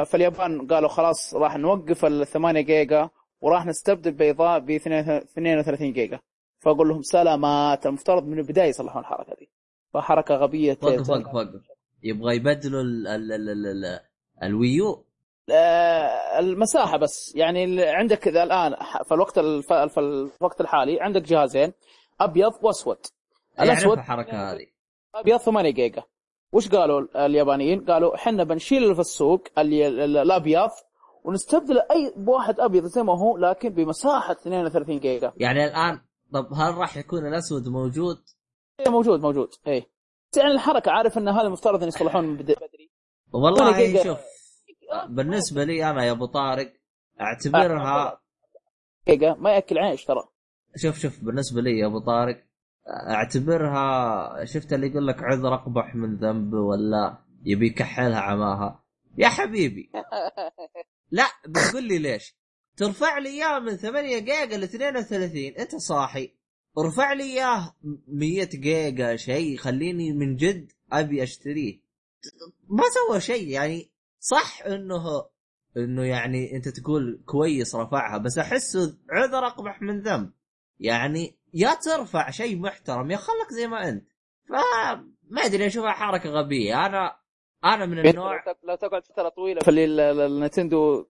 [0.05, 3.10] فاليابان قالوا خلاص راح نوقف ال 8 جيجا
[3.40, 6.20] وراح نستبدل بيضاء ب 32 جيجا.
[6.59, 9.51] فأقول لهم سلامات المفترض من البداية يصلحون الحركة دي.
[9.94, 11.62] فحركة غبية وقف وقف وقف
[12.02, 14.01] يبغى يبدلوا ال ال ال ال ال
[14.43, 15.05] الويو؟
[15.51, 17.32] آه، المساحة بس.
[17.36, 18.74] يعني عندك إذا الآن
[19.05, 19.73] في الوقت الف...
[19.73, 20.01] في
[20.40, 21.73] الوقت الحالي عندك جهازين
[22.20, 22.98] أبيض وأسود.
[23.60, 24.66] الأسود الحركة هذه.
[25.14, 26.02] أبيض 8 جيجا.
[26.53, 30.70] وش قالوا اليابانيين؟ قالوا إحنا بنشيل اللي في السوق الأبيض
[31.24, 36.01] ونستبدل أي بواحد أبيض زي ما هو لكن بمساحة 32 جيجا يعني الآن
[36.33, 38.16] طب هل راح يكون الأسود موجود؟
[38.81, 39.87] إيه، موجود موجود اي
[40.37, 42.91] يعني الحركة عارف إن هذا المفترض إن يصلحون بدري
[43.33, 44.03] والله.
[44.05, 44.19] شوف
[45.09, 46.73] بالنسبة لي أنا يا أبو طارق
[47.20, 48.20] أعتبرها
[49.09, 50.24] جيجا ما يأكل عيش ترى
[50.77, 52.45] شوف شوف بالنسبة لي يا أبو طارق
[52.89, 58.85] أعتبرها شفت اللي يقول لك عذر أقبح من ذنب ولا يبي يكحلها عماها؟
[59.19, 59.91] يا حبيبي.
[61.11, 62.37] لا بتقول لي ليش؟
[62.77, 66.35] ترفع لي اياه من 8 جيجا ل 32 أنت صاحي.
[66.79, 67.77] ارفع لي اياه
[68.09, 71.81] 100 جيجا شيء خليني من جد أبي أشتريه.
[72.69, 73.91] ما سوى شيء يعني
[74.21, 75.03] صح إنه
[75.77, 80.33] إنه يعني أنت تقول كويس رفعها بس احسه عذر أقبح من ذنب.
[80.81, 84.07] يعني يا ترفع شيء محترم يا خلك زي ما انت.
[84.49, 86.87] فما أدري أشوفها حركة غبية.
[86.87, 87.16] أنا
[87.65, 89.61] أنا من النوع لو تق- لو تقعد فترة طويلة.
[89.61, 91.07] في ال- النتندو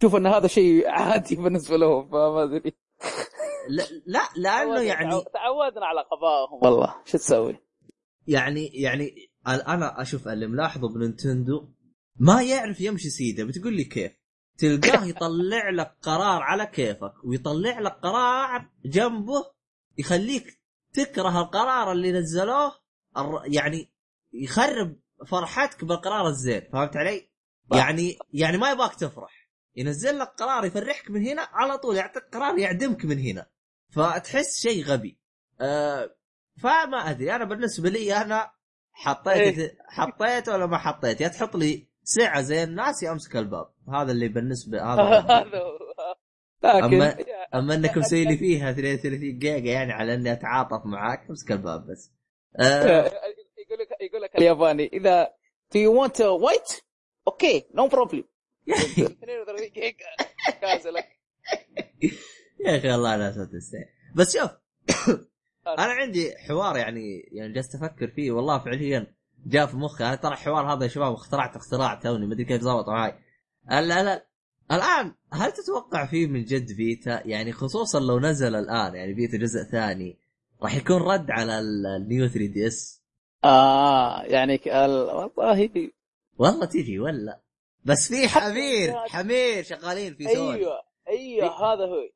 [0.00, 2.72] تشوف إن هذا شيء عادي بالنسبة لهم فما أدري.
[3.68, 7.56] لا, لا لأنه يعني تعودنا على قضائهم والله شو تسوي؟
[8.26, 9.14] يعني يعني
[9.46, 11.68] أنا أشوف اللي ملاحظه بنينتندو
[12.16, 14.12] ما يعرف يمشي سيده بتقول لي كيف؟
[14.58, 19.44] تلقاه يطلع لك قرار على كيفك ويطلع لك قرار جنبه
[19.98, 20.60] يخليك
[20.92, 22.72] تكره القرار اللي نزلوه
[23.44, 23.92] يعني
[24.32, 24.96] يخرب
[25.26, 27.30] فرحتك بالقرار الزين فهمت علي؟
[27.74, 32.58] يعني يعني ما يبغاك تفرح ينزل لك قرار يفرحك من هنا على طول يعطيك قرار
[32.58, 33.46] يعدمك من هنا
[33.90, 35.18] فتحس شيء غبي
[35.60, 36.16] أه
[36.62, 38.50] فما أدري أنا بالنسبة لي أنا
[38.92, 39.78] حطيت إيه.
[39.88, 43.66] حطيت ولا ما حطيت يا تحط لي سعه زي الناس يا امسك الباب.
[43.94, 45.44] هذا اللي بالنسبة هذا.
[46.64, 47.24] لكن أما-
[47.54, 52.12] أما إنك مسوي لي فيها 32 جيجا يعني على إني أتعاطف معاك امسك الباب بس.
[52.60, 53.04] أه
[53.62, 55.24] يقول لك يقول لك الياباني اذا
[55.74, 56.82] Do you want a white?
[57.28, 58.24] OK no problem
[58.70, 60.06] 32 جيجا
[62.66, 63.84] يا أخي والله لا تستحي
[64.14, 64.50] بس شوف
[65.66, 69.14] أنا عندي حوار يعني يعني جالس أفكر فيه والله فعليا.
[69.46, 70.04] جاء في مخي.
[70.04, 73.14] أنا ترى الحوار هذا يا شباب اخترعت اختراع توني ما أدري كيف ضبط معي
[73.70, 74.26] لا لا
[74.72, 79.62] الآن هل تتوقع فيه من جد Vita؟ يعني خصوصا لو نزل الآن يعني Vita جزء
[79.72, 80.18] ثاني
[80.62, 83.02] راح يكون رد على ال New 3 DS؟
[83.44, 85.30] آه يعني والله
[86.38, 87.40] والله تجي ولا؟
[87.84, 90.54] بس في حمير حمير شغالين في سوني.
[90.54, 92.08] أيوه أيوه هذا هو.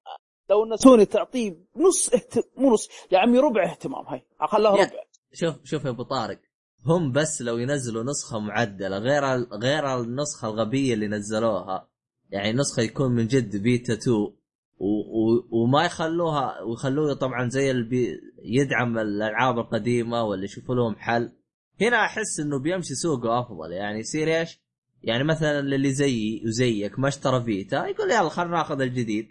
[0.50, 2.34] لو إن سوني تعطيه نص اهت...
[2.56, 5.02] مو نص يا عمي ربع اهتمام هاي خلاها يا- ربع.
[5.32, 6.38] شوف شوف يا أبو طارق.
[6.86, 11.88] هم بس لو ينزلوا نسخة معدلة غير غير النسخة الغبية اللي نزلوها.
[12.30, 14.36] يعني نسخة يكون من جد Vita 2 و
[14.78, 21.32] و وما يخلوها ويخلوه طبعا زي البي يدعم الألعاب القديمة ولا يشوفوا لهم حل.
[21.80, 23.72] هنا أحس إنه بيمشي سوقه أفضل.
[23.72, 24.60] يعني يصير إيش؟
[25.02, 29.28] يعني مثلا اللي زيي وزيك ما اشترى Vita يقول يلا خلينا ناخذ الجديد.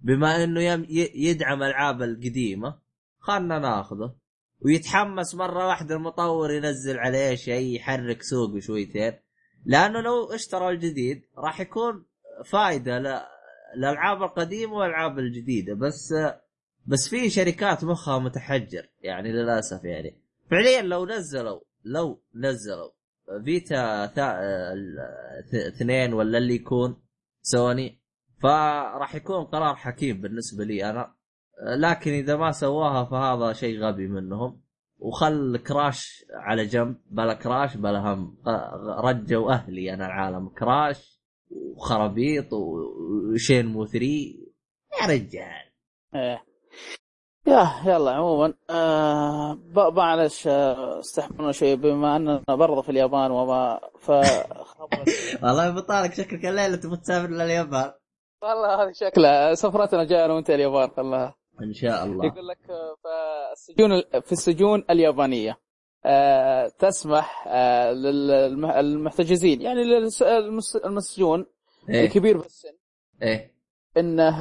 [0.00, 0.60] بما إنه
[1.14, 2.78] يدعم الالعاب القديمة
[3.18, 4.14] خلنا ناخذه.
[4.64, 9.12] ويتحمس مرة واحدة المطور ينزل عليه شيء يحرك سوقه شويتين
[9.64, 12.06] لأنه لو اشترى الجديد راح يكون
[12.44, 15.74] فائده للالعاب القديمة والألعاب الجديدة.
[15.74, 16.14] بس
[16.86, 20.22] بس في شركات مخها متحجر يعني للأسف يعني.
[20.50, 22.90] فعليا لو نزلوا لو نزلوا
[23.44, 24.04] فيتا
[25.68, 27.02] اثنين ولا اللي يكون
[27.42, 28.02] سوني
[28.42, 31.17] فراح يكون قرار حكيم بالنسبة لي أنا.
[31.62, 34.60] لكن إذا ما سواها فهذا شيء غبي منهم.
[34.98, 38.36] وخل كراش على جنب بلا كراش بلا هم
[39.04, 40.48] رجوا أهلي أنا العالم.
[40.48, 41.20] كراش
[41.50, 44.06] وخرابيط وشين مو 3
[45.00, 45.72] يا رجال.
[46.14, 46.44] إيه.
[47.46, 51.76] يا يلا عموما آه معلش آه، استحملونا شوي.
[51.76, 54.10] بما أننا برضه في اليابان وما ف
[55.42, 57.92] والله طارق شكلك الليلة تبغى تسافر لليابان.
[58.42, 59.54] والله هذه شكلها.
[59.54, 61.37] سفرتنا جاء أنا وأنت اليابان خلاها.
[61.62, 62.26] إن شاء الله.
[62.26, 65.58] يقول لك آه، فالسجون في السجون اليابانية
[66.04, 69.82] آه، تسمح آه، للمحتجزين يعني
[70.84, 71.46] المسجون
[71.88, 72.04] إيه.
[72.04, 72.72] الكبير في السن.
[73.22, 73.54] إيه.
[73.96, 74.38] إنه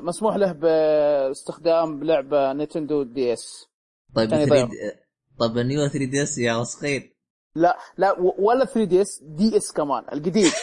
[0.00, 3.68] مسموح له باستخدام لعبة نينتندو دي إس.
[4.14, 4.68] طيب يعني 3
[5.38, 7.14] طيب ال New 3 DS يا وسخين
[7.54, 10.52] لا لا ولا 3 DS DS كمان الجديد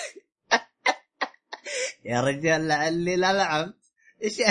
[2.06, 3.76] يا رجال لعلي لا لعبت.
[4.24, 4.42] إيش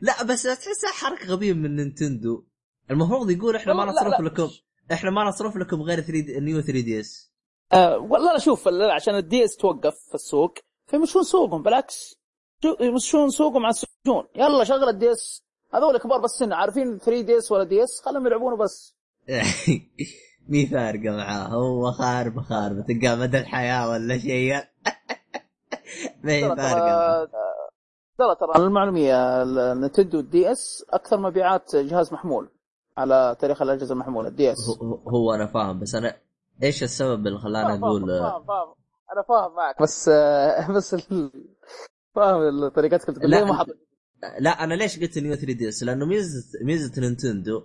[0.00, 2.44] لا بس تحسها حركة غبية من Nintendo.
[2.90, 4.24] المفروض يقول إحنا ما نصرف لا.
[4.26, 4.50] لكم
[4.92, 6.40] إحنا ما نصرف لكم غير 3 دي...
[6.40, 7.30] New 3 DS
[7.72, 12.14] آه والله شوف عشان ال DS توقف في السوق فيمشون سوقهم؟ بالعكس.
[12.62, 15.44] شو- يمشون سوقهم على السجون يلا شغل ال DS.
[15.74, 18.94] هذول كبار بس سن عارفين 3 DS ولا DS؟ خلهم يلعبونه بس
[20.48, 21.48] مي فارقه معاه.
[21.48, 24.54] هو خارب خارب تلقاه مدى الحياة ولا شيء.
[26.24, 27.28] ما هي ترى فارقه
[28.26, 28.34] معاه.
[28.34, 32.48] ترى ترى المعلومية ال Nintendo DS أكثر مبيعات جهاز محمول
[32.98, 36.16] على تاريخ الأجهزة المحمولة ال DS هو, هو أنا فاهم بس أنا
[36.62, 38.74] إيش السبب اللي خلاني أقول؟ فاهم فاهم.
[39.12, 39.82] أنا فاهم معك.
[39.82, 41.32] بس آه، بس ال-
[42.14, 43.30] فاهم طريقتك تقول.
[43.30, 43.66] لا، ما
[44.40, 47.62] لا أنا ليش قلت New 3 DS؟ لأنه ميزه ميزة Nintendo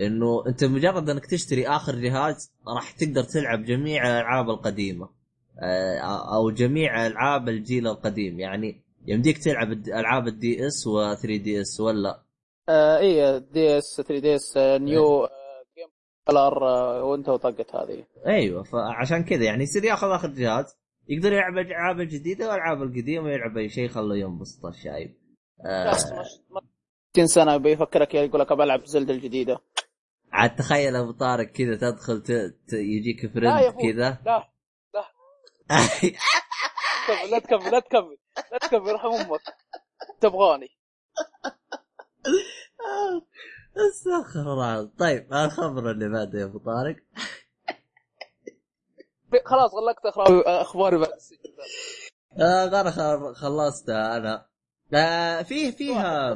[0.00, 5.08] إنه أنت مجرد إنك تشتري آخر جهاز راح تقدر تلعب جميع الالعاب القديمة
[5.62, 5.98] آه،
[6.36, 8.40] أو جميع ألعاب الجيل القديم.
[8.40, 12.22] يعني يمديك تلعب الد- ألعاب ال DS و 3 DS ولا؟
[12.68, 15.28] آه اي DS 3 DS New
[15.76, 15.88] Game
[16.28, 16.64] Color
[17.04, 18.04] وانت وطقت هذه.
[18.26, 20.76] أيوه فعشان كذا يعني يصير ياخذ آخر جهاز
[21.08, 25.14] يقدر يلعب الالعاب الجديده والالعاب القديمة يلعب أي شيء خليه ينبسط الشايب
[25.66, 26.60] آه، بس مش- ما-
[27.12, 29.58] 60 سنة بيفكرك يقول لك بلعب Zelda الجديدة.
[30.32, 32.32] عاد تخيل ابو طارق كذا تدخل ت...
[32.68, 32.72] ت...
[32.72, 33.74] يجيك لا friend.
[33.92, 34.18] كذا.
[34.26, 34.48] لا
[37.06, 38.16] كمل لا تكمل لا تكمل.
[38.52, 39.40] لا تكمل ارحم أمك.
[40.20, 40.68] تبغاني.
[43.76, 44.90] استغفر الله.
[44.98, 46.96] طيب الخبر اللي بعده يا أبو طارق.
[49.44, 50.06] خلاص غلقت
[50.46, 51.08] اخباري بعد
[52.40, 54.46] آه أنا خل- خلصتها أنا.
[54.94, 56.34] آه فيه فيها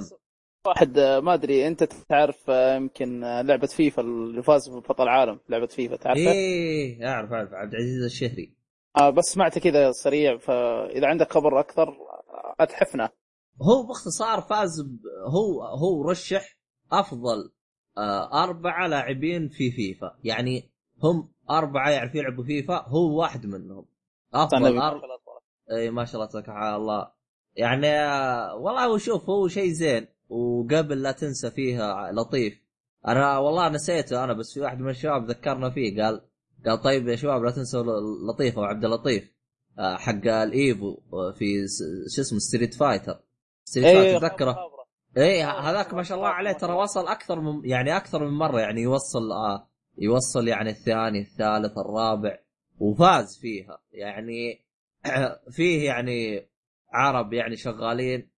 [0.66, 5.66] واحد- آه، ما أدري أنت تعرف آه، يمكن لعبة فيفا اللي فاز ببطل العالم لعبة
[5.66, 8.54] فيفا تعرفها؟ إيه أعرف أعرف عبد العزيز الشهري.
[8.96, 11.96] آه بس سمعت كذا سريع فإذا عندك خبر أكثر
[12.60, 13.10] اتحفنا
[13.62, 14.98] هو باختصار فاز ب...
[15.26, 16.56] هو هو رشح
[16.92, 17.52] أفضل
[17.98, 20.16] آه أربعة لاعبين في فيفا.
[20.24, 20.70] يعني
[21.02, 23.86] هم أربعة يعرفوا يلعبوا فيفا هو واحد منهم.
[24.34, 25.00] أفضل أر...
[25.72, 27.10] إي ما شاء الله تبارك الله.
[27.56, 30.06] يعني آه، والله هو شوف هو شيء زين.
[30.28, 32.62] وقبل لا تنسى فيها لطيف.
[33.08, 36.20] أنا والله نسيته أنا بس في واحد من الشباب ذكرنا فيه قال
[36.66, 37.82] قال طيب يا شباب لا تنسوا
[38.32, 39.32] لطيف أو عبد اللطيف
[39.78, 41.66] آه، حق ال EVO آه، في
[42.16, 43.20] شو اسمه Street Fighter
[43.64, 44.56] Street Fighter تذكره.
[45.16, 48.80] اي هذاك ما شاء الله عليه ترى وصل أكثر من يعني أكثر من مرة يعني
[48.80, 49.68] يوصل آه
[49.98, 52.38] يوصل يعني الثاني الثالث الرابع
[52.78, 53.78] وفاز فيها.
[53.92, 54.64] يعني
[55.56, 56.48] فيه يعني
[56.92, 58.30] عرب يعني شغالين.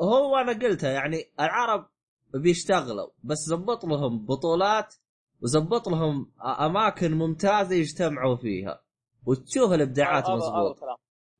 [0.00, 1.86] هو أنا قلتها يعني العرب
[2.34, 4.94] بيشتغلوا بس زبط لهم بطولات
[5.42, 6.30] وزبط لهم
[6.60, 8.82] أماكن ممتازة يجتمعوا فيها.
[9.26, 10.24] وتشوف الإبداعات
[10.72, 10.96] الكلام.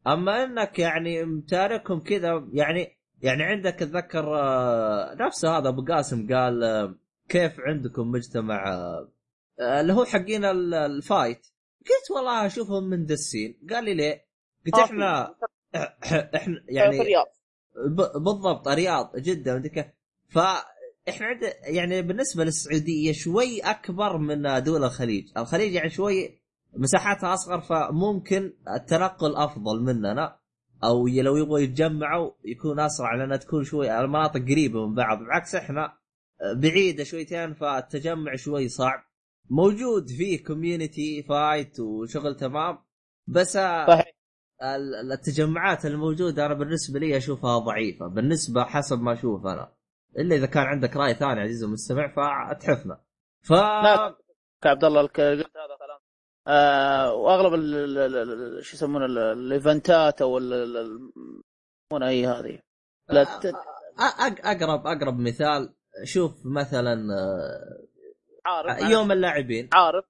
[0.06, 6.64] أما إنك يعني متاركهم كذا يعني يعني عندك أتذكر آه، نفسه هذا أبو قاسم قال
[6.64, 6.94] آه،
[7.28, 9.08] كيف عندكم مجتمع آه،
[9.80, 11.46] اللي هو حقين ال- الفايت.
[11.80, 13.58] قلت والله أشوفهم مندسين.
[13.70, 14.26] قال لي ليه؟
[14.66, 15.34] قلت إحنا
[16.34, 17.26] إحنا يعني الرياض.
[18.24, 19.92] بالضبط رياض جده مدري
[21.06, 26.40] كيف فاحنا عند يعني بالنسبة للسعودية شوي أكبر من دول الخليج، الخليج يعني شوي
[26.76, 30.38] مساحاتها أصغر فممكن التنقل أفضل مننا.
[30.84, 35.18] أو لو يبغوا يتجمعوا يكون أسرع لأن تكون شوي المناطق قريبة من بعض.
[35.18, 35.92] بعكس إحنا
[36.56, 39.04] بعيدة شويتين فالتجمع شوي صعب.
[39.50, 42.78] موجود فيه community fight وشغل تمام
[43.26, 44.12] بس صحيح.
[44.62, 48.06] ال- التجمعات الموجودة أنا بالنسبة لي أشوفها ضعيفة.
[48.06, 49.75] بالنسبة حسب ما أشوف أنا.
[50.18, 53.00] إلا إذا كان عندك رأي ثاني عزيزي المستمع فاتحفنا.
[53.42, 54.16] ف لا.
[54.62, 55.98] كعبد الله الك- قلت هذا كلام
[56.48, 57.54] آه واغلب
[58.62, 62.58] شو يسمونه ال- الإيفنتات أو يسمونها هي هذه.
[63.08, 65.74] لا ت- أ- أق- أقرب أقرب مثال
[66.04, 67.86] شوف مثلا آه،
[68.46, 69.70] عارف يوم اللاعبين.
[69.72, 70.04] عارف.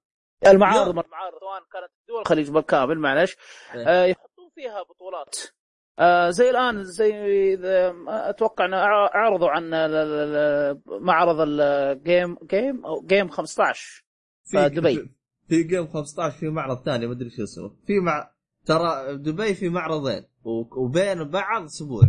[0.47, 3.37] المعارض المعارض سواء كانت دول الخليج بالكامل معلش
[3.75, 3.87] إيه.
[3.87, 5.35] آه يحطون فيها بطولات.
[5.99, 7.13] آه زي الآن زي
[8.07, 9.69] أتوقع ان أعرضوا عن
[10.87, 14.03] معرض ال Game Game أو Game 15
[14.45, 15.09] في دبي.
[15.47, 17.69] في Game 15 في معرض ثاني ما أدري شو اسمه.
[17.85, 18.31] في مع
[18.65, 20.25] ترى دبي في معرضين
[20.77, 22.01] وبين بعض أسبوع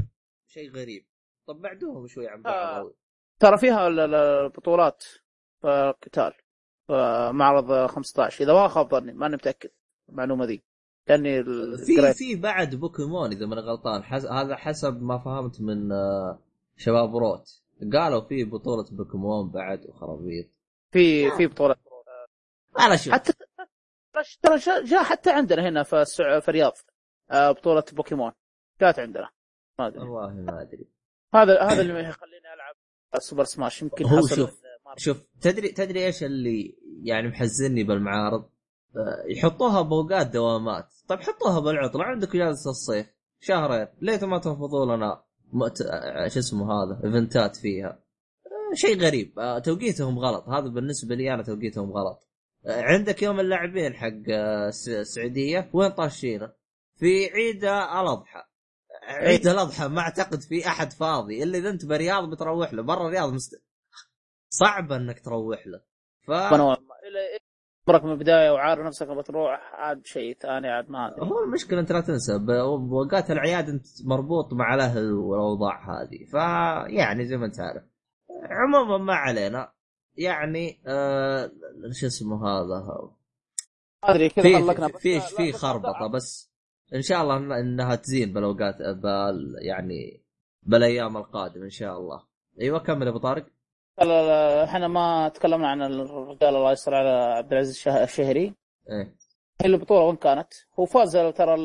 [0.47, 1.07] شيء غريب.
[1.47, 2.55] طب بعدوهم شوي عن بعض
[2.87, 2.95] آه.
[3.41, 5.03] ترى فيها ال- ال- البطولات
[5.61, 6.33] في القتال
[6.87, 9.71] في معرض 15 إذا ما خاب ظني ماني متأكد
[10.09, 10.65] المعلومة ذي.
[11.11, 12.13] ال- في.
[12.15, 14.25] في بعد بوكيمون إذا ماني غلطان حس...
[14.25, 16.39] هذا حسب ما فهمت من آه،
[16.77, 17.63] شباب روت.
[17.93, 20.47] قالوا في بطولة بوكيمون بعد وخرابيط.
[20.93, 21.79] في في بطولات
[22.81, 23.13] أنا شوف.
[23.15, 23.33] حتى
[24.43, 26.41] ترى جاء حتى عندنا هنا في السع...
[26.41, 26.73] في الرياض
[27.31, 28.33] آه، بطولة بوكيمون.
[28.81, 29.31] جات عندنا.
[29.79, 30.01] ما أدري.
[30.01, 30.87] والله ما أدري.
[31.35, 32.75] هذا هذا اللي يخليني ألعب
[33.21, 34.61] Super Smash يمكن هو شوف.
[34.97, 38.49] شوف تدري تدري إيش اللي يعني محزني بالمعارض؟ آه،
[39.37, 40.95] يحطوها باوقات دوامات.
[41.09, 43.07] طيب حطوها بالعطله عندك إجازة الصيف.
[43.41, 43.87] شهرين.
[44.01, 45.83] ليه ما تنفضوا لنا مؤت...
[46.27, 47.89] شو اسمه هذا إيفنتات فيها.
[48.47, 49.39] آه، شيء غريب.
[49.39, 50.49] آه، توقيتهم غلط.
[50.49, 52.29] هذا بالنسبة لي أنا توقيتهم غلط.
[52.67, 55.71] آه، عندك يوم اللاعبين حق الس- السعودية.
[55.73, 56.53] وين طاشينة؟
[56.97, 58.43] في عيد الأضحى.
[59.09, 59.47] عيد.
[59.47, 61.43] الأضحى ما أعتقد في أحد فاضي.
[61.43, 62.83] إلا إذا أنت برياض بتروح له.
[62.83, 63.63] برا الرياض مست...
[64.51, 65.81] صعب إنك تروح له.
[66.27, 66.31] ف
[67.89, 71.31] عمرك من البداية وعارف نفسك بتروح عاد شيء ثاني عاد ما أدري.
[71.31, 76.25] هو المشكلة أنت لا تنسى بوقات الاعياد أنت مربوط مع الاهل والأوضاع هذه.
[76.25, 77.83] فيعني زي ما أنت عارف.
[78.51, 79.73] عموما ما علينا.
[80.17, 81.51] يعني آه
[82.01, 82.87] شو اسمه هذا؟
[84.03, 86.07] ما أدري كذا خلقنا في في, خربطة.
[86.15, 86.53] بس
[86.95, 90.23] إن شاء الله إنها تزين بالأوقات بال يعني
[90.63, 92.23] بالأيام القادمة إن شاء الله.
[92.61, 93.47] أيوه كمل أبو طارق.
[94.03, 98.55] إحنا ما تكلمنا عن الرجال الله يستر على عبد العزيز الشه- الشهري.
[98.91, 99.15] إيه.
[99.61, 101.57] هي البطوله وين كانت؟ هو فاز ترى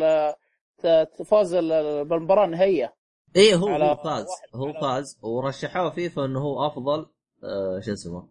[1.25, 2.95] فاز ال- بالمباراة النهائية.
[3.35, 7.05] إيه هو هو فاز هو فاز ورشحوه فيفا إنه هو أفضل
[7.43, 8.27] آه شو اسمه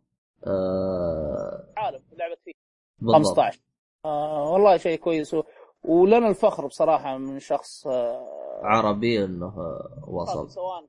[0.47, 2.53] آه عالم لعبت فيه
[2.99, 3.27] بالضبط.
[3.27, 3.61] 15
[4.05, 5.43] آه والله شيء كويس و...
[5.85, 10.51] ولنا الفخر بصراحة من شخص آه عربي إنه آه، وصل.
[10.51, 10.85] سواء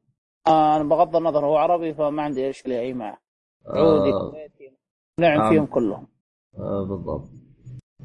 [0.48, 3.18] أنا بغض النظر هو عربي فما عندي اشكاليه اي معه
[3.74, 4.32] سعودي آه.
[4.32, 4.78] كويتي.
[5.20, 5.50] نعم آه.
[5.50, 6.08] فيهم كلهم.
[6.58, 7.30] آه بالضبط.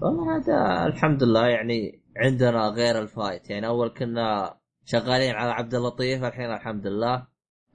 [0.03, 3.51] والله هذا الحمد لله يعني عندنا غير الفايت.
[3.51, 7.27] يعني أول كنا شغالين على عبد اللطيف الحين الحمد لله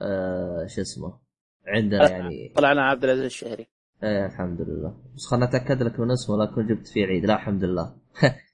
[0.02, 1.18] آه شو اسمه
[1.66, 3.66] عندنا يعني طلعنا عبد العزيز الشهري.
[4.02, 4.96] إيه الحمد لله.
[5.14, 7.26] بس خلنا أتأكد لك من اسمه لا كنت جبت فيه عيد.
[7.26, 7.96] لا الحمد لله.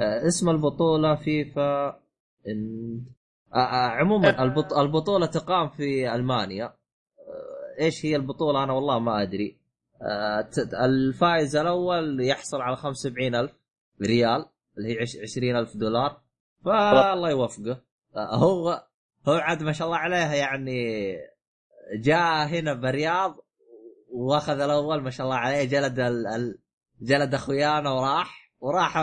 [0.00, 1.88] آه اسم البطولة فيفا
[2.48, 3.00] إن...
[3.54, 4.72] آه آه عموما البط...
[4.72, 6.74] البطولة تقام في ألمانيا.
[7.80, 9.58] إيش هي البطولة؟ أنا والله ما أدري.
[10.84, 13.52] الفائز الأول يحصل على 75 ألف
[14.02, 14.46] ريال
[14.78, 16.20] اللي هي عش- 20 ألف دولار.
[16.64, 17.80] فالله يوفقه.
[18.16, 18.84] هو
[19.28, 21.06] هو عاد ما شاء الله عليه يعني
[22.00, 23.36] جاء هنا بالرياض
[24.12, 26.26] وأخذ الأول ما شاء الله عليه جلد ال...
[26.26, 26.58] ال...
[27.02, 28.96] جلد أخويانا وراح وراح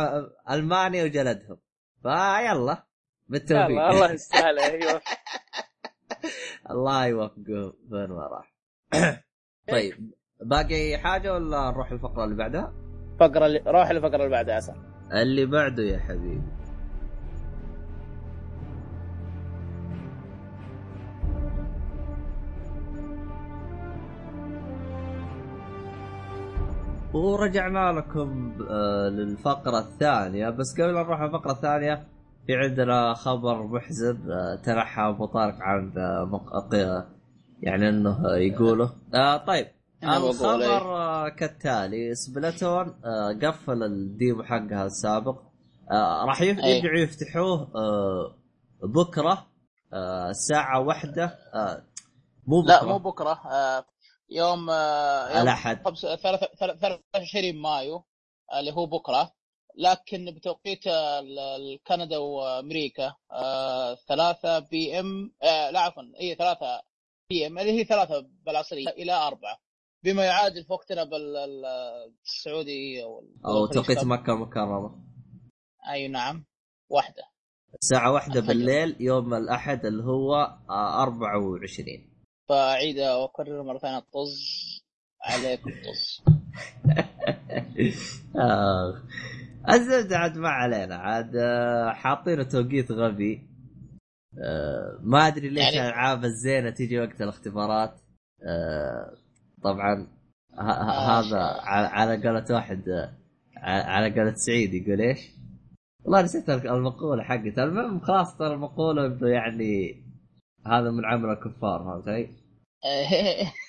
[0.52, 1.58] ألمانيا وجلدهم.
[2.04, 2.85] فيلا.
[3.28, 3.82] بالتوفيق.
[3.82, 5.02] الله يستاهل أيوه.
[6.72, 8.56] الله يوفقه فين ما راح
[9.72, 12.74] طيب باقي حاجة ولا نروح الفقرة اللي بعدها؟
[13.20, 14.74] فقرة اللي روح الفقرة اللي بعدها عسى
[15.12, 16.42] اللي بعده يا حبيبي.
[27.14, 30.50] ورجعنا لكم آه، للفقرة الثانية.
[30.50, 32.08] بس قبل لا نروح الفقرة الثانية
[32.48, 35.94] في عندنا خبر محزن آه، تنحى ابو طارق عن
[37.62, 38.94] يعني إنه يقوله.
[39.14, 39.68] آه طيب.
[40.04, 42.16] الخبر آه، كالتالي.
[42.16, 45.42] سبلاتون آه، قفل الديمو حقها السابق.
[45.92, 46.42] آه، راح.
[46.42, 48.36] يرجعوا يفتحوه آه،
[48.84, 49.48] بكرة
[49.94, 51.24] آه، الساعة واحدة.
[51.54, 51.84] آه،
[52.48, 52.74] مو بكرة.
[52.74, 53.40] لا مو بكرة.
[53.52, 53.86] آه
[54.30, 55.46] يوم آه يوم
[56.18, 57.96] ثلاثة- 23 مايو
[58.54, 59.32] آه، اللي هو بكرة.
[59.78, 61.22] لكن بتوقيت آه،
[61.88, 66.82] كندا وأمريكا آه 3 PM آه لا عفوا اي 3
[67.30, 69.60] PM اللي هي 3 بالعصرية إلى 4
[70.04, 73.04] بما يعادل في وقتنا بالسعودي
[73.46, 75.00] أو توقيت مكة المكرمة.
[75.92, 76.46] أي نعم
[76.90, 77.24] واحدة.
[77.84, 78.42] الساعة واحدة.
[78.42, 80.36] بالليل يوم الأحد اللي هو
[80.70, 82.12] آه، 24
[82.50, 84.42] فاعيد واكرر مرة ثانية طز
[85.22, 86.22] عليكم طز.
[89.70, 93.42] الزبدة عاد ما علينا عاد آه، حاطين توقيت غبي.
[94.44, 97.94] آه، ما أدري ليش يعني- الالعاب الزينة تيجي وقت الاختبارات.
[98.48, 99.14] آه،
[99.64, 100.08] طبعا
[101.08, 103.10] هذا على قولة واحد
[103.64, 105.20] على قولة سعيد يقول إيش؟
[106.04, 107.64] والله نسيت المقولة حقته.
[107.64, 110.04] المهم خلاص ترى المقولة إنه يعني
[110.68, 112.30] هذا من عمل الكفار فهمت علي؟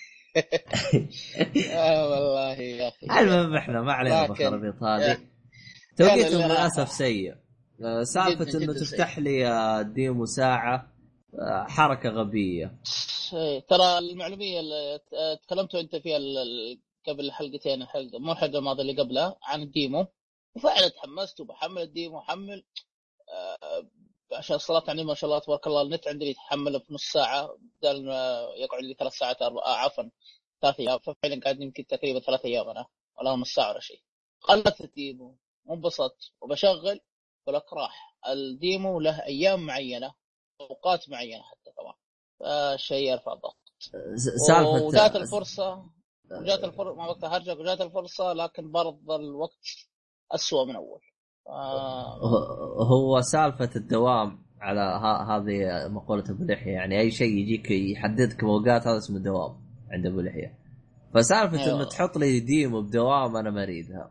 [2.11, 3.07] والله يا أخي.
[3.21, 5.03] المهم إحنا ما علينا بالخرابيط هذه.
[5.03, 5.19] يا-
[5.99, 7.35] توقيتهم للأسف سيء.
[7.85, 10.93] آه، سالفة إنه تفتح لي آه، ديمو ساعة
[11.35, 12.79] آه، حركة غبية.
[13.69, 16.19] ترى المعلومية اللي ت- تكلمتوا أنت فيها
[17.09, 20.07] قبل حلقتين الحلقة مو الحلقة الماضية اللي قبلها عن ال demo
[20.57, 22.65] وفعلا تحمست وبحمل ال demo حمل
[23.35, 23.87] آه
[24.37, 28.05] عشان الصلاة يعني ما شاء الله تبارك الله النت عندي يتحمله في نص ساعة بدل
[28.07, 30.05] ما يقعد لي ثلاث ساعات أربع آه عفوا
[30.63, 30.99] ثلاث أيام.
[30.99, 32.87] ففعلا قاعد يمكن تقريبا ثلاث أيام أنا
[33.21, 34.01] ولا نص ساعة ولا شيء.
[34.41, 35.37] خلت ال demo
[35.67, 37.01] وانبسطت وبشغل
[37.47, 38.17] ولك راح.
[38.29, 40.15] ال demo له أيام معينة
[40.61, 41.95] أوقات معينة حتى كمان
[42.41, 43.57] فشيء يرفع الضغط.
[44.47, 45.85] سالفه وجات الفرصة
[46.31, 49.67] وجات الفرصة ما وقتها هرجع وجات الفرصة لكن برضه الوقت
[50.33, 51.01] أسوأ من أول.
[51.49, 52.19] آه
[52.85, 54.81] هو- سالفة الدوام على
[55.29, 59.57] هذه مقولة أبو لحية يعني أي شيء يجيك يحددك بأوقات هذا اسمه دوام
[59.91, 60.59] عند أبو لحية.
[61.15, 61.77] فسالفة أيوة.
[61.77, 64.11] إنه تحط لي demo بدوام أنا ما أريدها.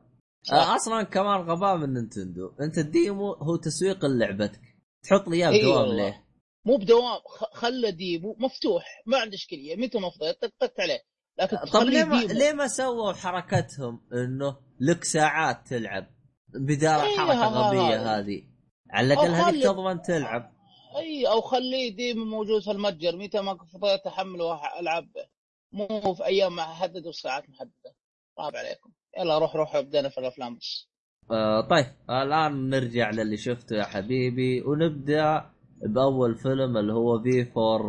[0.52, 2.52] أصلا كمان غباء من Nintendo.
[2.62, 4.62] أنت ال demo هو تسويق لعبتك
[5.04, 5.96] تحط لي إياه إي بدوام والله.
[6.10, 6.26] ليه؟
[6.66, 7.20] مو بدوام
[7.54, 9.76] خلى demo مفتوح ما عنده إشكالية.
[9.76, 11.02] متى ما فضيت طقطقت عليه.
[11.40, 16.08] لكن طب ليه ما ليه ما سووا حركتهم إنه لك ساعات تلعب؟
[16.48, 18.18] بدال إيه، الحركه ها- الغبيه.
[18.20, 18.44] هذه.
[18.92, 20.56] على الأقل هذيك تضمن تلعب.
[20.98, 23.16] إي أو خليه demo موجود في المتجر.
[23.18, 25.28] متى ما فضيت احمله والعب به
[25.72, 27.96] مو في أيام محددة وساعات محددة.
[28.38, 28.92] طاب عليكم.
[29.18, 30.88] يلا روح روح بدينا في الأفلام بس.
[31.32, 35.52] آه طيب الآن نرجع للي شفته يا حبيبي ونبدأ
[35.82, 37.82] بأول فيلم اللي هو V for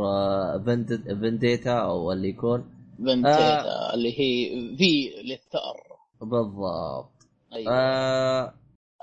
[1.21, 2.73] Vendetta أو اللي يكون.
[2.99, 5.97] Vendetta اللي هي V للثأر.
[6.21, 7.13] بالضبط.
[7.53, 7.73] أيوه.
[7.73, 8.55] آه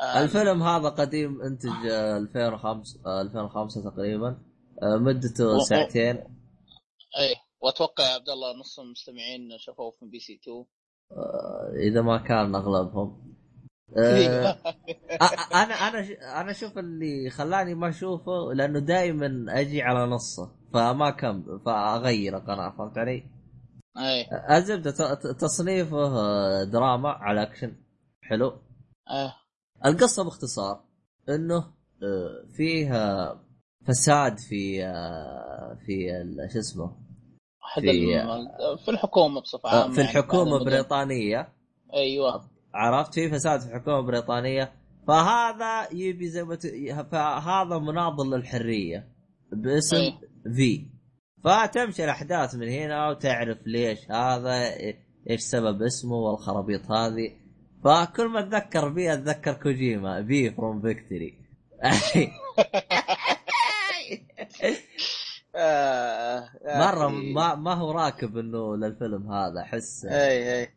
[0.02, 4.38] آه، الفيلم هذا قديم انتج آه، 2005 آه، 2005 تقريبا.
[4.84, 5.60] آه، مدته أوه.
[5.60, 6.16] ساعتين.
[7.18, 10.66] اي وأتوقع يا عبد الله نص المستمعين شافوه في MBC 2 آه،
[11.76, 13.24] إذا ما كان أغلبهم.
[13.98, 14.58] آه،
[15.54, 16.00] أنا أنا
[16.42, 22.70] أنا أشوف اللي خلاني ما أشوفه لأنه دائما أجي على نصه فما كم فأغير القناة
[22.78, 23.24] فهمت علي؟
[23.98, 24.26] اي
[24.58, 24.92] الزبدة
[25.40, 27.76] تصنيفه آه، دراما على أكشن.
[28.22, 28.48] حلو.
[29.10, 29.34] آه.
[29.86, 30.84] القصة باختصار
[31.30, 31.58] إنه
[32.04, 33.40] آه، فيها
[33.88, 36.08] فساد في آه، في
[36.54, 37.03] شو اسمه
[37.74, 40.58] احد في- في الحكومة بصفة آه، عامة في يعني الحكومة.
[40.58, 41.48] البريطانية.
[41.94, 42.50] أيوه.
[42.74, 44.74] عرفت؟ في فساد في الحكومة البريطانية.
[45.08, 46.62] فهذا يبي زي ما ت...
[47.12, 49.08] فهذا مناضل للحرية
[49.52, 50.14] باسم V.
[50.56, 50.86] في
[51.44, 54.54] فتمشي الأحداث من هنا وتعرف ليش هذا
[55.30, 57.32] إيش سبب اسمه والخرابيط هذه.
[57.84, 60.20] فكل ما أتذكر V أتذكر كوجيما.
[60.22, 61.38] V for Victory
[65.56, 67.34] آه يا مرة أخي.
[67.34, 70.06] ما ما هو راكب إنه للفيلم هذا أحس.
[70.06, 70.70] إي إي.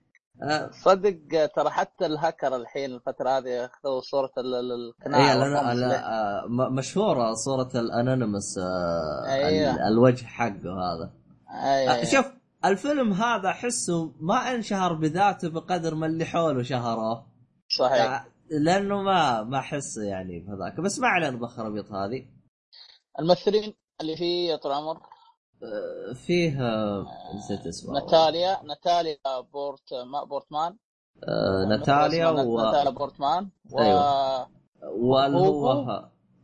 [0.43, 5.74] آه، صدق ترى حتى الهاكر الحين الفترة هذه أخذوا صورة ال- ال- القناع إي لا.
[5.74, 9.48] لا آه، مشهورة صورة ال Anonymous آه،.
[9.48, 11.12] ال- الوجه حقه هذا.
[11.51, 12.27] آه، اي شوف
[12.65, 17.27] الفيلم هذا أحسه ما انشهر بذاته بقدر ما اللي حوله شهروه
[17.78, 18.05] صحيح.
[18.05, 20.81] آه، لأنه ما ما أحس يعني بهذاك.
[20.81, 22.27] بس ما علينا بالخرابيط هذه.
[23.19, 24.97] الممثلين؟ اللي فيه يا طول العمر
[25.62, 27.06] آه، فيه آه،
[27.36, 29.16] نسيت اسمه ناتاليا ناتاليا
[29.52, 30.77] بورت ما بورتمان
[31.28, 33.77] آه، ناتاليا و ناتاليا بورتمان و.
[34.86, 35.90] واللي هو هوغو؟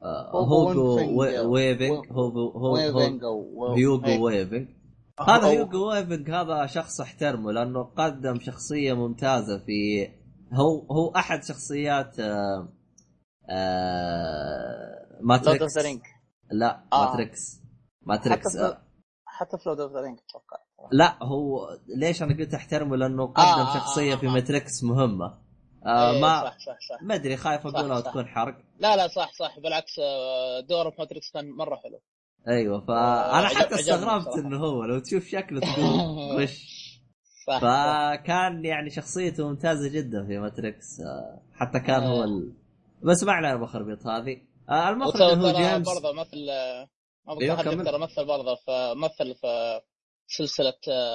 [0.03, 1.19] آه، هوغو هوغو وينفينج.
[1.19, 4.21] وي- ويفينج هوغو هوغو ويفينج و- هيوغو إيه.
[4.21, 4.69] ويفينج
[5.29, 10.09] هذا هيوغو ويفينج هذا شخص احترمه لأنه قدم شخصية ممتازة في
[10.53, 12.69] هو هو أحد شخصيات آه
[13.51, 16.01] آه Lord of Matrix the Ring
[16.51, 17.05] لا آه.
[17.07, 17.61] Matrix
[18.03, 18.57] Matrix
[19.27, 19.59] حتى آه.
[19.59, 20.57] في Lord of the Ring أتوقع
[20.93, 24.31] لا هو ليش أنا قلت أحترمه لأنه قدم آه، آه، شخصية آه، في آه.
[24.31, 25.43] Matrix مهمة
[25.87, 27.99] آه إيه، ما صح صح صح ما أدري خايف أقولها.
[27.99, 32.01] وتكون حرق لا لا صح صح بالعكس آه، دوره في Matrix كان مرة حلو
[32.49, 34.39] أيوه فانا آه، حتى استغربت.
[34.39, 36.83] إنه هو لو تشوف شكله تقول وش
[37.47, 37.61] صح صح.
[37.61, 42.53] فكان يعني شخصيته ممتازة جدا في Matrix آه، حتى كان هو ال...
[43.03, 44.37] بس ما علينا بالخربيط هذه
[44.71, 45.89] آه، المخرج هو جيمس.
[45.89, 46.47] برضه مثل
[47.27, 47.85] ما بقدر.
[47.85, 49.81] ترى مثل برضه في مثل في
[50.27, 50.75] سلسلة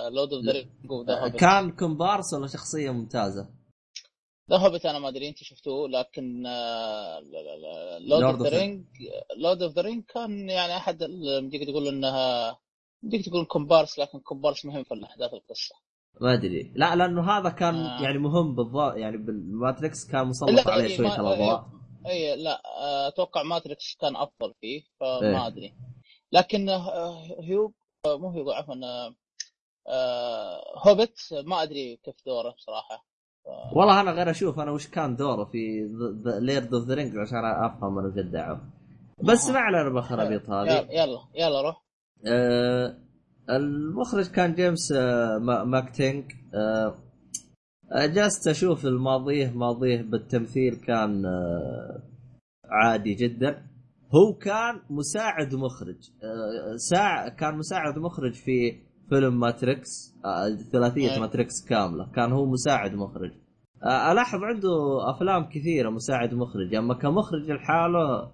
[0.09, 3.49] Lord of the كان كومبارس ولا شخصية ممتازة؟
[4.49, 6.43] The Hobbit أنا ما أدري أنت شفتوه؟ لكن
[8.01, 8.85] Lord Lord of the Rings
[9.37, 12.57] Lord of the Rings كان يعني أحد يمديك تقول إنها
[13.03, 15.75] يمديك تقول كومبارس لكن كومبارس مهم في الاحداث القصة.
[16.21, 16.73] ما أدري.
[16.75, 18.01] لا لأنه هذا كان آه.
[18.03, 21.76] يعني مهم بالضبط يعني بال Matrix كان مسلط عليه شوية الأضواء.
[22.07, 24.83] اي لا آه، أتوقع ماتريكس كان أفضل فيه إيه.
[24.99, 25.73] فما أدري.
[26.31, 27.73] لكن آه، هيوب
[28.05, 28.75] آه، مو هيوب عفوا
[30.87, 33.05] هوبت ما أدري كيف دوره بصراحة.
[33.75, 35.89] والله أنا غير أشوف أنا وش كان دوره في
[36.39, 38.57] ليرد اوف ذا رينج عشان أفهم أنا ادعوا.
[39.23, 40.87] بس ما علينا بالخرابيط هذه.
[40.91, 41.83] يلا يلا روح.
[42.27, 42.97] آه
[43.49, 44.91] المخرج كان جيمس
[45.41, 46.99] ما- ماكتينج آه،
[47.95, 52.03] جلست أشوف الماضيه ماضيه بالتمثيل كان آه
[52.65, 53.63] عادي جدا.
[54.15, 61.19] هو كان مساعد مخرج آه ساع كان مساعد مخرج في فيلم Matrix آه ثلاثية.
[61.19, 62.11] Matrix كاملة.
[62.15, 63.31] كان هو مساعد مخرج.
[63.85, 64.69] ألاحظ عنده
[65.15, 66.75] أفلام كثيرة مساعد مخرج.
[66.75, 68.31] أما كمخرج لحاله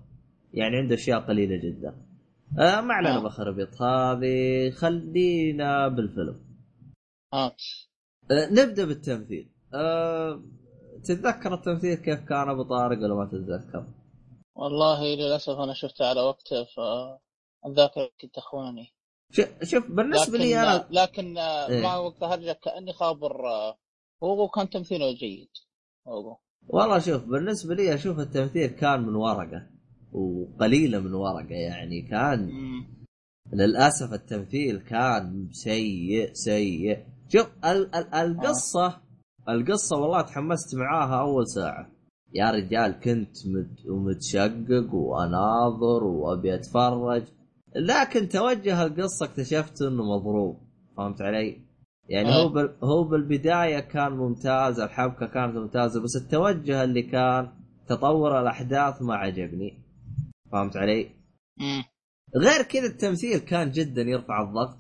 [0.53, 1.95] يعني عنده أشياء قليلة جدا.
[2.59, 3.19] آه ما علينا.
[3.23, 6.39] بالخرابيط هذه خلينا بالفيلم.
[7.33, 7.51] آه.
[8.31, 10.43] نبدأ بالتمثيل آه
[11.03, 13.85] تتذكر التمثيل كيف كان أبو طارق ولا ما تتذكر؟
[14.55, 18.93] والله للأسف أنا شفته على وقته فالذاكره كنت تخونني
[19.31, 21.99] ش- شوف بالنسبة لي أنا لكن آه، إيه.
[21.99, 23.77] وقتها ارجع كأني خابر آه،
[24.23, 25.49] هوغو كان تمثيله جيد
[26.07, 26.37] هوغو
[26.67, 29.67] والله شوف بالنسبة لي أشوف التمثيل كان من ورقة
[30.11, 33.05] وقليلة من ورقة يعني كان مم.
[33.53, 39.01] للأسف التمثيل كان سيء سيء شوف ال- ال- القصة
[39.49, 41.87] القصة والله تحمست معاها أول ساعة
[42.33, 47.23] يا رجال كنت مت ومتشقق وأناظر وأبي أتفرج
[47.75, 50.57] لكن توجه القصة اكتشفت إنه مضروب
[50.97, 51.57] فهمت علي؟
[52.09, 52.43] يعني آه.
[52.43, 52.75] هو بال...
[52.83, 57.49] هو بالبداية كان ممتاز الحبكة كانت ممتازة بس التوجه اللي كان
[57.87, 59.83] تطور الأحداث ما عجبني
[60.51, 61.09] فهمت علي؟
[61.59, 61.83] مم.
[62.37, 64.77] غير كذا التمثيل كان جدا يرفع الضغط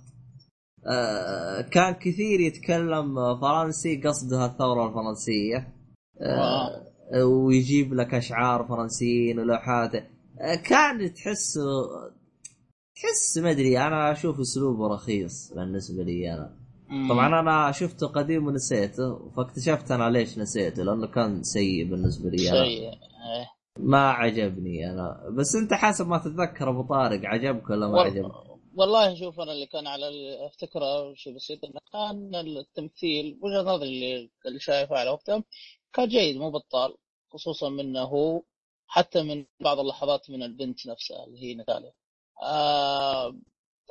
[0.87, 5.73] آه كان كثير يتكلم فرنسي قصدها الثورة الفرنسية
[6.21, 11.59] آه ويجيب لك أشعار فرنسيين ولوحات آه كان تحس
[12.95, 16.55] تحس ما أدري أنا أشوف أسلوبه رخيص بالنسبة لي أنا
[16.89, 17.09] مم.
[17.09, 22.65] طبعا أنا شفته قديم ونسيته فاكتشفت أنا ليش نسيته لأنه كان سيء بالنسبة لي أنا
[22.65, 23.45] شيء إيه.
[23.79, 29.15] ما عجبني أنا بس أنت حسب ما تتذكر أبو طارق عجبك ولا ما عجبك؟ والله
[29.15, 30.07] شوف أنا اللي كان على
[30.45, 34.59] أفتكره شيء بسيط إنه كان التمثيل وجهة نظري اللي اللي
[34.91, 35.43] على وقتها
[35.93, 36.95] كان جيد مو بطال
[37.33, 38.43] خصوصا منه هو
[38.87, 41.93] حتى من بعض اللحظات من البنت نفسها اللي هي نتاليا
[42.43, 43.35] آه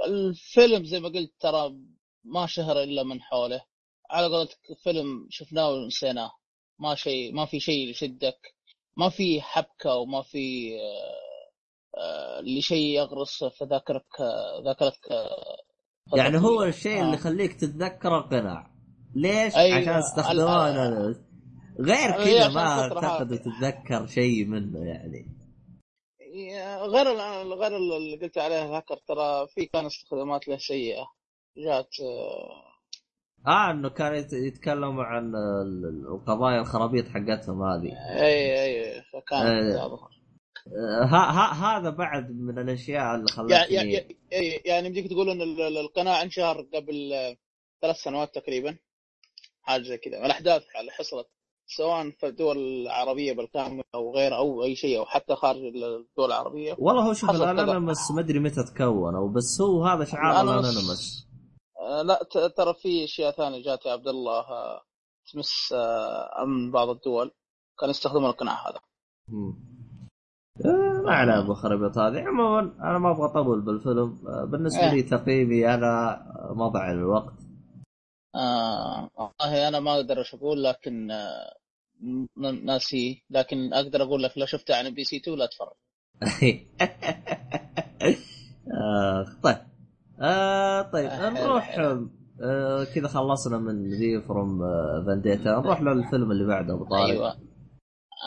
[0.06, 1.76] الفيلم زي ما قلت ترى
[2.24, 3.64] ما شهر إلا من حوله.
[4.10, 6.32] على قولتك فيلم شفناه ونسيناه.
[6.78, 8.54] ما شيء ما في شيء يشدك
[8.96, 11.31] ما في حبكة وما في آه،
[11.98, 14.06] آه، اللي شيء يغرس في ذاكرك
[14.64, 16.62] ذاكرتك آه، يعني هو.
[16.62, 17.02] الشيء آه.
[17.02, 18.70] اللي يخليك تتذكر القناع
[19.14, 19.78] ليش؟ أيوة.
[19.78, 21.16] عشان استخدموه أنا-
[21.80, 23.38] غير كذا ما اعتقد.
[23.38, 25.26] تتذكر شيء منه يعني
[26.86, 27.06] غير
[27.58, 31.04] غير اللي قلت عليها الهاكر ترى في كان استخدامات له سيئة
[31.56, 32.72] جات آه،
[33.50, 39.46] آه إنه كان يت- يتكلموا عن ال- ال- القضايا الخرابيط حقتهم هذه اي أي فكان.
[39.46, 39.98] آه،
[41.04, 44.16] ها ها هذا بعد من الأشياء اللي خلتني يعني
[44.64, 47.36] يعني يمديك تقول إن ال- ال- القناع انشهر قبل آه،
[47.82, 48.76] ثلاث سنوات تقريبا
[49.62, 50.26] حاجة زي كذا.
[50.26, 51.26] الأحداث اللي حصلت
[51.66, 56.76] سواء في الدول العربية بالكامل أو غيرها أو أي شيء أو حتى خارج الدول العربية.
[56.78, 57.30] والله هو شوف.
[57.30, 61.28] الانونيمس ما أدري متى تكونوا بس هو هذا شعار الانونيمس
[61.80, 62.20] آه، لا
[62.56, 64.82] ترى في أشياء ثانية جات يا عبد الله آه،
[65.32, 67.30] تمس آه، امن بعض الدول.
[67.80, 68.80] كانوا يستخدمون القناع هذا.
[69.28, 69.71] مم.
[70.66, 72.20] آه، ما عليه بالخرابيط هذه.
[72.20, 74.18] عموما أنا ما أبغى اطول بالفيلم.
[74.28, 74.90] آه، بالنسبة إيه.
[74.94, 76.22] لي تقييمي أنا
[76.56, 77.34] مضع الوقت.
[78.34, 81.54] آه والله أنا ما أقدر إيش أقول لكن آه
[82.64, 83.24] ناسي.
[83.30, 85.72] لكن أقدر أقول لك لو شفته عن بي سي 2 لا تفرج
[88.72, 89.56] آه، طيب.
[90.20, 91.78] آه، طيب آه، نروح.
[92.42, 94.58] آه، كذا خلصنا من V for
[95.06, 97.04] Vendetta نروح للفيلم اللي بعده أبو طارق.
[97.04, 97.36] أيوه.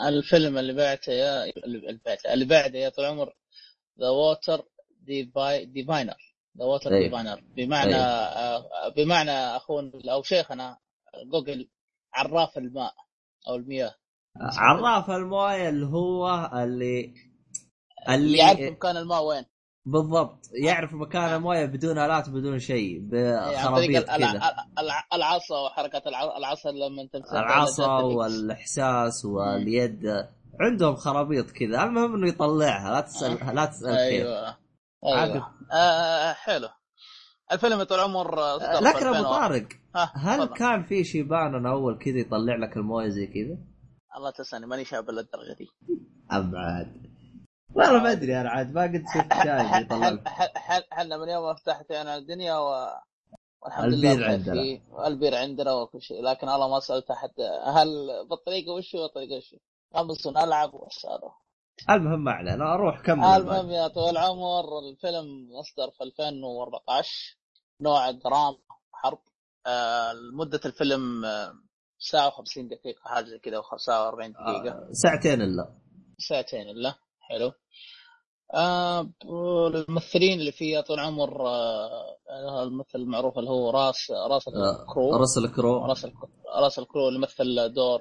[0.02, 3.34] الفيلم اللي بعته يا اللي بعته اللي بعده يا طول العمر
[4.00, 4.64] The Water
[5.66, 6.16] Diviner
[6.58, 6.90] The Water.
[6.90, 8.06] Diviner بمعنى أيوة.
[8.06, 10.78] آه بمعنى اخونا أو شيخنا
[11.32, 11.68] جوجل
[12.14, 12.94] عراف الماء
[13.48, 13.94] أو المياه
[14.40, 17.14] عراف المويه اللي هو اللي
[18.08, 19.44] اللي يعرف مكان الماء وين
[19.86, 20.38] بالضبط.
[20.64, 24.16] يعرف مكان المويه بدون آلات بدون شيء عن طريق بخرابيط كذا.
[24.16, 30.02] الع- الع- العصا وحركة الع- العصا لما تمسك العصا والإحساس واليد.
[30.60, 31.84] عندهم خرابيط كذا.
[31.84, 32.90] المهم إنه يطلعها.
[32.90, 34.56] لا تسال لا تسأل أيوه.
[35.06, 35.50] أيوه.
[35.72, 36.68] آه حلو.
[37.52, 39.68] الفيلم طول عمر آه، في لكن أبو 2000 طارق
[40.14, 40.56] هل تفضل.
[40.56, 43.58] كان في شيبان أول كذا يطلع لك المويه زي كذا؟
[44.16, 45.66] الله تسألني ماني شاب للدرجة دي.
[46.30, 47.05] أبعد.
[47.76, 49.46] والله ما أدري أنا عاد ما قد شفت لك
[50.92, 52.86] إحنا من يوم ما فتحت أنا الدنيا و...
[53.62, 54.62] والحمد لله البير عندنا.
[55.06, 57.30] البير عندنا وكل شيء لكن الله ما سألت أحد.
[57.66, 57.88] هل
[58.30, 59.54] بالطريقة وش بالطريقة وش؟
[59.96, 60.70] امس ألعب
[61.88, 67.36] هذا المهم ما علينا أروح كمل المهم يا طويل العمر الفيلم اصدر في 2014
[67.80, 68.56] نوع دراما
[68.92, 69.18] حرب.
[69.66, 71.52] آه مدة الفيلم آه،
[71.98, 74.70] ساعة و50 دقيقة حاجة زي كذا أو ساعة و40 دقيقة.
[74.70, 75.74] آه، ساعتين إلا.
[76.18, 76.94] ساعتين إلا.
[77.30, 77.52] حلو
[78.54, 79.10] آه
[79.88, 85.52] الممثلين اللي فيه طول العمر آه الممثل المعروف اللي هو راس راس آه، كرو راسل
[85.54, 86.28] كرو راسل كرو
[86.62, 88.00] راسل كرو اللي مثل دور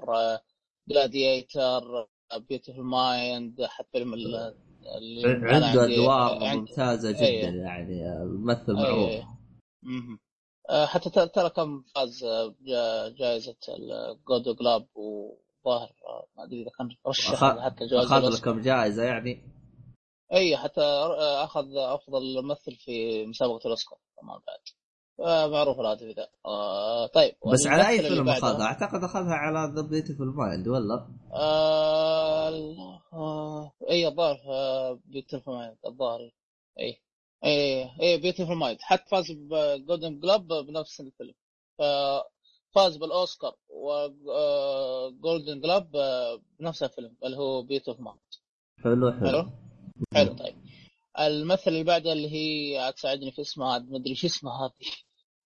[0.90, 2.08] Gladiator
[2.50, 7.44] Beautiful Mind حتى فيلم أنا عنده أدوار عندي- ممتازة جدا أيه.
[7.62, 8.84] يعني آه، ممثل أيه.
[8.84, 9.26] معروف
[9.84, 10.20] مهم.
[10.70, 16.44] آه، حتى ت- ترى كمان فاز آه، جا- جائزة ال Golden Globe وظاهر آه، ما
[16.44, 17.36] أدري إذا كان رشح
[17.66, 18.38] حتى جوائز أخذ.
[18.38, 19.44] لكم جائزة يعني
[20.34, 24.60] إي حتى آه، أخذ أفضل ممثل في مسابقة الأوسكار كمان بعد
[25.20, 29.82] آه، معروف الهاتف ذا آه، طيب بس على أي فيلم أخذها؟ أعتقد أخذها على The
[29.82, 32.50] Beautiful Mind ولا؟ آه
[33.14, 36.32] آه إي الظاهر آه Beautiful Mind الظاهر
[36.80, 37.02] إي
[37.46, 41.34] إي إي Beautiful Mind حتى فاز ب Golden Globe بنفس الفيلم
[42.76, 45.88] فاز بالأوسكار و Golden Globe
[46.60, 48.20] بنفس الفيلم اللي هو بيوتيفول مايند
[48.84, 49.28] حلو حلو.
[49.30, 49.50] حلو؟
[50.14, 50.56] حلو طيب.
[51.20, 54.92] الممثل اللي بعده اللي هي تساعدني في اسمها ما أدري شو اسمها هذه.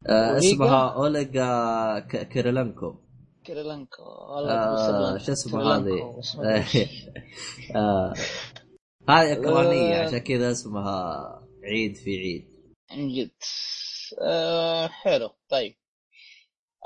[0.09, 2.95] آه؟ اسمها اوليغا ك- كيريلنكو
[3.43, 4.03] كيريلانكو.
[4.03, 6.15] آه شو اسمها هذه؟
[7.75, 8.13] آه
[9.09, 10.07] هذه اوكرانيه آه.
[10.07, 11.15] عشان كذا اسمها
[11.63, 12.47] عيد في عيد.
[12.97, 13.31] من جد.
[14.21, 15.75] آه حلو طيب.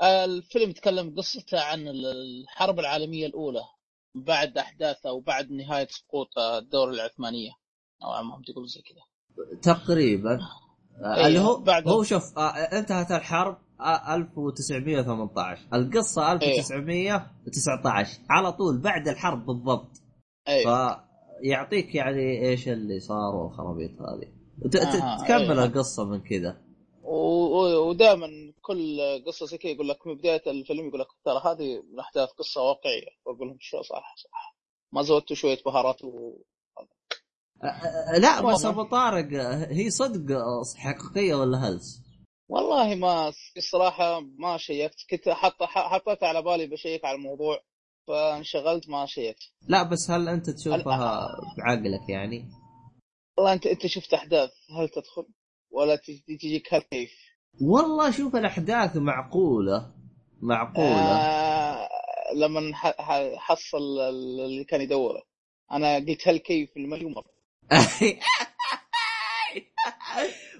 [0.02, 3.62] الفيلم يتكلم قصته عن الحرب العالمية الأولى
[4.14, 7.50] بعد أحداث أو بعد نهاية سقوط الدولة العثمانية.
[8.02, 9.02] نوعا ما تقول زي كذا.
[9.74, 10.38] تقريبا.
[11.04, 18.52] آه أيوة، اللي هو بعد- هو شوف آه انتهت الحرب آه 1918 القصة 1919 على
[18.52, 19.90] طول بعد الحرب بالضبط.
[20.48, 21.04] أيوة
[21.42, 24.32] فيعطيك يعني إيش اللي صار والخرابيط هذه.
[24.64, 25.64] آه، تكمل أيوة.
[25.64, 26.60] القصة من كذا.
[27.04, 28.26] ودائما
[28.66, 32.28] كل قصة زي كذا يقول لك من بداية الفيلم يقول لك ترى هذه من أحداث
[32.28, 34.56] قصة واقعية وأقول لهم شو صح صح
[34.92, 36.38] ما زودتوا شوية بهارات و...
[38.18, 38.64] لا بس.
[38.64, 39.26] أبو طارق
[39.70, 40.36] هي صدق
[40.76, 42.00] حقيقية ولا هلس؟
[42.48, 47.60] والله ما الصراحة ما شيكت كنت حط حطيت على بالي بشيك على الموضوع
[48.08, 51.28] فانشغلت ما شيكت لا بس هل أنت تشوفها
[51.58, 52.44] بعقلك يعني؟
[53.38, 55.26] والله انت أنت شفت أحداث هل تدخل
[55.70, 57.10] ولا تجي- تجيك هل كيف
[57.60, 59.90] والله شوف الأحداث معقولة
[60.42, 61.16] معقولة.
[61.16, 61.88] آه
[62.34, 62.72] لما
[63.36, 65.22] حصل اللي كان يدوره.
[65.72, 67.34] أنا قلت هل كيف المليون مرة؟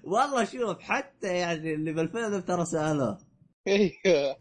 [0.04, 3.18] والله شوف حتى يعني اللي بالفيلم ترى سألوه.
[3.66, 4.36] أيوه.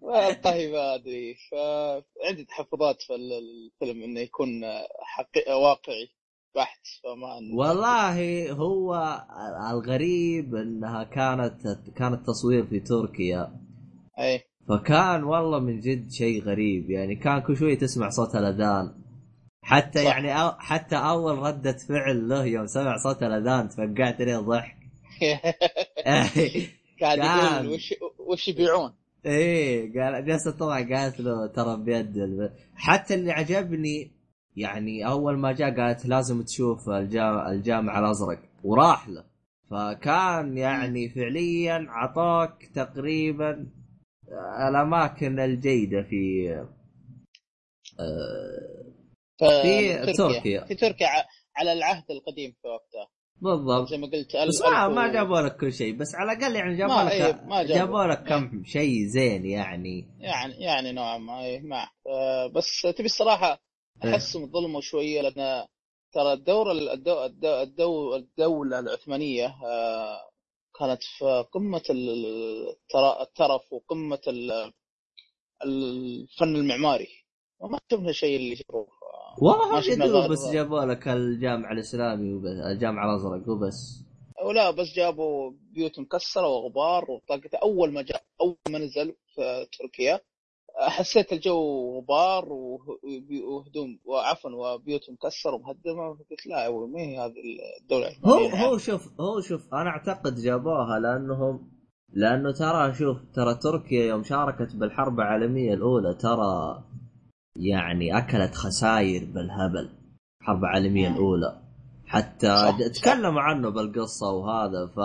[0.44, 4.48] طيب ما ادري فعندي تحفظات في الفيلم إنه يكون
[5.02, 6.08] حقيقي واقعي.
[6.54, 9.20] بحت فما والله هو
[9.70, 13.52] الغريب إنها كانت كانت تصوير في تركيا.
[14.18, 14.40] أي.
[14.68, 18.94] فكان والله من جد شيء غريب يعني كان كل شوي تسمع صوت الأذان.
[19.62, 20.10] حتى صح.
[20.10, 24.76] يعني أو حتى أول ردة فعل له يوم سمع صوت الأذان تفقعت لي ضحك.
[27.00, 28.92] قاعد يقول وش وش يبيعون؟
[29.26, 34.19] إيه قال جلست طبعا قالت له ترى بيد حتى اللي عجبني
[34.56, 39.24] يعني أول ما جاء قالت لازم تشوف الجامع, الجامع الأزرق وراح له.
[39.70, 43.66] فكان يعني فعليا عطاك تقريبا
[44.68, 46.48] الأماكن الجيدة في
[49.38, 50.64] في تركيا.
[50.64, 51.06] في تركيا
[51.56, 53.88] على العهد القديم في وقتها بالضبط.
[53.88, 57.02] زي ما قلت بس ما, ما جابوا لك كل شيء بس على الأقل يعني جابوا
[57.02, 58.64] لك إيه ما جابوا, جابوا لك كم إيه.
[58.64, 60.08] شيء زين يعني.
[60.18, 61.88] يعني يعني نوعا ما إيه ما.
[62.06, 63.69] آه بس تبي الصراحة
[64.04, 64.10] إيه.
[64.10, 65.66] احسهم ظلموا شوية لأن
[66.12, 70.30] ترى الدورة الدو الدو الدو الدولة العثمانية آه
[70.78, 71.82] كانت في قمة
[73.20, 74.20] الترف وقمة
[75.64, 77.08] الفن المعماري.
[77.60, 78.86] وما شفنا شيء اللي شافوه
[79.42, 84.04] والله ما شفنا بس جابوا لك الجامع الإسلامي وبس الجامع الأزرق وبس.
[84.44, 90.20] ولا بس جابوا بيوت مكسرة وغبار وطاقته أول ما جاء أول ما نزل في تركيا
[90.80, 92.48] حسيت الجو غبار
[93.48, 97.32] وهدوم وعفوا وبيوت مكسرة ومهدمة قلت لا ما هي هذه
[97.82, 101.70] الدولة هو هو شوف هو شوف أنا أعتقد جابوها لانهم
[102.12, 106.84] لأنه ترى شوف ترى تركيا يوم شاركت بالحرب العالمية الأولى ترى
[107.56, 109.90] يعني أكلت خسائر بالهبل
[110.40, 111.62] الحرب العالميه الأولى.
[112.06, 114.98] حتى تكلموا عنه بالقصة وهذا ف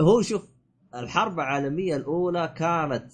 [0.00, 0.48] هو شوف
[0.94, 3.12] الحرب العالمية الأولى كانت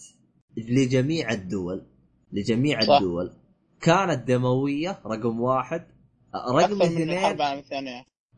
[0.57, 1.87] لجميع الدول
[2.33, 2.91] لجميع صح.
[2.93, 3.33] الدول.
[3.81, 5.87] كانت دموية رقم واحد.
[6.51, 7.11] رقم اثنين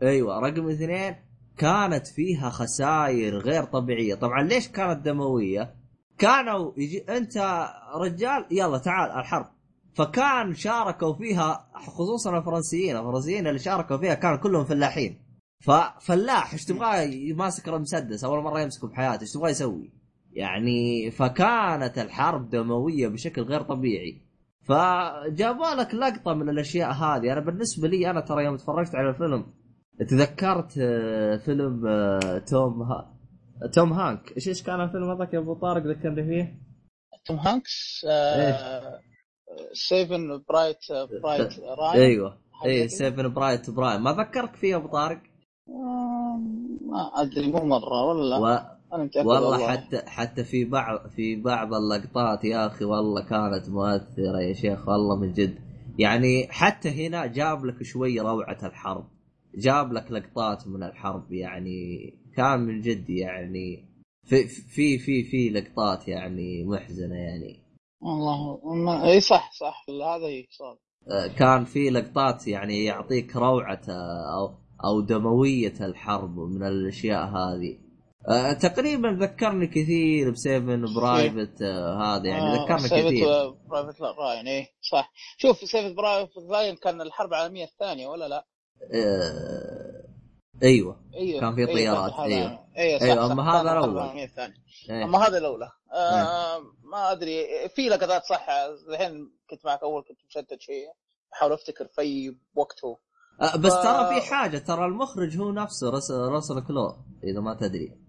[0.02, 1.16] أيوه رقم اثنين
[1.56, 4.14] كانت فيها خسائر غير طبيعية.
[4.14, 5.74] طبعا ليش كانت دموية؟
[6.18, 9.47] كانوا يجي أنت رجال يلا تعال الحرب.
[9.94, 12.97] فكان شاركوا فيها خصوصا الفرنسيين.
[12.97, 15.18] الفرنسيين اللي شاركوا فيها كانوا كلهم فلاحين.
[15.60, 19.22] ففلاح إيش تبغاه ماسك المسدس أول مرة يمسكه بحياته.
[19.22, 20.02] إيش تبغاه يسوي؟
[20.32, 24.22] يعني فكانت الحرب دموية بشكل غير طبيعي.
[24.68, 27.32] فجابوا لك لقطة من الأشياء هذه.
[27.32, 29.46] أنا بالنسبة لي أنا ترى يوم تفرجت على الفيلم
[30.09, 33.14] تذكرت آه، فيلم آه، توم ها...
[33.74, 34.32] توم هانكس.
[34.36, 36.59] إيش إيش كان الفيلم هذاك يا أبو طارق؟ ذكرني فيه؟
[37.26, 39.00] توم هانكس آه...
[39.73, 40.78] Saving Private
[41.23, 42.38] Private Ryan أيوه.
[42.66, 45.20] اي Saving Private Ryan ما ذكرك فيه أبو طارق؟
[45.68, 46.40] آه،
[46.86, 48.59] ما أدري مو مرة ولا و...
[48.93, 49.69] أنا والله, والله.
[49.69, 55.16] حتى حتى في بعض في بعض اللقطات يا أخي والله كانت مؤثرة يا شيخ والله
[55.16, 55.59] من جد.
[55.98, 59.05] يعني حتى هنا جاب لك شوي روعة الحرب.
[59.55, 63.89] جاب لك لقطات من الحرب يعني كان من جد يعني
[64.24, 67.59] في في في في لقطات يعني محزنة يعني.
[68.01, 69.12] والله.
[69.12, 69.85] إي صح صح.
[69.89, 70.78] هذا هي صار
[71.10, 74.55] آه، كان في لقطات يعني يعطيك روعة أو
[74.85, 77.78] أو دموية الحرب من الأشياء هذه.
[78.28, 83.51] أه تقريبا ذكرني كثير ب Saving Private أه هذا يعني آه ذكرني كثير.
[83.51, 85.12] Private Ryan اي صح.
[85.39, 88.47] شوف Saving Private Ryan كان الحرب العالمية الثانية ولا لا؟
[88.94, 90.03] أه
[90.62, 91.01] أيوه.
[91.15, 92.28] أيوه كان في أيوة، طيارات أيوه.
[92.28, 94.19] أيوه, أيوة, أيوة أما هذا الأول.
[94.90, 95.05] إيه.
[95.05, 95.70] أما هذا الأولى.
[95.93, 96.62] آه إيه.
[96.85, 98.47] ما أدري في لقطات صح
[98.89, 100.86] الحين كنت معك أول كنت مشتت شيء
[101.32, 102.99] أحاول أفتكر في وقته.
[103.43, 103.82] أه بس ف...
[103.82, 108.02] ترى في حاجة ترى المخرج هو نفسه راسل كرو إذا ما تدري.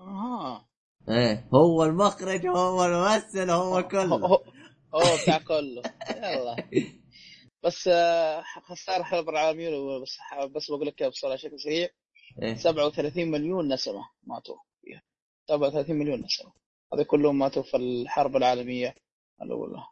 [0.00, 0.68] آه.
[1.08, 4.16] إيه هو المخرج هو الممثل هو كله.
[4.16, 4.42] هو,
[4.94, 5.82] هو بتاع كله.
[6.10, 6.56] يلا.
[7.64, 10.18] بس آه، خساره حرب العالميه بس
[10.54, 11.88] بس بقول لك بصراحة بشكل سريع.
[12.42, 15.02] إيه؟ 37 مليون نسمة ماتوا فيها.
[15.48, 16.52] 37 مليون نسمة.
[16.94, 18.94] هذا كلهم ماتوا في الحرب العالمية
[19.42, 19.82] الأولى.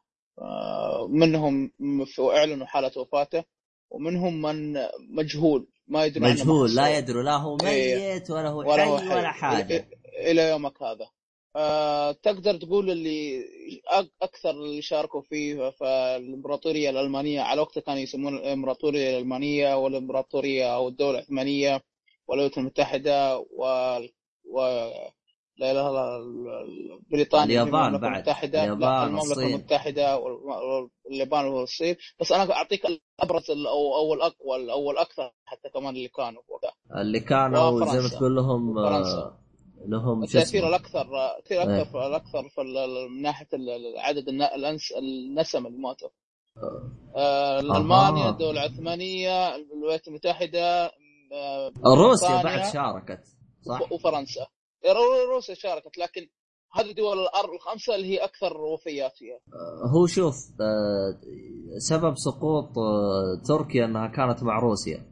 [1.09, 1.73] منهم
[2.21, 3.45] اعلنوا حالة وفاته
[3.91, 5.69] ومنهم من مجهول.
[5.89, 8.15] ما يدري مجهول لا يدري لا هو إيه.
[8.15, 9.89] ميت ولا هو ولا حي ولا حاجة.
[10.19, 11.09] إلى يومك هذا
[11.57, 13.45] آه تقدر تقول اللي
[14.23, 15.85] أكثر اللي شاركوا فيه في
[16.17, 21.81] الإمبراطورية الألمانية على وقتها كانوا يسمون الإمبراطورية الألمانية والإمبراطورية أو الدولة العثمانية
[22.29, 23.65] والولايات المتحدة و,
[24.45, 24.61] و...
[25.59, 26.21] لا إله إلا
[27.11, 29.47] بريطانيا اليابان بعد المتحدة اليابان المملكة.
[29.47, 30.19] المتحدة
[31.05, 36.43] واليابان والصين بس أنا أعطيك الأبرز أو أو الاقوى أو الاكثر حتى كمان اللي كانوا
[36.49, 38.09] وقتها اللي كانوا زي ما.
[38.09, 39.39] تقول لهم وفرنسا.
[39.83, 40.69] آه، لهم اسمه.
[40.69, 41.07] الاكثر
[41.39, 41.67] التاثير إيه.
[41.67, 42.61] الاكثر الأكثر في
[43.11, 43.47] من ناحية
[43.99, 44.25] عدد
[44.99, 46.09] النسم اللي ماتوا
[47.17, 50.91] آه، ألمانيا الدولة العثمانيه الولايات المتحدة
[51.33, 53.21] آه، روسيا بعد شاركت
[53.63, 54.47] صح؟ وفرنسا.
[54.87, 56.29] رو- روسيا شاركت لكن
[56.75, 59.39] هذه الدول الأر- الخمسة اللي هي أكثر وفيات فيها
[59.95, 61.21] هو شوف آه،
[61.79, 64.97] سبب سقوط آه، تركيا إنها كانت مع روسيا.
[64.97, 65.08] آه،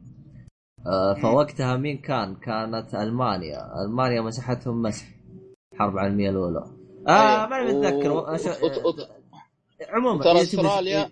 [1.21, 5.05] فوقتها مين كان؟ كانت ألمانيا، ألمانيا مسحتهم مسح
[5.73, 6.63] الحرب العالميه الأولى.
[7.07, 7.45] آه.
[7.47, 8.37] ماني متذكر.
[8.37, 8.77] أش-
[9.89, 11.11] عموما ترى إيه، تبي- استراليا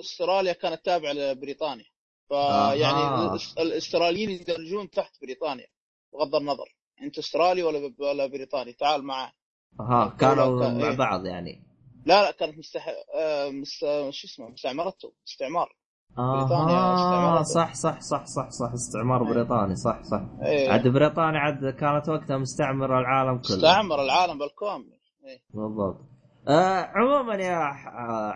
[0.00, 1.84] أستراليا كانت تابعة لبريطانيا
[2.28, 3.38] فيعني آها.
[3.38, 5.66] الأس- الأستراليين يدرجون تحت بريطانيا
[6.12, 9.32] بغض النظر أنت أسترالي ولا ولا بريطاني تعال معاه
[9.80, 10.96] ها كانوا مع إيه.
[10.96, 11.62] بعض يعني
[12.06, 12.88] لا لا كانت مستح...
[13.14, 13.80] آه، مست...
[14.10, 15.76] شو اسمه مستعمرته استعمار
[16.18, 17.42] آه استعمرته.
[17.42, 19.28] صح صح صح صح صح استعمار إيه.
[19.34, 20.22] بريطاني صح صح.
[20.42, 20.70] إيه.
[20.72, 23.56] عاد بريطانيا عاد كانت وقتها مستعمرة العالم كله.
[23.56, 24.92] استعمر العالم بالكامل
[25.26, 25.40] إيه.
[25.54, 26.00] بالضبط.
[26.48, 27.56] آه عموما يا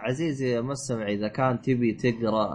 [0.02, 2.52] عزيزي المستمع إذا كان تبي تقرأ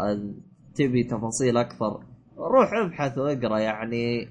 [0.76, 2.00] تبي تفاصيل أكثر
[2.38, 4.28] روح ابحث واقرأ يعني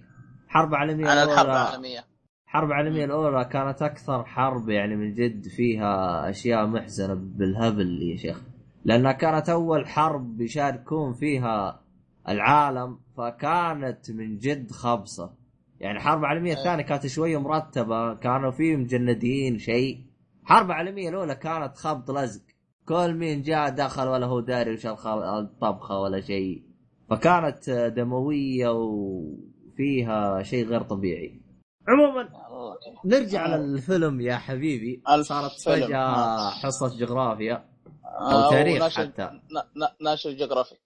[0.49, 2.05] حرب العالميه عن الحرب الأولى- العالميه
[2.47, 8.41] الحرب العالميه الأولى كانت أكثر حرب يعني من جد فيها أشياء محزنة بالهبل يا شيخ.
[8.85, 11.83] لانها كانت أول حرب يشاركون فيها
[12.29, 15.35] العالم فكانت من جد خبصة
[15.81, 20.07] يعني الحرب العالميه الثانية كانت شوية مرتبة كانوا في مجندين شيء
[20.43, 22.43] الحرب العالميه الأولى كانت خبط لزق
[22.89, 26.63] كل مين جاء دخل ولا هو داري وش الطبخه ولا شيء
[27.11, 31.43] فكانت دموية وفيها شيء غير طبيعي
[31.89, 32.77] عموما الله.
[33.05, 33.57] نرجع آه.
[33.59, 35.03] للفيلم يا حبيبي.
[35.21, 36.51] صارت فجأة آه.
[36.51, 37.72] حصة جغرافيا
[38.05, 40.79] أو تاريخ و National- حتى نا- نا- ناشونال جيوغرافيك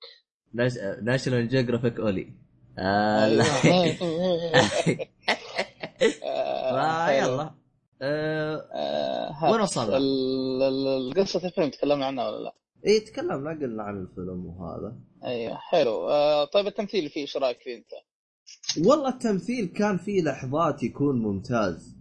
[1.03, 2.33] ناشونال جيوغرافيك اولي.
[7.19, 7.51] يلا
[8.03, 8.69] آه
[9.43, 9.51] آه،.
[9.53, 12.53] وين وصلنا؟ ال- ال- قصة الفيلم تكلمنا عنها ولا لا؟
[12.87, 17.77] إيه تكلمنا قلنا عن الفيلم وهذا أيوه حلو آه، طيب التمثيل فيه إيش رأيك فيه
[17.77, 17.91] أنت؟
[18.89, 21.97] والله التمثيل كان فيه لحظات يكون ممتاز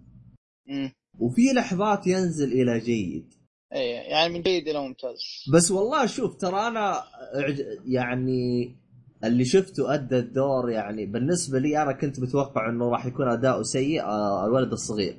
[1.20, 3.34] وفي لحظات ينزل إلى جيد
[3.76, 5.46] أيوه يعني من جيد إلى ممتاز.
[5.54, 7.04] بس والله شوف ترى أنا
[7.86, 8.76] يعني
[9.24, 14.04] اللي شفته أدى الدور يعني بالنسبة لي أنا كنت متوقع إنه راح يكون أداؤه سيء
[14.04, 15.18] آه، الولد الصغير.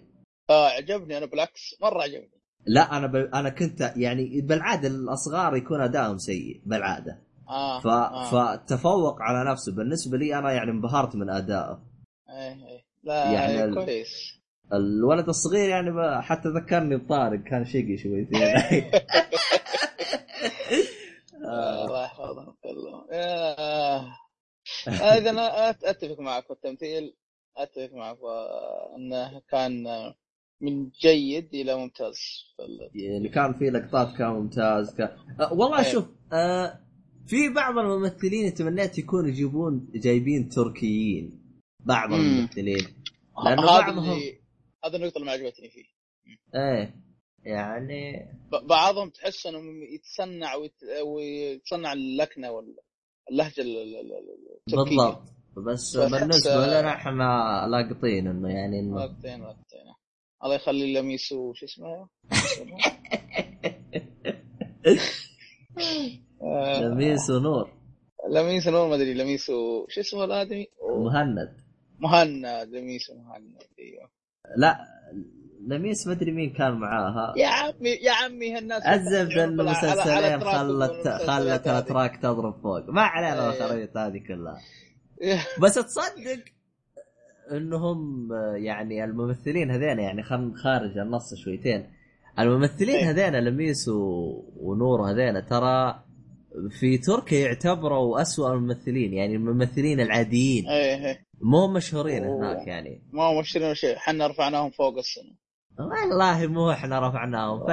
[0.51, 2.31] آه عجبني أنا بالعكس مرة عجبني.
[2.67, 3.17] لا أنا ب...
[3.17, 7.19] أنا كنت يعني بالعادة الأصغار يكون ادائهم سيء بالعادة.
[7.49, 7.87] آه ف...
[7.87, 8.57] آه.
[8.57, 9.73] فتفوق على نفسه.
[9.75, 11.83] بالنسبة لي أنا يعني انبهرت من أدائه.
[12.31, 12.85] إيه إيه.
[13.05, 14.36] لا يعني ال- كويس.
[14.73, 16.23] الولد الصغير يعني.
[16.23, 18.43] حتى ذكرني بطارق كان شقي شويتين
[22.65, 24.07] الله آه.
[24.89, 27.15] آه، اذا أنا أتفق معك في التمثيل
[27.57, 28.19] أتفق معك
[28.97, 29.85] انه كان
[30.61, 32.19] من جيد إلى ممتاز
[32.95, 35.09] يعني كان في لقطات كان ممتاز كان
[35.41, 35.93] أه والله إيه.
[35.93, 36.81] شوف أه
[37.27, 41.43] في بعض الممثلين تمنيت يكونوا يجيبون جايبين تركيين
[41.85, 42.15] بعض مم.
[42.15, 42.87] الممثلين
[43.47, 44.39] هذا بعضهم- اللي
[44.85, 45.85] هذا النقطة اللي ما عجبتني فيه.
[46.55, 46.95] إيه
[47.43, 48.29] يعني
[48.63, 49.59] بعضهم تحس انه
[49.95, 54.97] يتصنع ويت- ويتصنع اللكنة واللهجه ال- ال- ال- التركية.
[54.97, 55.23] بالضبط.
[55.57, 59.95] بس بالنسبة لنا إحنا لاقطين إنه يعني إنه وقتين وقتين
[60.45, 62.09] الله يخلي لميسو شو اسمه؟
[66.43, 67.71] آه، لميس ونور.
[68.31, 70.67] لميسو نور ما أدري لميسو شو اسمه الآدمي؟
[70.99, 71.57] مهند.
[71.99, 74.11] مهند لميسو مهند أيوه.
[74.57, 74.79] لا
[75.67, 77.35] لميس ما أدري مين كان معاها.
[77.37, 81.67] يا عمي يا عمي هالناس الزبده المسلسلين خلت خلت.
[81.67, 82.91] الأتراك تضرب فوق.
[82.91, 83.65] ما علينا إيه.
[83.65, 84.59] الخريطة هذه كلها.
[85.63, 86.45] بس تصدق
[87.53, 91.87] إنهم يعني الممثلين هذين يعني خل خارج النص شويتين.
[92.39, 93.11] الممثلين إيه.
[93.11, 94.45] هذين لميس و...
[94.57, 96.03] ونور هذين ترى
[96.81, 100.69] في تركيا يعتبروا أسوأ الممثلين يعني الممثلين العاديين.
[100.69, 101.26] إيه.
[101.41, 102.39] مو مشهورين أوه.
[102.39, 103.03] هناك يعني.
[103.13, 103.97] ما هو مشترين شيء.
[103.97, 105.37] حنا رفعناهم فوق السنة
[105.79, 107.67] والله مو إحنا رفعناهم.
[107.67, 107.71] ف...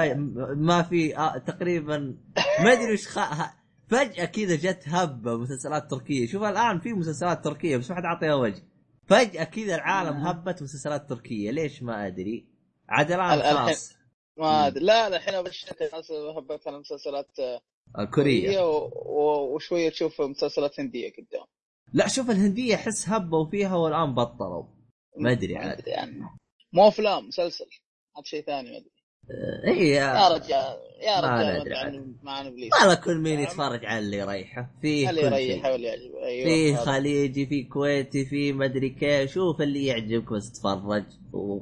[0.56, 2.16] ما في آه تقريبا
[2.64, 3.18] ما أدري وش خ...
[3.18, 3.54] ه-
[3.88, 6.26] فجأة كذا جت هبة مسلسلات تركية.
[6.26, 8.62] شوف الآن في مسلسلات تركية بس ما حد عطيها وجه.
[9.06, 10.26] فجأة كذا العالم نعم.
[10.26, 11.50] هبت مسلسلات تركية.
[11.50, 12.46] ليش ما أدري؟
[12.88, 13.94] عاد الآن ال- الحين- خلاص
[14.38, 14.84] ما أدري.
[14.84, 17.28] لا لا الحين الناس هبت على مسلسلات
[17.98, 21.46] الكورية و- و- وشوية تشوف مسلسلات هندية قدام.
[21.94, 24.64] لا شوف الهندية احس هبوا فيها والآن بطلوا.
[25.18, 25.78] ما أدري عاد.
[25.78, 26.30] أدري عنه
[26.72, 27.64] مو أفلام مسلسل.
[28.16, 28.90] هذا شيء ثاني ما أدري.
[29.66, 31.94] إي يا رجال يا ما رجال ما ندري ادري عاد.
[31.94, 34.70] عن مع ابليس والله كل مين يتفرج على اللي يريحه.
[34.82, 35.72] فيه اللي كل يريح شيء.
[35.72, 36.76] واللي يعجبه أيوه فيه.
[36.76, 39.32] خليجي فيه كويتي فيه مدري كيف.
[39.32, 41.60] شوف اللي يعجبك بس تفرج و...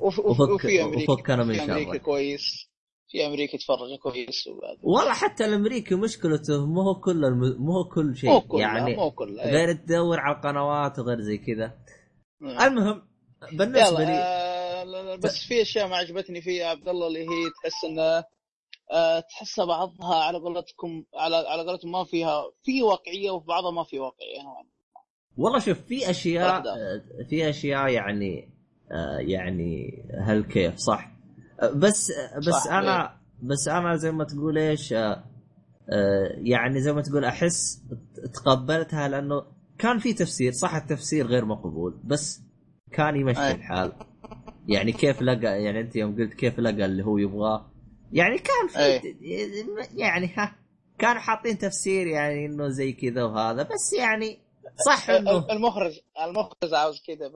[0.00, 1.96] وفي أمريكا وفكنا من في شره.
[1.96, 2.69] كويس.
[3.10, 4.48] في أمريكا يتفرج كويس
[4.82, 7.56] والله حتى الأمريكي مشكلته مو هو كل الم...
[7.62, 9.52] مو هو كل شيء مو كله يعني مو كله أيوة.
[9.52, 11.78] غير تدور على القنوات وغير زي كذا
[12.40, 12.58] مم.
[12.60, 13.02] المهم
[13.52, 17.20] بالنسبة لي آه لا- لا، بس في أشياء ما عجبتني فيه يا عبد الله اللي
[17.22, 18.24] هي تحس إنه
[18.92, 23.84] آه تحسها بعضها على قولتكم على على قولتهم ما فيها في واقعية وفي بعضها ما
[23.84, 24.64] في واقعية نوعاً.
[25.36, 26.62] والله شوف في أشياء.
[26.68, 28.48] آه، في أشياء يعني
[28.92, 31.10] آه، يعني هل كيف صح
[31.68, 35.24] بس آه، بس أنا بس أنا زي ما تقول إيش آه،
[35.92, 37.82] آه، يعني زي ما تقول أحس
[38.34, 39.42] تقبلتها لأنه
[39.78, 42.42] كان في تفسير صح التفسير غير مقبول بس
[42.92, 43.52] كان يمشي أي.
[43.52, 43.92] الحال
[44.68, 47.70] يعني كيف لقى يعني أنت يوم قلت كيف لقى اللي هو يبغاه
[48.12, 49.16] يعني كان في أي.
[49.94, 50.56] يعني ها
[50.98, 54.38] كانوا حاطين تفسير يعني إنه زي كذا وهذا بس يعني
[54.86, 57.30] صح إنه المخرج المخرج عاوز كذا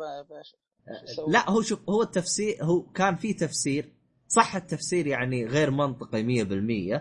[1.05, 3.93] يسوي؟ لا هو شوف هو التفسير هو كان في تفسير
[4.29, 7.01] صح التفسير يعني غير منطقي 100%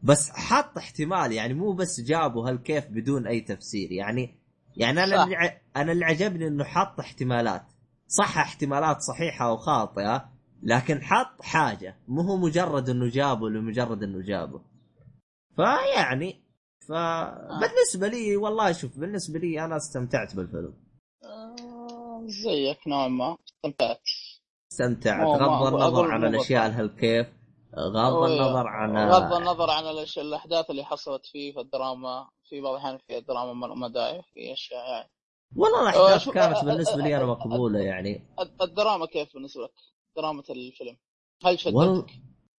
[0.00, 3.92] بس حط احتمال يعني مو بس جابوا هالكيف بدون أي تفسير.
[3.92, 4.38] يعني
[4.76, 5.58] يعني أنا صح.
[5.76, 7.62] أنا اللي عجبني إنه حط احتمالات.
[8.08, 10.32] صح احتمالات صحيحة أو خاطئه
[10.62, 11.96] لكن حط حاجة.
[12.08, 14.60] مو هو مجرد إنه جابه لمجرد إنه جابه
[15.56, 16.42] فيعني
[16.88, 20.74] فبالنسبه لي والله شوف بالنسبة لي أنا استمتعت بالفيلم.
[21.24, 23.36] آه، زيك نوعا ما.
[23.48, 24.00] استمتعت.
[24.72, 26.66] استمتعت مو- ما- غض النظر عن الأشياء.
[26.66, 27.26] الهالكيف
[27.78, 29.84] غض النظر عن بغض النظر عن
[30.18, 34.52] الأحداث اللي حصلت فيه في الدراما في بعض الأحيان في الدراما ما ما داعي في
[34.52, 35.08] أشياء يعني
[35.56, 39.70] والله آه، الأحداث كانت آه، بالنسبة لي أنا مقبولة يعني الد- الدراما كيف بالنسبة لك؟
[40.16, 40.96] دراما الفيلم
[41.44, 42.10] هل شدتك؟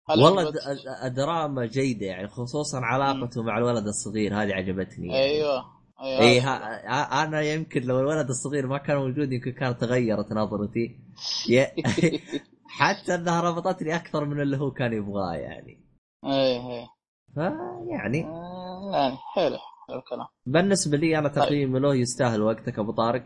[0.09, 5.19] هل والله عجبتك؟ د- الدراما جيدة يعني خصوصا علاقته مع الولد الصغير هذه عجبتني يعني.
[5.23, 5.65] أيوه
[6.03, 10.99] اي ها أنا يمكن لو الولد الصغير ما كان موجود يمكن كانت تغيرت نظرتي.
[12.79, 15.85] حتى انها ربطتني أكثر من اللي هو كان يبغاه يعني.
[16.25, 16.87] إيه إيه.
[17.35, 19.57] فيعني آه، يعني حلو
[19.87, 20.27] حلو الكلام.
[20.45, 21.45] بالنسبة لي أنا طيب.
[21.45, 23.25] تقييمي له يستاهل وقتك أبو طارق.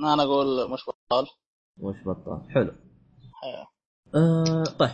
[0.00, 1.26] أنا أقول مش بطال.
[1.76, 2.52] مش بطال.
[2.52, 2.72] حلو.
[3.42, 3.66] حلو.
[4.14, 4.90] آه طيب.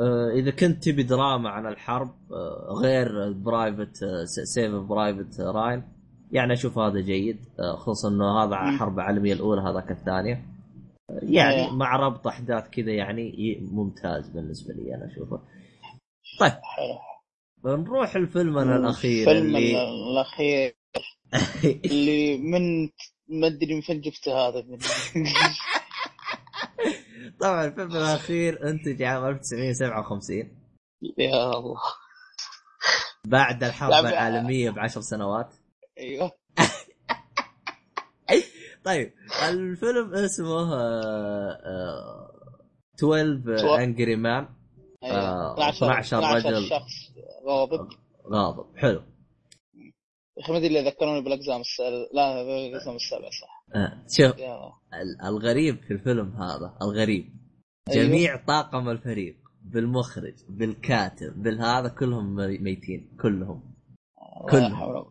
[0.00, 5.99] آه إذا كنت تبي دراما عن الحرب آه غير Private Save Private Ryan
[6.32, 8.68] يعني أشوف هذا جيد آه خصوصا إنه هذا.
[8.74, 10.46] الحرب العالميه الأولى هذاك الثانية
[11.22, 11.70] يعني إيه.
[11.70, 15.40] مع ربط أحداث كذا يعني ممتاز بالنسبة لي أنا أشوفه.
[16.40, 19.82] طيب حلو نروح لفيلمنا الأخير اللي
[20.12, 20.76] الأخير.
[21.90, 22.88] اللي من
[23.28, 24.64] ما أدري من فين جبت هذا.
[27.40, 30.36] طبعا الفيلم الأخير إنتج عام 1957
[31.18, 31.76] يا الله.
[33.26, 35.54] بعد الحرب لا، ب- العالمية بعشر سنوات.
[36.00, 36.30] أيوه.
[38.84, 39.12] طيب
[39.48, 42.30] الفيلم اسمه آه، آه،
[42.98, 44.48] 12 انجري مان
[45.02, 46.68] آه، 12 رجل.
[46.68, 47.12] شخص.
[47.46, 47.88] غاضب.
[48.26, 48.76] غاضب.
[48.76, 49.02] حلو.
[50.36, 53.64] يا أخي ما أدري اللي ذكروني بالاقزام السابع لا بالاقزام السابع صح.
[53.74, 54.36] آه، شوف
[55.24, 57.34] الغريب في الفيلم هذا الغريب.
[57.90, 58.04] أيوه.
[58.06, 63.74] جميع طاقم الفريق بالمخرج بالكاتب بالهذا كلهم مي- ميتين كلهم.
[64.50, 65.06] كلهم.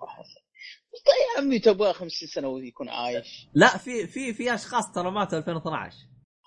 [1.07, 3.47] يا عمي تبغى 50 سنة ويكون عايش.
[3.53, 5.97] لا في في في أشخاص ترى ماتوا 2012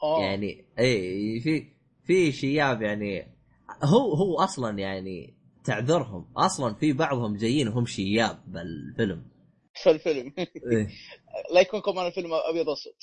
[0.02, 0.24] أوه.
[0.24, 1.66] يعني إي في
[2.06, 3.36] في شياب يعني
[3.84, 5.34] هو هو أصلا يعني
[5.64, 6.32] تعذرهم.
[6.36, 9.24] أصلا في بعضهم جايين وهم شياب بالفيلم.
[9.74, 10.32] في الفيلم.
[10.38, 10.88] إيه.
[11.54, 12.94] لا يكون كمان الفيلم أبيض اسود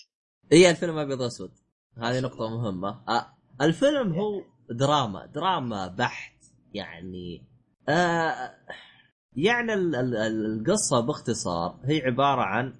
[0.53, 1.51] إي الفيلم أبيض اسود
[1.97, 3.03] هذه نقطة مهمة.
[3.09, 6.43] آه الفيلم هو دراما دراما بحت
[6.73, 7.43] يعني.
[7.89, 8.55] آه
[9.45, 12.73] يعني ال- ال- ال- القصة باختصار هي عبارة عن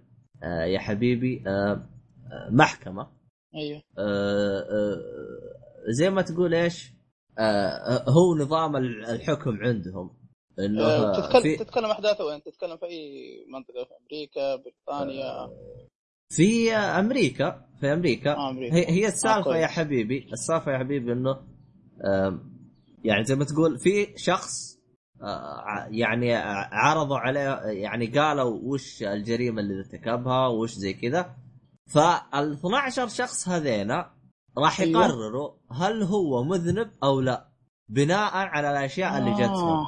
[0.44, 1.50] آه يا حبيبي آه
[2.32, 3.08] آه، محكمة.
[3.56, 3.82] أيوه.
[5.90, 6.94] زي ما تقول إيش؟
[8.08, 10.20] هو نظام ال- الحكم عندهم.
[10.60, 15.50] إنه تتكلم في تتكلم أحداثه وين؟ تتكلم في أي منطقة؟ في أمريكا بريطانيا؟
[16.30, 18.50] في أمريكا في أمريكا.
[18.50, 18.76] أمريكا.
[18.76, 19.68] هي هي السالفة يا.
[19.68, 21.38] حبيبي السالفة يا حبيبي إنه
[23.04, 24.69] يعني زي ما تقول في شخص
[25.92, 31.36] يعني ع- عرضوا عليه يعني قالوا وش الجريمة اللي ارتكبها وش زي كذا
[31.88, 34.12] فال 12 شخص هذينا
[34.58, 35.02] راح أيوة.
[35.06, 37.50] يقرروا هل هو مذنب أو لا
[37.90, 39.86] بناء على الأشياء اللي جتهم آه.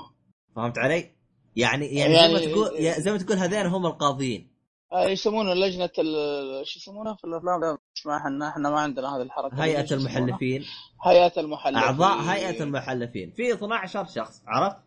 [0.55, 1.11] فهمت علي؟
[1.55, 4.51] يعني يعني, زي ما يعني- تقول يا- زي ما تقول هذين هم القاضيين
[4.93, 9.63] آه، يسمونه لجنة ال- شو يسمونها في الأفلام اسمها إحنا إحنا ما عندنا هذه الحركة
[9.63, 10.63] هيئة؟ المحلفين
[11.05, 14.77] هيئة المحلفين أعضاء هيئة المحلفين في 12 شخص عرفت؟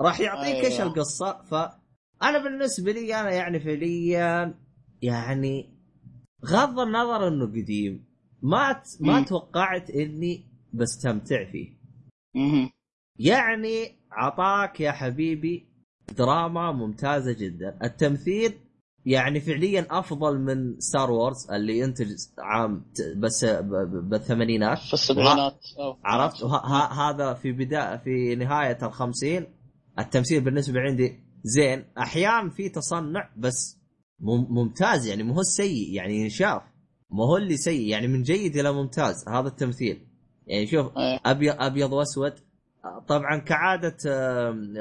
[0.00, 0.86] راح يعطيك إيش أيوة.
[0.86, 4.54] القصة؟ فانا بالنسبة لي أنا يعني فعليا
[5.02, 5.78] يعني
[6.46, 8.04] غض النظر إنه قديم.
[8.42, 8.86] ما ت...
[9.00, 9.24] ما مم.
[9.24, 11.68] توقعت إني بستمتع فيه.
[12.34, 12.70] مهم.
[13.18, 15.68] يعني عطاك يا حبيبي
[16.18, 17.78] دراما ممتازة جدا.
[17.84, 18.52] التمثيل
[19.06, 22.84] يعني فعليا أفضل من Star Wars اللي ينتج عام
[23.16, 23.44] بس
[23.84, 24.78] بالثمانينات.
[24.78, 25.60] في السبعينات.
[26.04, 26.44] عرفت؟
[26.92, 29.46] هذا في بداية في نهاية الخمسين.
[30.04, 31.84] التمثيل بالنسبة عندي زين.
[31.98, 33.78] أحيانا في تصنع بس
[34.20, 36.62] مم- ممتاز يعني مو هو السيء يعني ينشاف.
[37.10, 39.28] مو هو اللي سيء يعني من جيد إلى ممتاز.
[39.28, 40.06] هذا التمثيل.
[40.46, 41.20] يعني شوف إيه.
[41.26, 42.32] أبيض أبيض وأسود.
[43.08, 43.96] طبعا كعادة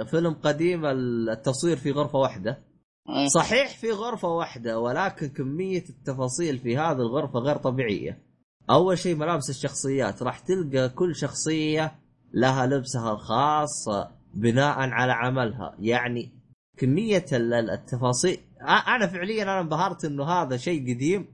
[0.03, 2.63] فيلم قديم التصوير في غرفة واحدة.
[3.09, 3.27] إيه.
[3.27, 8.23] صحيح في غرفة واحدة ولكن كمية التفاصيل في هذه الغرفة غير طبيعية.
[8.69, 10.23] أول شيء ملابس الشخصيات.
[10.23, 11.95] راح تلقى كل شخصية
[12.33, 13.87] لها لبسها الخاص
[14.34, 16.31] بناء على عملها، يعني
[17.34, 18.38] ال- التفاصيل
[18.88, 21.27] أنا فعليا أنا انبهرت إنه هذا شيء قديم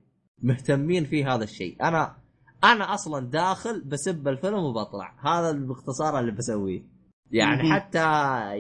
[0.44, 2.16] مهتمين فيه هذا الشيء، أنا
[2.64, 6.96] أنا أصلا داخل بسب الفيلم وبطلع، هذا باختصار اللي بسويه.
[7.32, 7.74] يعني.
[7.74, 8.00] حتى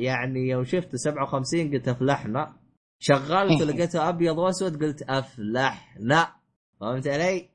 [0.03, 2.53] يعني يوم شفت 57 قلت أفلحنا
[2.99, 6.27] شغلت لقيته أبيض وأسود قلت أفلحنا
[6.81, 7.49] فهمت علي؟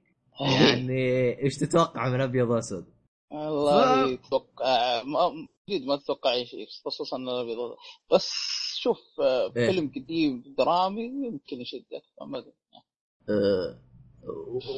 [0.59, 0.99] يعني
[1.43, 2.85] إيش تتوقع من أبيض وأسود؟
[3.31, 7.19] والله أتوقع ما- جد ما تتوقع اي شيء خصوصا
[8.13, 8.31] بس
[8.77, 9.71] شوف آه، إيه.
[9.71, 12.53] فيلم قديم درامي يمكن يشدك ما أدري
[13.29, 13.79] أه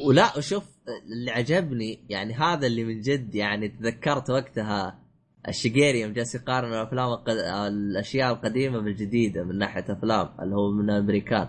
[0.07, 0.65] ولا شوف
[1.13, 5.03] اللي عجبني يعني هذا اللي من جد يعني تذكرت وقتها
[5.49, 7.37] الشقيري يوم جالس يقارن الأفلام القد...
[7.73, 11.49] الأشياء القديمة بالجديدة من ناحية أفلام اللي هو من الامريكان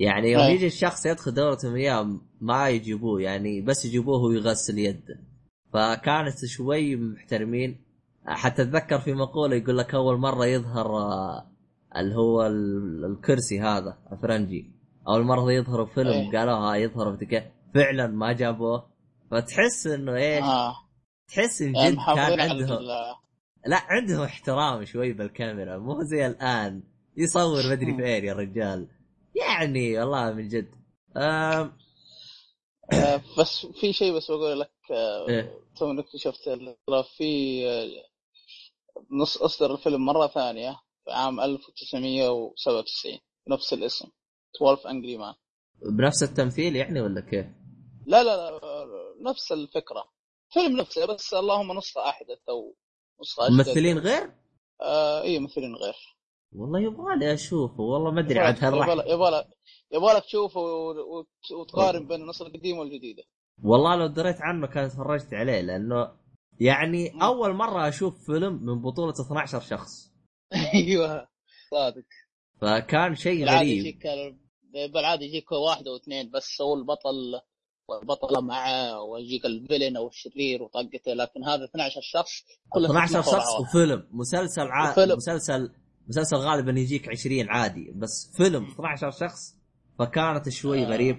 [0.00, 0.54] يعني يوم أي.
[0.54, 5.35] يجي الشخص يدخل دورة مياه ما يجيبوه يعني بس يجيبوه وهو يغسل يده
[5.72, 7.80] فكانت شوي محترمين.
[8.26, 11.46] حتى أتذكر في مقولة يقول لك أول مرة يظهر آه،
[11.96, 14.70] اللي هو ال- الكرسي هذا الفرنجي.
[15.08, 16.38] أول مرة يظهر في فيلم إيه.
[16.38, 17.42] قالوا ها يظهر في
[17.74, 18.86] فعلا ما جابوه.
[19.30, 20.74] فتحس إنه إيش؟ آه.
[21.28, 22.78] تحس إن يعني جد كان عندهم
[23.66, 25.78] لا عندهم احترام شوي بالكاميرا.
[25.78, 26.82] مو زي الآن.
[27.16, 27.96] يصور مدري.
[27.96, 28.88] فين يا رجال.
[29.34, 30.68] يعني والله من جد.
[31.16, 31.72] آه،
[33.38, 35.58] بس في شيء بس بقول لك آه، إيه.
[35.78, 36.04] تو ال-
[36.86, 37.88] ترى في آه،
[39.10, 44.08] نص أصدر الفيلم مرة ثانية في عام 1997 بنفس الاسم
[44.56, 45.34] 12 انجري مان
[45.82, 47.46] بنفس التمثيل يعني ولا كيف؟
[48.06, 50.04] لا لا لا آه، نفس الفكرة
[50.52, 52.74] فيلم نفسه بس اللهم نسخه احدث أو
[53.20, 53.50] نسخه.
[53.50, 54.32] ممثلين غير؟
[54.80, 55.94] آه اي ممثلين غير
[56.52, 59.44] والله يبغى لي أشوفه والله ما أدري عاد هل راح يبغى
[59.92, 60.60] يبغى يبغى لك تشوفه
[61.60, 63.22] وتقارن بين النسخه القديمه والجديدة
[63.62, 66.12] والله لو دريت عنه كان تفرجت عليه لأنه
[66.60, 67.22] يعني.
[67.22, 70.12] أول مرة أشوف فيلم من بطولة 12 شخص
[70.74, 71.28] أيوه
[71.70, 72.04] صادق
[72.60, 74.02] فكان شيء غريب يجيك
[74.92, 77.40] بالعادة يجيك واحد أو اثنين بس هو البطل
[77.88, 83.60] والبطله معه ويجيك الفيلن أو الشرير وطقته لكن هذا 12 شخص كلهم 12 يتمحور شخص.
[83.60, 85.14] وفيلم مسلسل عادي.
[85.14, 85.72] مسلسل
[86.08, 89.55] مسلسل غالبا يجيك 20 عادي بس فيلم 12 شخص
[89.98, 91.18] فكانت شوي آه، غريب.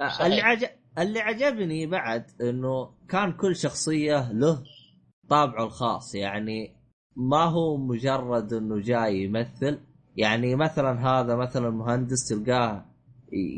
[0.00, 0.20] آه، صحيح.
[0.26, 0.68] اللي عجب
[0.98, 4.62] اللي عجبني بعد إنه كان كل شخصية له
[5.28, 6.14] طابعه الخاص.
[6.14, 6.76] يعني
[7.16, 9.78] ما هو مجرد إنه جاي يمثل.
[10.16, 12.84] يعني مثلا هذا مثلا مهندس تلقاه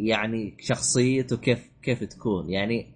[0.04, 2.50] يعني شخصيته كيف كيف تكون.
[2.50, 2.94] يعني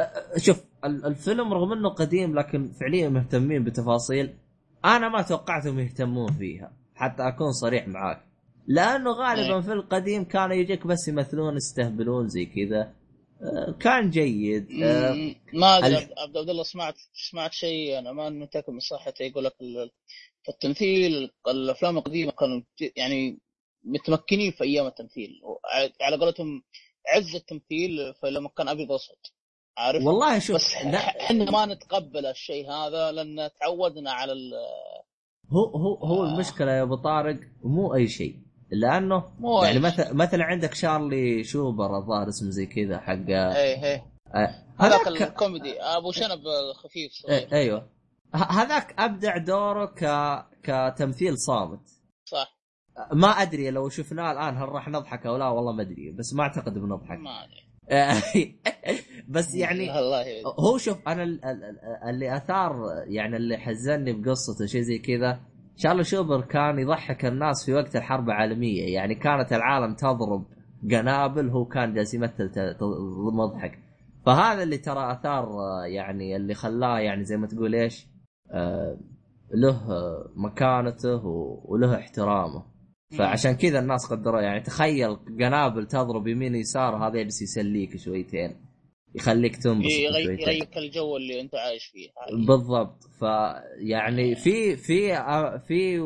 [0.00, 4.34] أ- شوف ال- الفيلم رغم إنه قديم لكن فعليا مهتمين بتفاصيل.
[4.84, 6.72] أنا ما توقعتهم يهتمون فيها.
[6.94, 8.24] حتى أكون صريح معاك.
[8.66, 9.60] لأنه غالبا إيه.
[9.60, 12.94] في القديم كانوا يجيك بس يمثلون يستهبلون زي كذا.
[13.42, 14.70] أه، كان جيد.
[14.70, 16.08] مم، ما أدري.
[16.18, 16.94] عبد الله سمعت
[17.30, 19.22] سمعت شيء أنا ما متاكد من صحته.
[19.22, 19.54] يقول لك
[20.42, 22.62] في التمثيل الأفلام القديمة كانوا
[22.96, 23.38] يعني
[23.84, 25.30] متمكنين في أيام التمثيل.
[26.00, 26.62] على قولتهم
[27.14, 29.16] عز التمثيل فلما كان ابيض واسود
[29.78, 34.52] عارف والله شوف بس إحنا ما نتقبل الشيء هذا لأن تعودنا على ال-
[35.52, 36.34] هو هو هو آه.
[36.34, 38.36] المشكلة يا أبو طارق مو أي شيء.
[38.80, 44.04] لأنه مو يعني مثلا مثلا عندك شارلي شوبر الظاهر اسمه زي كذا حق إيه إيه.
[44.34, 45.80] آه، هذاك الكوميدي.
[45.82, 46.40] أبو شنب
[46.74, 47.88] خفيف صغير إيه، أيوه.
[48.34, 50.04] هذاك أبدع دوره ك
[50.62, 51.80] كتمثيل صامت.
[52.24, 52.58] صح.
[53.12, 56.42] ما أدري لو شفناه الآن هل راح نضحك أو لا والله ما أدري بس ما
[56.42, 57.18] أعتقد بنضحك.
[57.18, 57.64] ما أدري.
[59.28, 59.90] بس يعني
[60.60, 62.74] هو شوف أنا ال- ال- ال- اللي أثار
[63.06, 65.40] يعني اللي حزني بقصته شيء زي كذا
[65.76, 68.94] شارلي شوبر كان يضحك الناس في وقت الحرب العالمية.
[68.94, 70.46] يعني كانت العالم تضرب
[70.90, 72.50] قنابل هو كان جالس يمثل
[73.32, 73.78] مضحك.
[74.26, 78.06] فهذا اللي ترى آثار آه، يعني اللي خلاه يعني زي ما تقول إيش
[78.50, 78.98] آه
[79.54, 81.26] له آه، مكانته
[81.64, 82.62] وله احترامه.
[83.18, 88.63] فعشان كذا الناس قدروا يعني تخيل قنابل تضرب يمين يسار هذا يجلس يسليك شويتين.
[89.14, 92.08] يخليك تنبسط يغير يغيرك الجو اللي انت عايش فيه.
[92.46, 93.02] بالضبط.
[93.18, 95.14] فيعني في في
[95.66, 96.00] في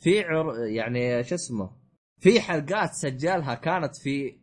[0.00, 1.70] في عر يعني شو اسمه
[2.20, 4.38] في حلقات سجلها كانت في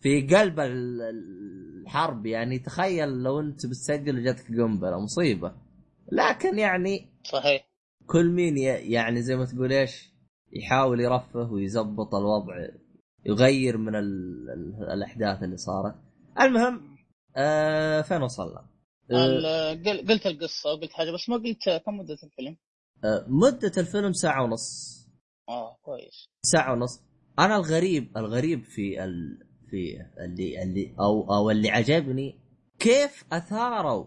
[0.00, 2.26] في قلب الحرب.
[2.26, 5.54] يعني تخيل لو انت بتسجل وجاتك قنبلة مصيبة.
[6.12, 7.68] لكن يعني صحيح.
[8.06, 10.12] كل مين يعني زي ما تقول إيش
[10.52, 12.54] يحاول يرفه ويزبط الوضع
[13.26, 13.96] يغير من
[14.92, 15.94] الأحداث اللي صارت.
[16.40, 16.91] المهم
[17.36, 18.66] آه فين وصلنا؟
[19.10, 19.72] آه
[20.08, 22.56] قلت القصة وقلت حاجة بس ما قلت كم مدة الفيلم.
[23.04, 24.98] آه مدة الفيلم ساعة ونص.
[25.48, 26.28] آه كويس.
[26.42, 27.00] ساعة ونص.
[27.38, 29.38] أنا الغريب الغريب في ال...
[29.70, 32.38] في اللي اللي أو أو اللي عجبني
[32.78, 34.06] كيف أثاروا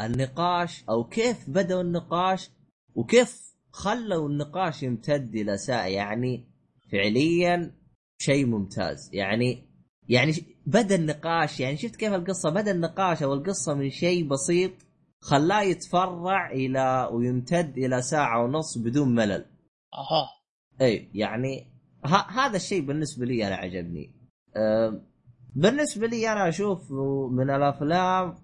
[0.00, 2.50] النقاش أو كيف بدأوا النقاش
[2.94, 6.48] وكيف خلوا النقاش يمتد إلى ساعة يعني
[6.92, 7.74] فعليا
[8.18, 9.10] شيء ممتاز.
[9.12, 9.65] يعني
[10.08, 10.32] يعني
[10.66, 14.72] بدا النقاش يعني شفت كيف القصة؟ بدا النقاش أو القصة من شيء بسيط
[15.20, 19.44] خلاه يتفرع إلى ويمتد إلى ساعة ونص بدون ملل.
[19.94, 20.28] أها.
[20.80, 21.66] إي يعني
[22.28, 24.14] هذا الشيء بالنسبة لي أنا عجبني.
[24.56, 25.00] أه
[25.54, 26.92] بالنسبة لي أنا أشوف
[27.30, 28.34] من الأفلام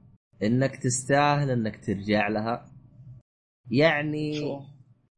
[0.42, 2.72] إنك تستاهل إنك ترجع لها.
[3.70, 4.60] يعني شو؟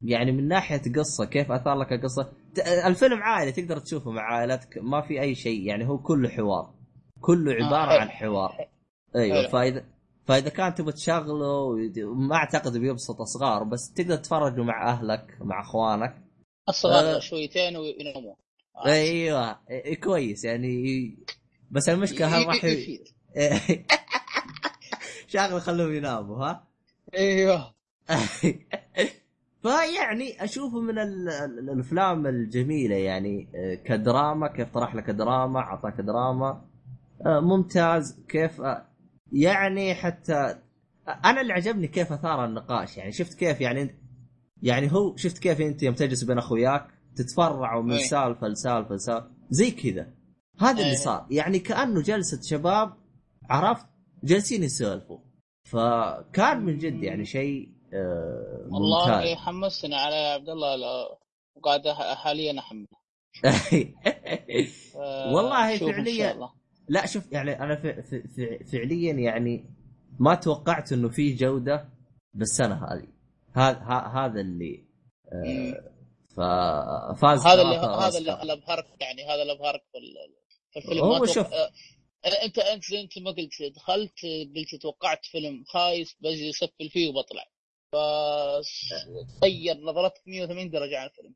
[0.01, 5.01] يعني من ناحية قصة كيف أثار لك القصة؟ الفيلم عائلي تقدر تشوفه مع عائلتك ما
[5.01, 6.73] في أي شيء يعني هو كله حوار.
[7.21, 8.67] كله آه، عبارة آه عن حوار.
[9.15, 9.85] أيوه فاذا
[10.25, 11.75] فإذا كان تبغى تشغله
[12.15, 16.21] ما أعتقد بيبسط صغار بس تقدر تتفرجوا مع أهلك مع أخوانك.
[16.69, 17.19] الصغار آه.
[17.19, 18.35] شويتين ويناموا.
[18.75, 18.85] آه.
[18.85, 19.59] أيوه
[20.03, 21.17] كويس يعني
[21.71, 22.65] بس المشكلة هل راح
[25.27, 26.67] شغلة خلوهم يناموا ها؟
[27.13, 27.73] أيوه.
[29.65, 36.65] فيعني أشوفه من الأفلام الجميلة يعني آه، كدراما كيف طرح لك دراما اعطاك دراما
[37.25, 38.85] آه، ممتاز كيف آه،
[39.31, 40.55] يعني حتى
[41.25, 43.95] أنا اللي عجبني كيف أثار النقاش يعني شفت كيف يعني
[44.61, 49.71] يعني هو شفت كيف أنت يوم تجلس بين أخوياك تتفرعوا من سالفة لسالفة لسالفة زي
[49.71, 50.07] كذا.
[50.59, 51.27] هذا اللي صار.
[51.31, 52.93] يعني كأنه جلسة شباب
[53.49, 53.85] عرفت؟
[54.23, 55.19] جالسين يسولفوا.
[55.63, 60.77] فكان من جد يعني شيء آه والله حمستني على عبد الله
[61.55, 62.87] وقاعد حاليا أحمل.
[65.35, 66.49] والله فعليا
[66.89, 68.01] لا شوف يعني أنا
[68.71, 69.65] فعليا يعني
[70.19, 71.89] ما توقعت إنه في جودة
[72.33, 73.07] بالسنة هذه.
[73.53, 74.85] هذا هذا اللي
[75.33, 75.95] آه
[76.35, 79.83] ففاز هذا اللي هذا اللي ابهرك يعني هذا اللي ابهرك
[80.71, 80.99] في الفيلم.
[80.99, 81.71] هو شوف آه
[82.43, 84.25] انت انت زي أنت ما قلت دخلت
[84.55, 87.45] قلت توقعت فيلم خايس بجي اسفل فيه وبطلع.
[89.41, 91.35] فغير نظرتك 180 درجة عن الفيلم.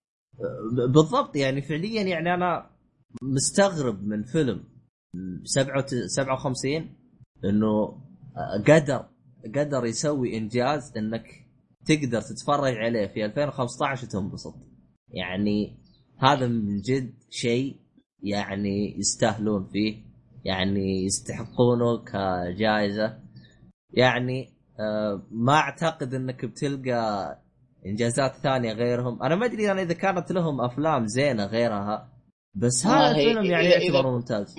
[0.94, 2.69] بالضبط يعني فعليا يعني أنا
[3.22, 4.64] مستغرب من فيلم
[6.07, 6.95] 57
[7.45, 8.02] إنه
[8.68, 9.10] قدر
[9.56, 11.26] قدر يسوي إنجاز إنك
[11.86, 14.56] تقدر تتفرج عليه في 2015 وتنبسط
[15.10, 15.77] يعني
[16.18, 17.76] هذا من جد شيء
[18.23, 20.10] يعني يستاهلون فيه
[20.45, 23.19] يعني يستحقونه كجائزة.
[23.94, 24.59] يعني
[25.32, 27.38] ما اعتقد انك بتلقى
[27.86, 29.24] انجازات ثانية غيرهم.
[29.24, 32.10] أنا ما أدري أنا إذا كانت لهم أفلام زينة غيرها
[32.56, 34.56] بس هذا الفيلم يعني يعتبر ممتاز.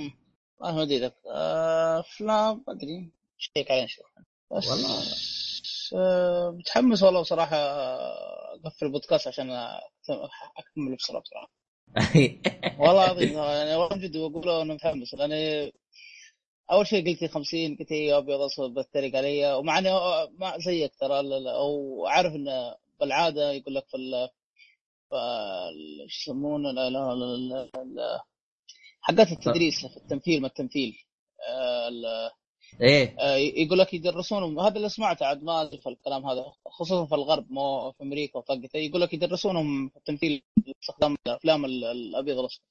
[0.60, 3.12] ما ادري اذا آه، أفلام ما أدري.
[3.38, 4.06] شيك عليه نشوف
[4.56, 5.02] بس والله.
[5.94, 7.56] آه، متحمس والله بصراحة
[8.64, 11.50] أقفل البودكاست عشان أكمل بسرعة بصراحة.
[12.80, 15.14] والله العظيم يعني والله جد بقول أنا متحمس.
[15.14, 15.72] لاني
[16.70, 19.54] أول شيء قلت لي 50 قلت لي ابيض اسود بتريق علي.
[19.54, 19.90] ومع إني
[20.38, 21.20] ما زيك ترى
[21.50, 24.28] أو أعرف انه بالعادة يقول لك في ال
[26.04, 28.24] إيش يسمونه لا لا لا
[29.00, 30.96] حقات التدريس في التمثيل ما التمثيل.
[32.80, 33.16] إيه.
[33.18, 37.46] آه، يقول لك يدرسونهم هذا اللي سمعته عاد ما في الكلام هذا خصوصا في الغرب
[37.50, 42.62] مو في أمريكا وطقته يقول لك يدرسونهم في التمثيل باستخدام الأفلام الابيض والاسود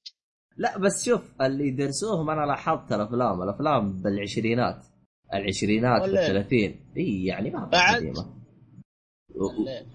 [0.56, 4.86] لا بس شوف اللي يدرسوهم أنا لاحظت الأفلام الأفلام بالعشرينات
[5.34, 8.40] العشرينات بالثلاثين إي يعني ما قديمة.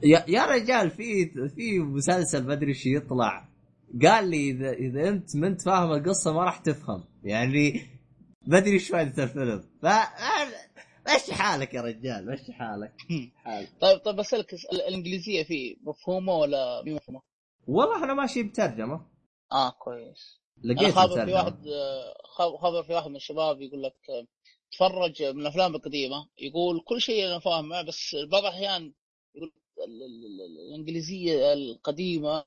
[0.03, 3.49] يا, يا رجال في في مسلسل ما أدري إيش يطلع.
[4.02, 7.03] قال لي إذا إذا أنت ما أنت فاهم القصة ما راح تفهم.
[7.23, 7.82] يعني
[8.48, 9.64] ما أدري إيش فائده الفيلم.
[9.82, 9.86] ف
[11.15, 12.94] مشي حالك يا رجال مشي حالك.
[13.44, 13.69] حالك.
[13.82, 17.22] طيب طيب بسألك الإنجليزية فيه مفهومة ولا مفهومة؟
[17.68, 19.06] والله إحنا ماشي بترجمة.
[19.52, 20.44] آه كويس.
[20.64, 21.56] لقيت خابر في واحد
[22.60, 23.95] خابر في واحد من الشباب يقول لك
[24.72, 28.94] تفرج من الأفلام القديمة يقول كل شيء أنا فاهمه بس بعض الأحيان
[29.36, 29.52] يقول
[29.88, 32.44] ال- ال- ال- الإنجليزية القديمة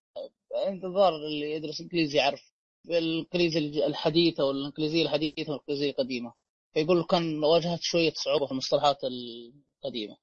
[0.68, 2.52] انت الظاهر اللي يدرس إنجليزي يعرف
[2.90, 6.32] الإنجليزي الحديثة والإنجليزية الحديثة والإنجليزية القديمة.
[6.74, 10.16] فيقول كان واجهت شوية صعوبة في المصطلحات القديمة.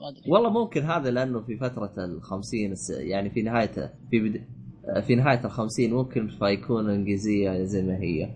[0.00, 0.30] ما أدري.
[0.30, 4.48] والله ممكن هذا لأنه في فترة الخمسين يعني في نهايه في بد...
[5.06, 8.34] في نهاية الخمسين ممكن فيكون إنجليزية زي ما هي.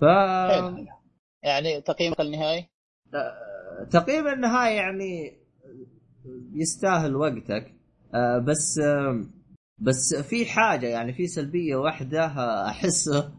[0.00, 0.04] ف
[0.50, 0.86] حلو.
[1.42, 2.68] يعني تقييمك النهائي
[3.90, 5.38] تقييم النهاية يعني
[6.54, 7.74] يستاهل وقتك.
[8.14, 9.24] آه، بس آه،
[9.78, 13.32] بس في حاجة يعني في سلبية واحدة آه، أحسه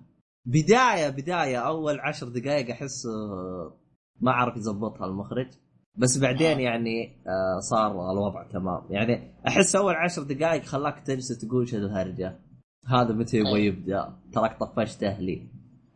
[0.46, 3.78] بداية بداية أول عشر دقائق أحسه آه،
[4.22, 5.48] ما عرف يظبطها المخرج.
[5.96, 6.62] بس بعدين آه.
[6.62, 8.82] يعني آه، صار الوضع تمام.
[8.90, 12.40] يعني أحس أول عشر دقائق خلاك تجلس تقول شو الهرجه
[12.88, 13.66] هذا متى يبغى.
[13.66, 15.48] يبدأ؟ تراك طفشت أهلي.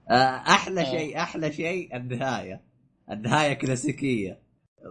[0.09, 0.83] آه، أحلى آه.
[0.83, 2.61] شيء أحلى شيء النهاية.
[3.11, 4.39] النهاية كلاسيكية.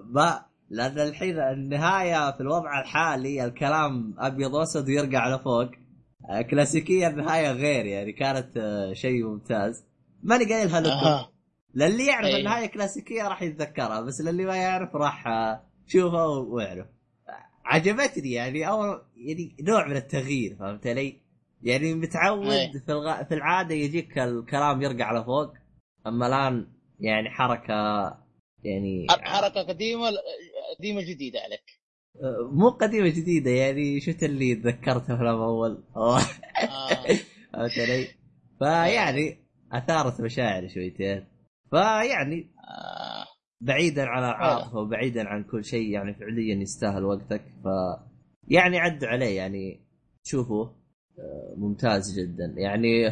[0.04, 5.70] ما لأن الحين النهاية في الوضع الحالي الكلام أبيض وأسود ويرجع لفوق
[6.30, 9.84] آه، كلاسيكية النهاية غير يعني كانت آه، شيء ممتاز.
[10.22, 11.33] ماني قايلها لكم
[11.74, 12.38] للي يعرف أي.
[12.38, 15.24] النهايه كلاسيكية راح يتذكرها بس للي ما يعرف راح
[15.86, 16.86] شوفها واعرف
[17.64, 21.20] عجبتني يعني اول يعني نوع من التغيير فهمت علي؟
[21.62, 21.94] يعني.
[21.94, 23.24] متعود في الغ...
[23.24, 25.52] في العادة يجيك الكلام يرجع لفوق
[26.06, 26.66] أما الآن
[27.00, 27.74] يعني حركة
[28.64, 30.10] يعني حركة قديمة
[30.78, 31.84] قديمة جديدة عليك
[32.52, 36.20] مو قديمة جديدة يعني شفت اللي تذكرتها في الأول آه.
[37.52, 38.08] فهمت علي؟
[38.58, 39.38] فيعني
[39.72, 41.33] أثارت مشاعري شويتين
[41.74, 43.24] فيعني آه.
[43.60, 47.40] بعيدا عن العاطفه وبعيدا عن كل شيء يعني فعليا يستاهل وقتك.
[47.64, 47.66] ف
[48.48, 49.86] يعني عد عليه يعني
[50.24, 50.64] شوفوا
[51.18, 52.54] آه، ممتاز جدا.
[52.56, 53.08] يعني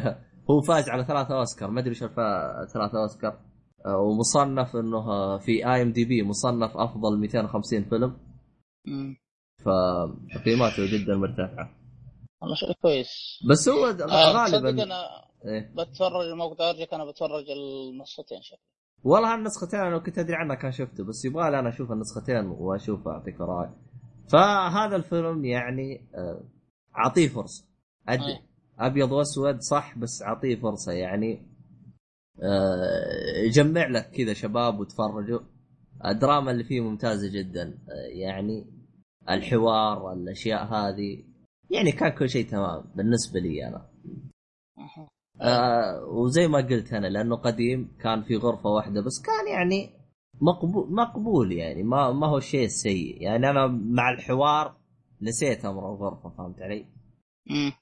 [0.49, 3.39] هو فاز على ثلاثة أوسكار ما أدري الفا- ثلاثة أوسكار.
[3.85, 8.17] آه، ومصنف إنه في IMDb مصنف أفضل 250 فيلم.
[8.87, 9.15] مم.
[9.65, 11.75] فتقييماته جدا مرتفعة.
[12.41, 13.07] والله شيء كويس.
[13.49, 14.95] بس هو آه، غالبا أنا
[15.45, 15.73] إيه.
[15.77, 18.59] بتفرج موقع ارجك أنا بتفرج النسختين شكلي.
[19.03, 23.07] والله هالنسختين أنا كنت أدري عنها كان شفته بس يبغى لي أنا أشوف النسختين واشوف
[23.07, 23.69] أعطيك رأي.
[24.31, 26.43] فهذا الفيلم يعني آه،
[26.97, 27.65] أعطيه فرصة.
[28.09, 28.19] أد...
[28.19, 28.39] أي.
[28.79, 31.53] أبيض وأسود صح بس أعطيه فرصة يعني.
[32.43, 35.39] آه، جمع لك كذا شباب وتفرجوا.
[36.05, 38.65] الدراما اللي فيه ممتازة جدا آه، يعني
[39.29, 41.23] الحوار الأشياء هذه.
[41.69, 43.89] يعني كان كل شيء تمام بالنسبة لي أنا.
[45.43, 49.89] آه وزي ما قلت أنا لأنه قديم كان في غرفة واحدة بس كان يعني
[50.41, 54.75] مقبول مقبول يعني ما ما هو شيء سيء يعني أنا مع الحوار
[55.21, 56.85] نسيت أمر الغرفة فهمت علي؟
[57.45, 57.73] مم.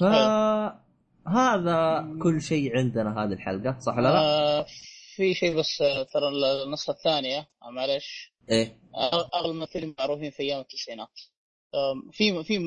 [0.00, 4.66] فهذا كل شيء عندنا هذه الحلقة صح ولا لا؟ آه،
[5.16, 6.28] في شيء بس آه، ترى
[6.66, 8.76] النسخة الثانية آه، معلش إيه
[9.34, 11.20] أغلب الممثلين معروفين في أيام التسعينات
[12.12, 12.58] في في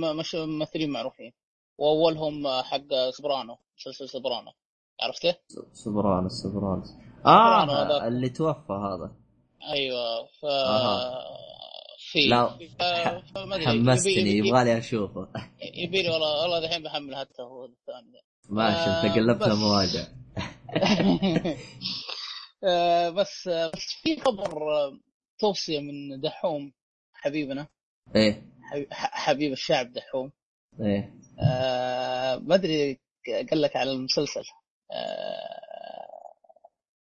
[0.45, 1.33] ممثلين معروفين
[1.77, 4.51] وأولهم آه، حق Soprano مسلسل Soprano
[5.01, 5.35] عرفته؟
[5.73, 6.83] Sopranos Soprano
[7.25, 8.07] آه هذاك.
[8.07, 9.11] اللي توفى هذا
[9.73, 10.45] أيوه ف.
[12.11, 12.49] في لا،
[13.65, 15.27] حمستني يبغالي أشوفه
[15.73, 18.21] يبي لي والله والله دحين بحمل حتى هو الثاني.
[18.49, 19.47] ماشي انت آه، قلبت.
[19.47, 20.03] المواجع
[22.63, 24.51] آه، بس آه، بس في خبر
[25.39, 26.73] توصية من دحوم
[27.13, 27.67] حبيبنا
[28.15, 28.43] إيه
[28.91, 30.31] حبيب الشعب دحوم
[30.81, 31.13] إيه
[31.45, 32.99] آه، ما أدري
[33.51, 34.43] قال لك على المسلسل.
[34.91, 36.33] آه،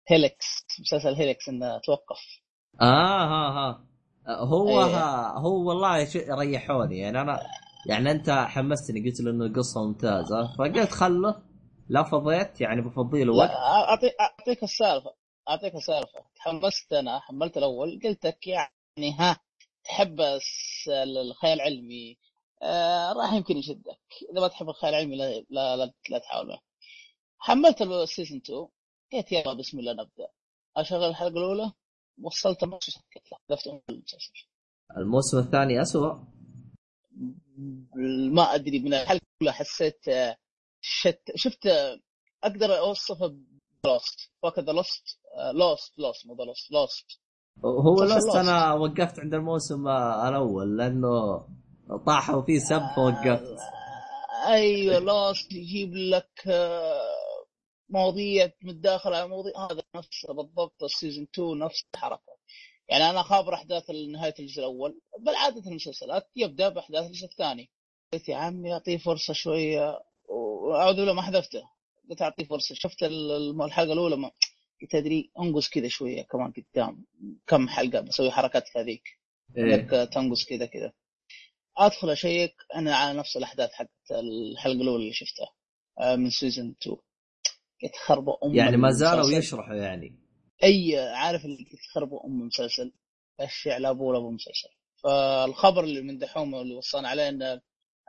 [0.08, 0.46] هيلكس
[0.80, 2.42] مسلسل هيلكس إنه توقف.
[2.82, 3.86] آه ها ها.
[4.28, 4.86] هو إيه.
[4.86, 6.08] ها هو والله
[6.40, 7.00] ريحوني.
[7.00, 7.40] يعني أنا
[7.90, 11.42] يعني أنت حمستني قلت له انه القصة ممتازة فقلت خله.
[11.90, 13.50] لا فضيت يعني بفضي له وقت.
[13.50, 15.14] اعطيك أعطيك السالفة
[15.50, 16.20] أعطيك السالفة.
[16.36, 19.40] تحمست أنا حملت الأول قلت لك يعني ها
[19.84, 20.22] تحب
[20.98, 22.18] الخيال العلمي
[22.64, 24.00] آه راح يمكن يشدك.
[24.32, 26.60] إذا ما تحب الخيال العلمي لا لا, لا, لا تحاول معه.
[27.40, 28.68] حملت السيزون 2
[29.14, 30.28] قلت يلا بسم الله نبدأ.
[30.78, 31.72] أشغل الحلقة الأولى.
[32.22, 34.46] وصلت النص وسكت المسلسل
[34.98, 36.14] الموسم الثاني أسوأ؟
[38.34, 38.80] ما أدري.
[38.80, 40.36] من الحلقة الأولى حسيت آه،
[40.82, 42.00] شت شفت آه،
[42.44, 43.36] أقدر أوصفه
[43.84, 44.32] ب Lost.
[44.44, 45.20] وكذا Lost
[45.54, 47.20] Lost Lost مو Lost Lost.
[47.66, 48.36] هو Lost.
[48.36, 49.88] أنا وقفت عند الموسم
[50.28, 51.48] الأول لأنه
[52.06, 53.58] طاحوا فيه سب فوقفت
[54.48, 57.02] أيوه Lost يجيب لك آه،
[57.90, 59.54] مواضيع متداخل على مواضيع.
[59.72, 62.36] هذا نفسه بالضبط ال season 2 نفس الحركة.
[62.90, 67.70] يعني أنا خابر أحداث نهاية الجزء الأول بل عادة المسلسلات يبدأ بأحداث الجزء الثاني.
[68.14, 70.00] قلت يا عمي أعطيه فرصة شوية.
[70.30, 71.64] واعوذ بالله ما حذفته؟
[72.10, 72.76] قلت أعطيه فرصة.
[72.76, 74.32] شفت ال- الحلقة الأولى ما
[74.92, 77.06] تدري انقز كذا شوية كمان قدام.
[77.48, 79.04] كم حلقة بسوي حركات هذيك؟
[79.58, 79.64] إيه.
[79.76, 80.92] إنك تنقز كذا كذا.
[81.78, 85.48] أدخل أشيك أنا على نفس الأحداث حقت الحلقة الأولى اللي شفتها
[86.00, 86.98] آه، من سيزون 2
[87.84, 89.32] قلت خربوا أم يعني ما زالوا.
[89.32, 90.16] يشرحوا يعني.
[90.64, 92.94] أي عارف اللي قلت خربوا أم المسلسل؟
[93.40, 94.70] اشياء لا ابو ولا ابو مسلسل
[95.04, 97.62] فالخبر اللي من دحوم اللي وصلنا عليه إن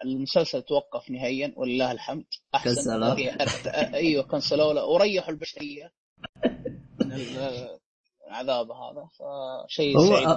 [0.04, 2.24] المسلسل توقف نهائيا ولله الحمد.
[2.54, 2.68] أحسن.
[3.94, 4.84] أيوه كنسلوه.
[4.86, 5.92] وريحوا البشرية.
[8.26, 10.28] العذاب هذا فشيء هو- سعيد.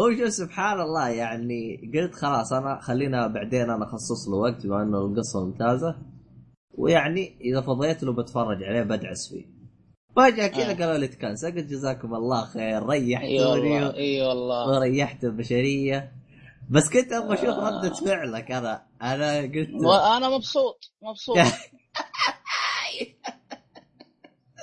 [0.00, 4.82] هو شوف سبحان الله يعني قلت خلاص أنا خلينا بعدين أنا أخصص له وقت بما
[4.82, 5.96] إنه القصة ممتازة.
[6.78, 9.46] ويعني إذا فضيت له بتفرج عليه بدعس فيه.
[10.16, 10.74] فجأة كذا آه.
[10.74, 11.46] قالوا لي تكنسل.
[11.54, 12.92] قلت جزاكم الله خير.
[12.92, 14.68] أي ريحتوني والله أي والله.
[14.78, 16.12] وريحت البشرية.
[16.70, 21.36] بس كنت أبغى أشوف ردة فعلك أنا أنا قلت وأنا مبسوط مبسوط.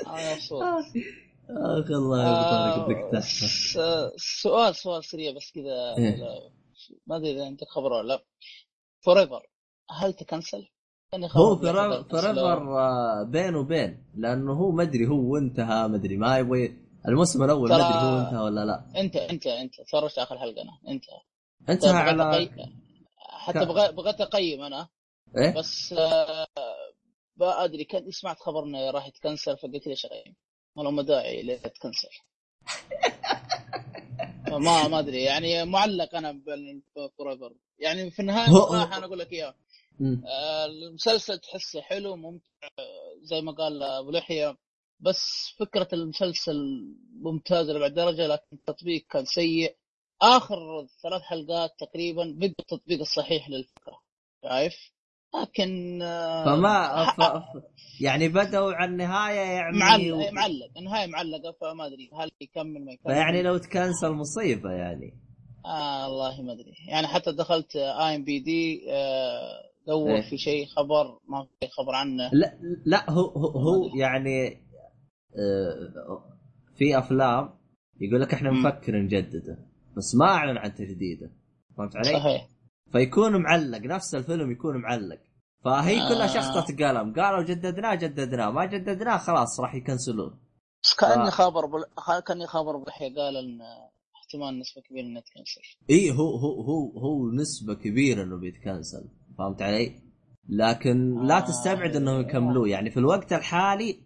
[0.07, 0.63] أنا مبسوط.
[1.57, 4.11] اخ الله يا ابو طارق بدك تحفه
[4.41, 6.15] سؤال سؤال سريع بس كذا إيه.
[7.07, 8.23] ما أدري إذا عندك خبر ولا لا
[9.01, 9.47] Forever
[9.91, 10.67] هل تكنسل؟
[11.13, 12.03] يعني هو كنسلوه.
[12.03, 17.73] Forever آه، بين وبين لأنه هو مدري هو انتهى مدري ما يبغى الموسم الأول ترى-
[17.73, 21.03] مدري هو انتهى ولا لا انت انت انت تفرجت آخر حلقة أنا انت
[21.69, 22.69] انتهى بغيت على أقي-
[23.19, 24.87] حتى ك- بغيت بغيت أقيم أنا
[25.37, 26.47] إيه بس آه،
[27.37, 30.35] ما أدري كنت سمعت خبر انه راح يتكنسل فقلت ليش أقيم؟
[30.77, 32.09] ما له ما داعي ليه تكنسل.
[34.47, 35.23] ما ما أدري.
[35.23, 39.55] يعني معلق أنا بال Forever يعني في النهاية صراحة أنا أقول لك اياها
[39.99, 40.23] مم.
[40.27, 42.67] آه، المسلسل تحسه حلو ممتع
[43.21, 44.57] زي ما قال أبو لحية.
[44.99, 46.55] بس فكرة المسلسل
[47.13, 49.75] ممتازه لبعد درجة لكن التطبيق كان سيء.
[50.21, 54.01] آخر ثلاث حلقات تقريبا بدأ التطبيق الصحيح للفكرة.
[54.43, 54.91] شايف؟
[55.41, 57.21] لكن آه، فما ف...
[57.21, 57.63] ف-
[58.01, 60.69] يعني بدأوا على النهاية يعني معلق معلق.
[60.77, 63.13] النهاية معلقة فما أدري هل يكمل ما يكمل.
[63.13, 65.13] فيعني لو تكنسل مصيبة يعني.
[65.65, 66.73] آه والله ما أدري.
[66.87, 68.81] يعني حتى دخلت آي إم بي دي
[69.87, 70.21] دور إيه.
[70.29, 72.29] في شيء خبر ما في خبر عنه.
[72.33, 74.47] لا لا هو هو, هو يعني
[75.39, 76.23] آه،
[76.77, 77.49] في أفلام
[78.01, 78.59] يقول لك إحنا مم.
[78.67, 79.57] نفكر نجدده
[79.97, 81.31] بس ما أعلن عن تجديده.
[81.77, 82.47] فهمت علي؟ صحيح.
[82.91, 85.19] فيكون معلق نفس الفيلم يكون معلق.
[85.65, 86.27] فهي كلها آه.
[86.27, 88.51] شخصة قلم قالوا جددناه جددناه.
[88.51, 90.39] ما جددناه خلاص راح يكنسلون.
[90.83, 91.83] بس كأني ف- خابر بل...
[92.27, 93.59] كأني خابر بلحية قال إن
[94.15, 99.09] احتمال نسبة كبيرة انها تكنسل إي هو هو هو هو نسبة كبيرة إنه بيتكنسل.
[99.37, 99.95] فهمت علي؟
[100.49, 101.39] لكن لا آه.
[101.39, 103.97] تستبعد إنهم يكملوه يعني في الوقت الحالي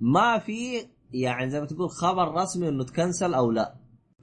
[0.00, 3.74] ما في يعني زي ما تقول خبر رسمي إنه تكنسل أو لا.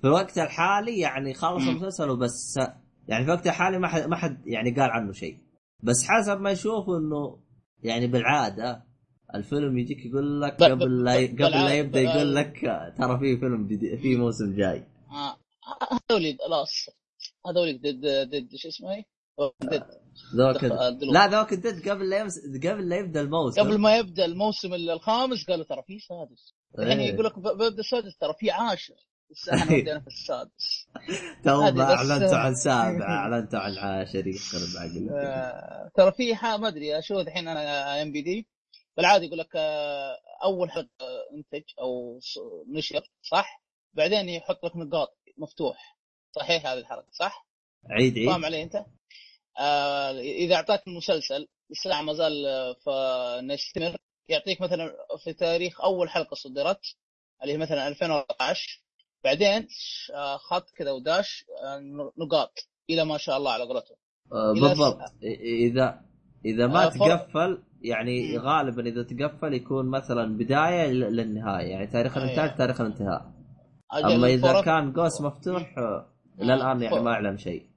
[0.02, 1.68] في الوقت الحالي يعني خلص.
[1.68, 2.60] المسلسل وبس.
[3.08, 5.38] يعني في الوقت الحالي ما حد ما حد يعني قال عنه شيء.
[5.84, 7.40] بس حسب ما يشوفوا إنه
[7.84, 8.84] يعني بالعادة
[9.36, 12.60] الفيلم يجيك يقول لك قبل لا قبل لا يبدأ يقول لك
[12.98, 14.88] ترى في فيلم جديد في موسم جاي.
[15.12, 15.38] آه.
[16.12, 16.70] هذول خلاص.
[17.48, 19.04] هذول ضد ضد شو اسمه
[20.36, 20.64] ذوك.
[21.14, 22.34] لا ذوك الدد قبل لا يمس...
[22.64, 23.62] قبل لا يبدأ الموسم.
[23.62, 26.54] قبل ما يبدأ الموسم الخامس قالوا ترى في سادس.
[26.80, 27.14] الحين إيه.
[27.14, 28.96] يقول لك ب- بيبدأ السادس ترى في عاشر.
[29.70, 30.88] بدينا في السادس
[31.44, 37.18] تو اعلنتوا عن سابع اعلنتوا عن عاشر يخرب عقلك آه، ترى في ما أدري أشوف
[37.18, 38.48] الحين أنا إم بي دي
[38.98, 40.90] بالعادة يقول لك آه، أول حلقة
[41.34, 42.20] إنتج أو
[42.68, 43.62] نشر صح؟
[43.94, 45.98] بعدين يحط لك نقاط مفتوح
[46.32, 47.48] صحيح هذه الحركه صح؟
[47.90, 48.86] عيد عيد فاهم علي أنت؟
[49.60, 53.98] آه إذا أعطاك المسلسل الساعة ما زال آه، فانه يستمر
[54.30, 56.96] يعطيك مثلا في تاريخ أول حلقة صدرت
[57.42, 58.84] اللي هي مثلا 2014
[59.24, 59.68] بعدين
[60.14, 61.80] آه، خط كذا و dash آه،
[62.18, 62.54] نقاط
[62.90, 63.98] إلى ما شاء الله على قولتهم.
[64.34, 64.98] آه، بالضبط.
[65.44, 66.02] اذا
[66.46, 68.38] إذا ما آه، تقفل يعني.
[68.38, 72.18] غالبا إذا تقفل يكون مثلا بداية للنهاية يعني تاريخ.
[72.18, 73.38] الانتاج تاريخ الانتهاء.
[73.94, 77.70] أما إذا كان قوس مفتوح آه، الآن يعني ما اعلن شيء.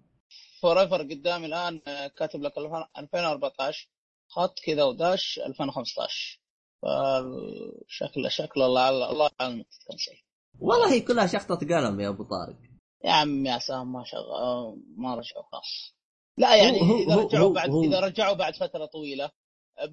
[0.62, 2.58] Forever قدامي الآن آه، كاتب لك
[2.98, 3.88] 2014
[4.28, 6.40] خط كذا و dash 2015
[6.82, 10.29] فشكله شكله الله الله اعلم تتكنسل
[10.60, 12.56] والله هي كلها شخطة قلم يا أبو طارق.
[13.04, 15.94] يا عم يا سام ما شغل ما رجعوا خلاص.
[16.38, 19.30] لا يعني هو- إذا هو- رجعوا هو- بعد هو- إذا رجعوا بعد فترة طويلة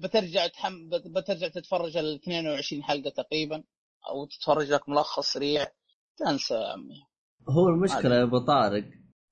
[0.02, 0.88] بترجع تحم...
[0.88, 3.64] بت- بترجع تتفرج ال 22 حلقة تقريبا
[4.10, 5.66] أو تتفرج لك ملخص سريع
[6.16, 7.02] تنسى يا عمي.
[7.48, 8.84] هو المشكلة يا أبو طارق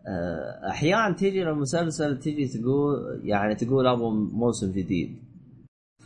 [0.08, 5.22] آه، أحيانا تيجي المسلسل تيجي تقول يعني تقول أبغى موسم جديد.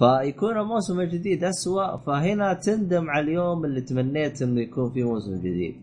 [0.01, 5.75] فيكون الموسم الجديد أسوأ فهنا تندم على اليوم اللي تمنيت إنه يكون في موسم جديد.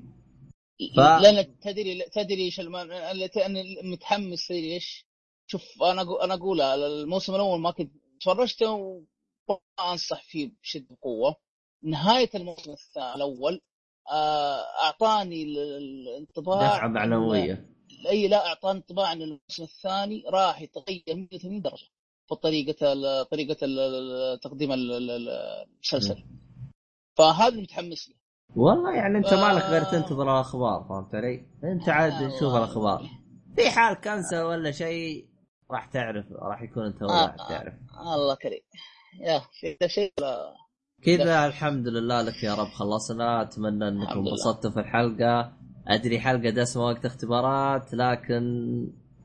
[0.95, 5.05] ف- لأن تدري تدري إيش أنا متحمس إيش؟
[5.47, 9.59] شوف أنا أنا أقول الموسم الأول ما كنت تفرجته وما
[9.91, 11.35] أنصح فيه بشدة قوة.
[11.83, 12.75] نهاية الموسم
[13.15, 13.61] الأول
[14.11, 17.69] آه، أعطاني ال- ال- الانطباع دفعة معنوية.
[18.09, 21.87] إي لا أعطاني انطباع إن الموسم الثاني راح يتغير 180 درجة.
[22.35, 25.29] طريقة ال- طريقة ال- تقديم ال- ال- ال-
[25.75, 26.23] المسلسل.
[27.17, 28.15] فهذا اللي متحمس له.
[28.55, 32.57] والله يعني انت ف- مالك غير تنتظر الأخبار فهمت علي؟ انت عاد آه، شوف والله.
[32.57, 33.09] الأخبار.
[33.55, 35.27] في حال كنسل ولا شيء
[35.71, 37.73] راح تعرف راح يكون انت آه، راح تعرف.
[38.15, 38.61] الله كريم.
[39.19, 40.53] يا في شيء لا.
[41.03, 43.41] كذا الحمد لله لك يا رب خلصنا.
[43.41, 44.19] أتمنى أنكم.
[44.19, 45.53] انبسطتوا في الحلقة.
[45.87, 48.43] أدري حلقة دسمة وقت اختبارات لكن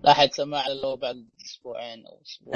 [0.05, 2.55] لا حد سمع الا بعد أسبوعين أو أسبوع.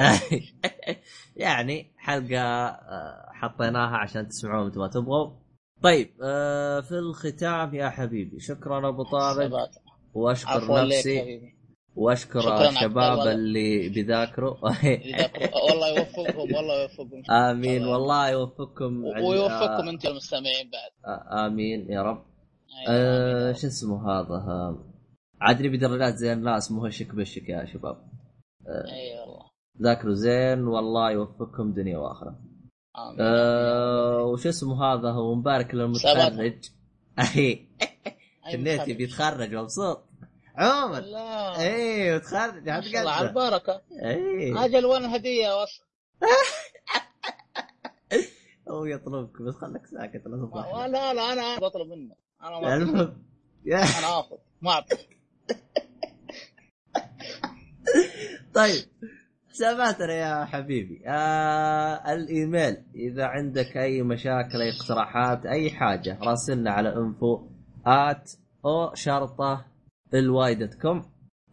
[1.47, 5.31] يعني حلقة آه، حطيناها عشان تسمعوها مثل ما تبغوا.
[5.83, 9.71] طيب آه، في الختام يا حبيبي شكرا أبو طارق.
[10.15, 11.53] وأشكر نفسي.
[11.97, 13.27] وأشكر شكراً الشباب.
[13.29, 14.57] اللي بيذاكروا
[15.69, 17.23] والله يوفقهم والله يوفقهم.
[17.31, 17.83] آمين.
[17.83, 17.93] الله.
[17.93, 21.19] والله يوفقكم ويوفقكم أنتم المستمعين بعد.
[21.47, 22.25] آمين يا رب.
[22.89, 23.55] آه، آمين.
[23.55, 24.77] شو اسمه هذا؟
[25.41, 27.97] عاد نبي درجات زي الناس مو هشك بشك يا شباب.
[28.69, 29.51] إي والله.
[29.83, 32.39] ذاكروا زين والله يوفقكم دنيا وآخرة.
[33.21, 36.71] آه وش اسمه هذا؟ هو مبارك للمتخرج.
[37.19, 37.69] أي.
[38.55, 38.93] متخرج.
[38.93, 40.05] بيتخرج مبسوط.
[40.59, 41.61] لا.
[41.61, 43.83] أي متخرج ما شاء الله على البركة.
[44.03, 44.65] أي.
[44.65, 45.87] أجل وين الهدية أصلا
[48.71, 52.15] هو يطلبك بس خليك ساكت لا لا لا أنا بطلب منه.
[52.43, 52.77] أنا ما
[53.67, 54.97] أنا آخذ ما اعطي
[58.55, 58.83] طيب.
[59.51, 61.03] حساباتنا يا حبيبي.
[61.07, 62.77] آه الإيميل.
[62.95, 67.47] إذا عندك أي مشاكل أي اقتراحات أي حاجة راسلنا على info
[67.87, 68.31] at
[68.65, 69.65] O شرطة
[70.15, 71.05] ال Y dot com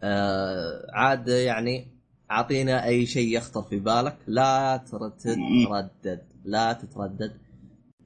[0.02, 1.94] آه عاد يعني
[2.30, 4.16] أعطينا أي شيء يخطر في بالك.
[4.26, 6.20] لا تر- تتردد.
[6.44, 7.40] لا تتردد.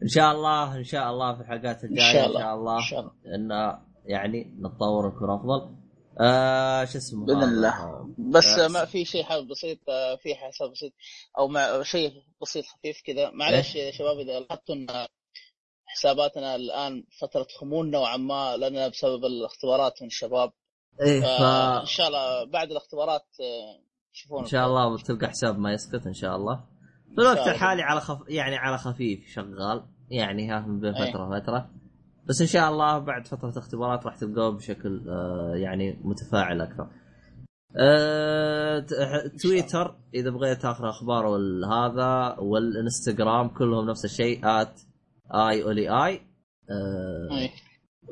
[0.02, 2.32] إن شاء الله إن شاء الله في الحلقات الجاية إن.
[2.32, 2.76] شاء الله.
[2.76, 3.12] إن شاء الله.
[3.34, 5.74] إن يعني نتطور ونكون أفضل.
[6.20, 7.82] آه شو اسمه؟ هذا؟ الله.
[7.82, 9.78] آه، بس آه، ما في شيء حاب بسيط
[10.22, 10.92] في حساب بسيط
[11.38, 13.30] أو مع شيء بسيط خفيف كذا.
[13.30, 14.86] معلش يا شباب إذا لاحظتوا إن
[15.86, 20.52] حساباتنا الآن فترة خمول نوعا ما لنا بسبب الاختبارات من الشباب.
[21.02, 23.26] إيه ف فان شاء الله بعد الاختبارات
[24.12, 26.64] تشوفون إن شاء الله بتلقى حساب ما يسقط إن شاء الله.
[27.14, 28.18] في الوقت الحالي على خف...
[28.28, 29.84] يعني على خفيف شغال.
[30.10, 31.10] يعني ها من بين أي.
[31.10, 31.70] فترة وفترة.
[32.28, 36.88] بس إن شاء الله بعد فترة اختبارات راح تلقوه بشكل آه يعني متفاعل أكثر.
[38.80, 44.80] ت- تويتر إذا بغيت تاخذ أخبار والهذا والإنستغرام كلهم نفس الشيء آت
[45.34, 46.20] آي أولي آي.
[46.70, 47.50] آه أي.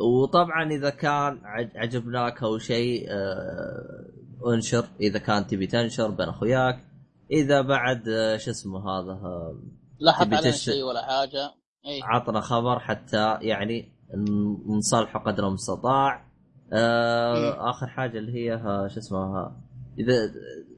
[0.00, 4.84] وطبعا إذا كان عج- عجبناك أو شيء آه، انشر.
[5.00, 6.84] إذا كان تبي تنشر بين أخوياك.
[7.32, 9.62] إذا بعد آه، شو اسمه هذا آه،
[10.00, 11.54] لا حط تبي علينا شيء ولا حاجة.
[11.86, 16.26] اي عطنا خبر حتى يعني ن- نصلحه قدر المستطاع.
[16.72, 19.56] آه آخر حاجة اللي هي ها شو اسمها
[19.98, 20.14] إذا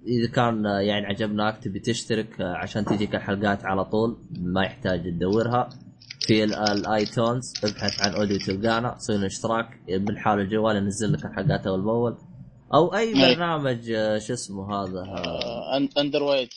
[0.07, 5.03] إذا كان آه، يعني عجبناك تبي تشترك آه، عشان تجيك الحلقات على طول ما يحتاج
[5.05, 5.69] تدورها.
[6.21, 11.25] في ال- ال iTunes ابحث عن audio تلقانا سوي اشتراك من حال الجوال ينزل لك
[11.25, 12.17] الحلقات أول بأول.
[12.75, 13.35] أو أي أي.
[13.35, 15.41] برنامج آه، شو اسمه هذا آه،
[15.77, 16.49] آه، Android.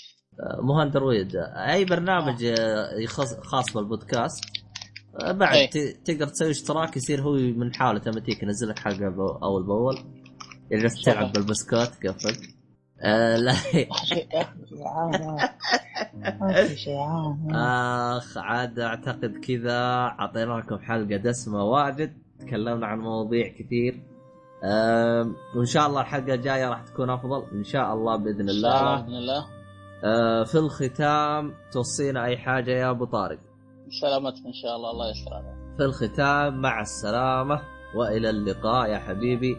[0.59, 4.43] مو Android أي برنامج آه، يخص خاص بالبودكاست.
[4.45, 4.61] آه،
[5.20, 5.68] بعد أي.
[5.68, 9.98] ت- تقدر تسوي اشتراك يصير هو من حاله اوتوماتيك ينزل لك حلقة أول بأول.
[10.72, 11.34] إذا تلعب.
[11.34, 12.38] بالبسكوت قفل.
[13.04, 13.54] آه لا.
[18.18, 19.80] آخ عاد أعتقد كذا
[20.20, 22.14] أعطينا لكم حلقة دسمة واجد.
[22.40, 24.04] تكلمنا عن مواضيع كثير.
[24.64, 27.44] آم، وإن شاء الله الحلقة الجاية راح تكون أفضل.
[27.54, 29.02] إن شاء الله بإذن إن شاء الله الله.
[29.02, 29.46] بإذن الله.
[30.04, 33.40] آه، في الختام توصينا أي حاجة يا أبو طارق؟
[33.92, 34.92] سلامتك إن شاء الله.
[34.92, 35.32] الله يستر
[35.78, 37.61] في الختام مع السلامة
[37.95, 39.58] وإلى اللقاء يا حبيبي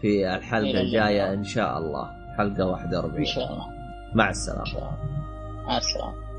[0.00, 0.28] في
[0.76, 1.34] الجاية اللقاء.
[1.34, 2.10] إن شاء الله.
[2.38, 3.66] حلقة 41 إن شاء الله.
[4.14, 4.98] مع إن الله.
[5.66, 6.29] مع السلامة.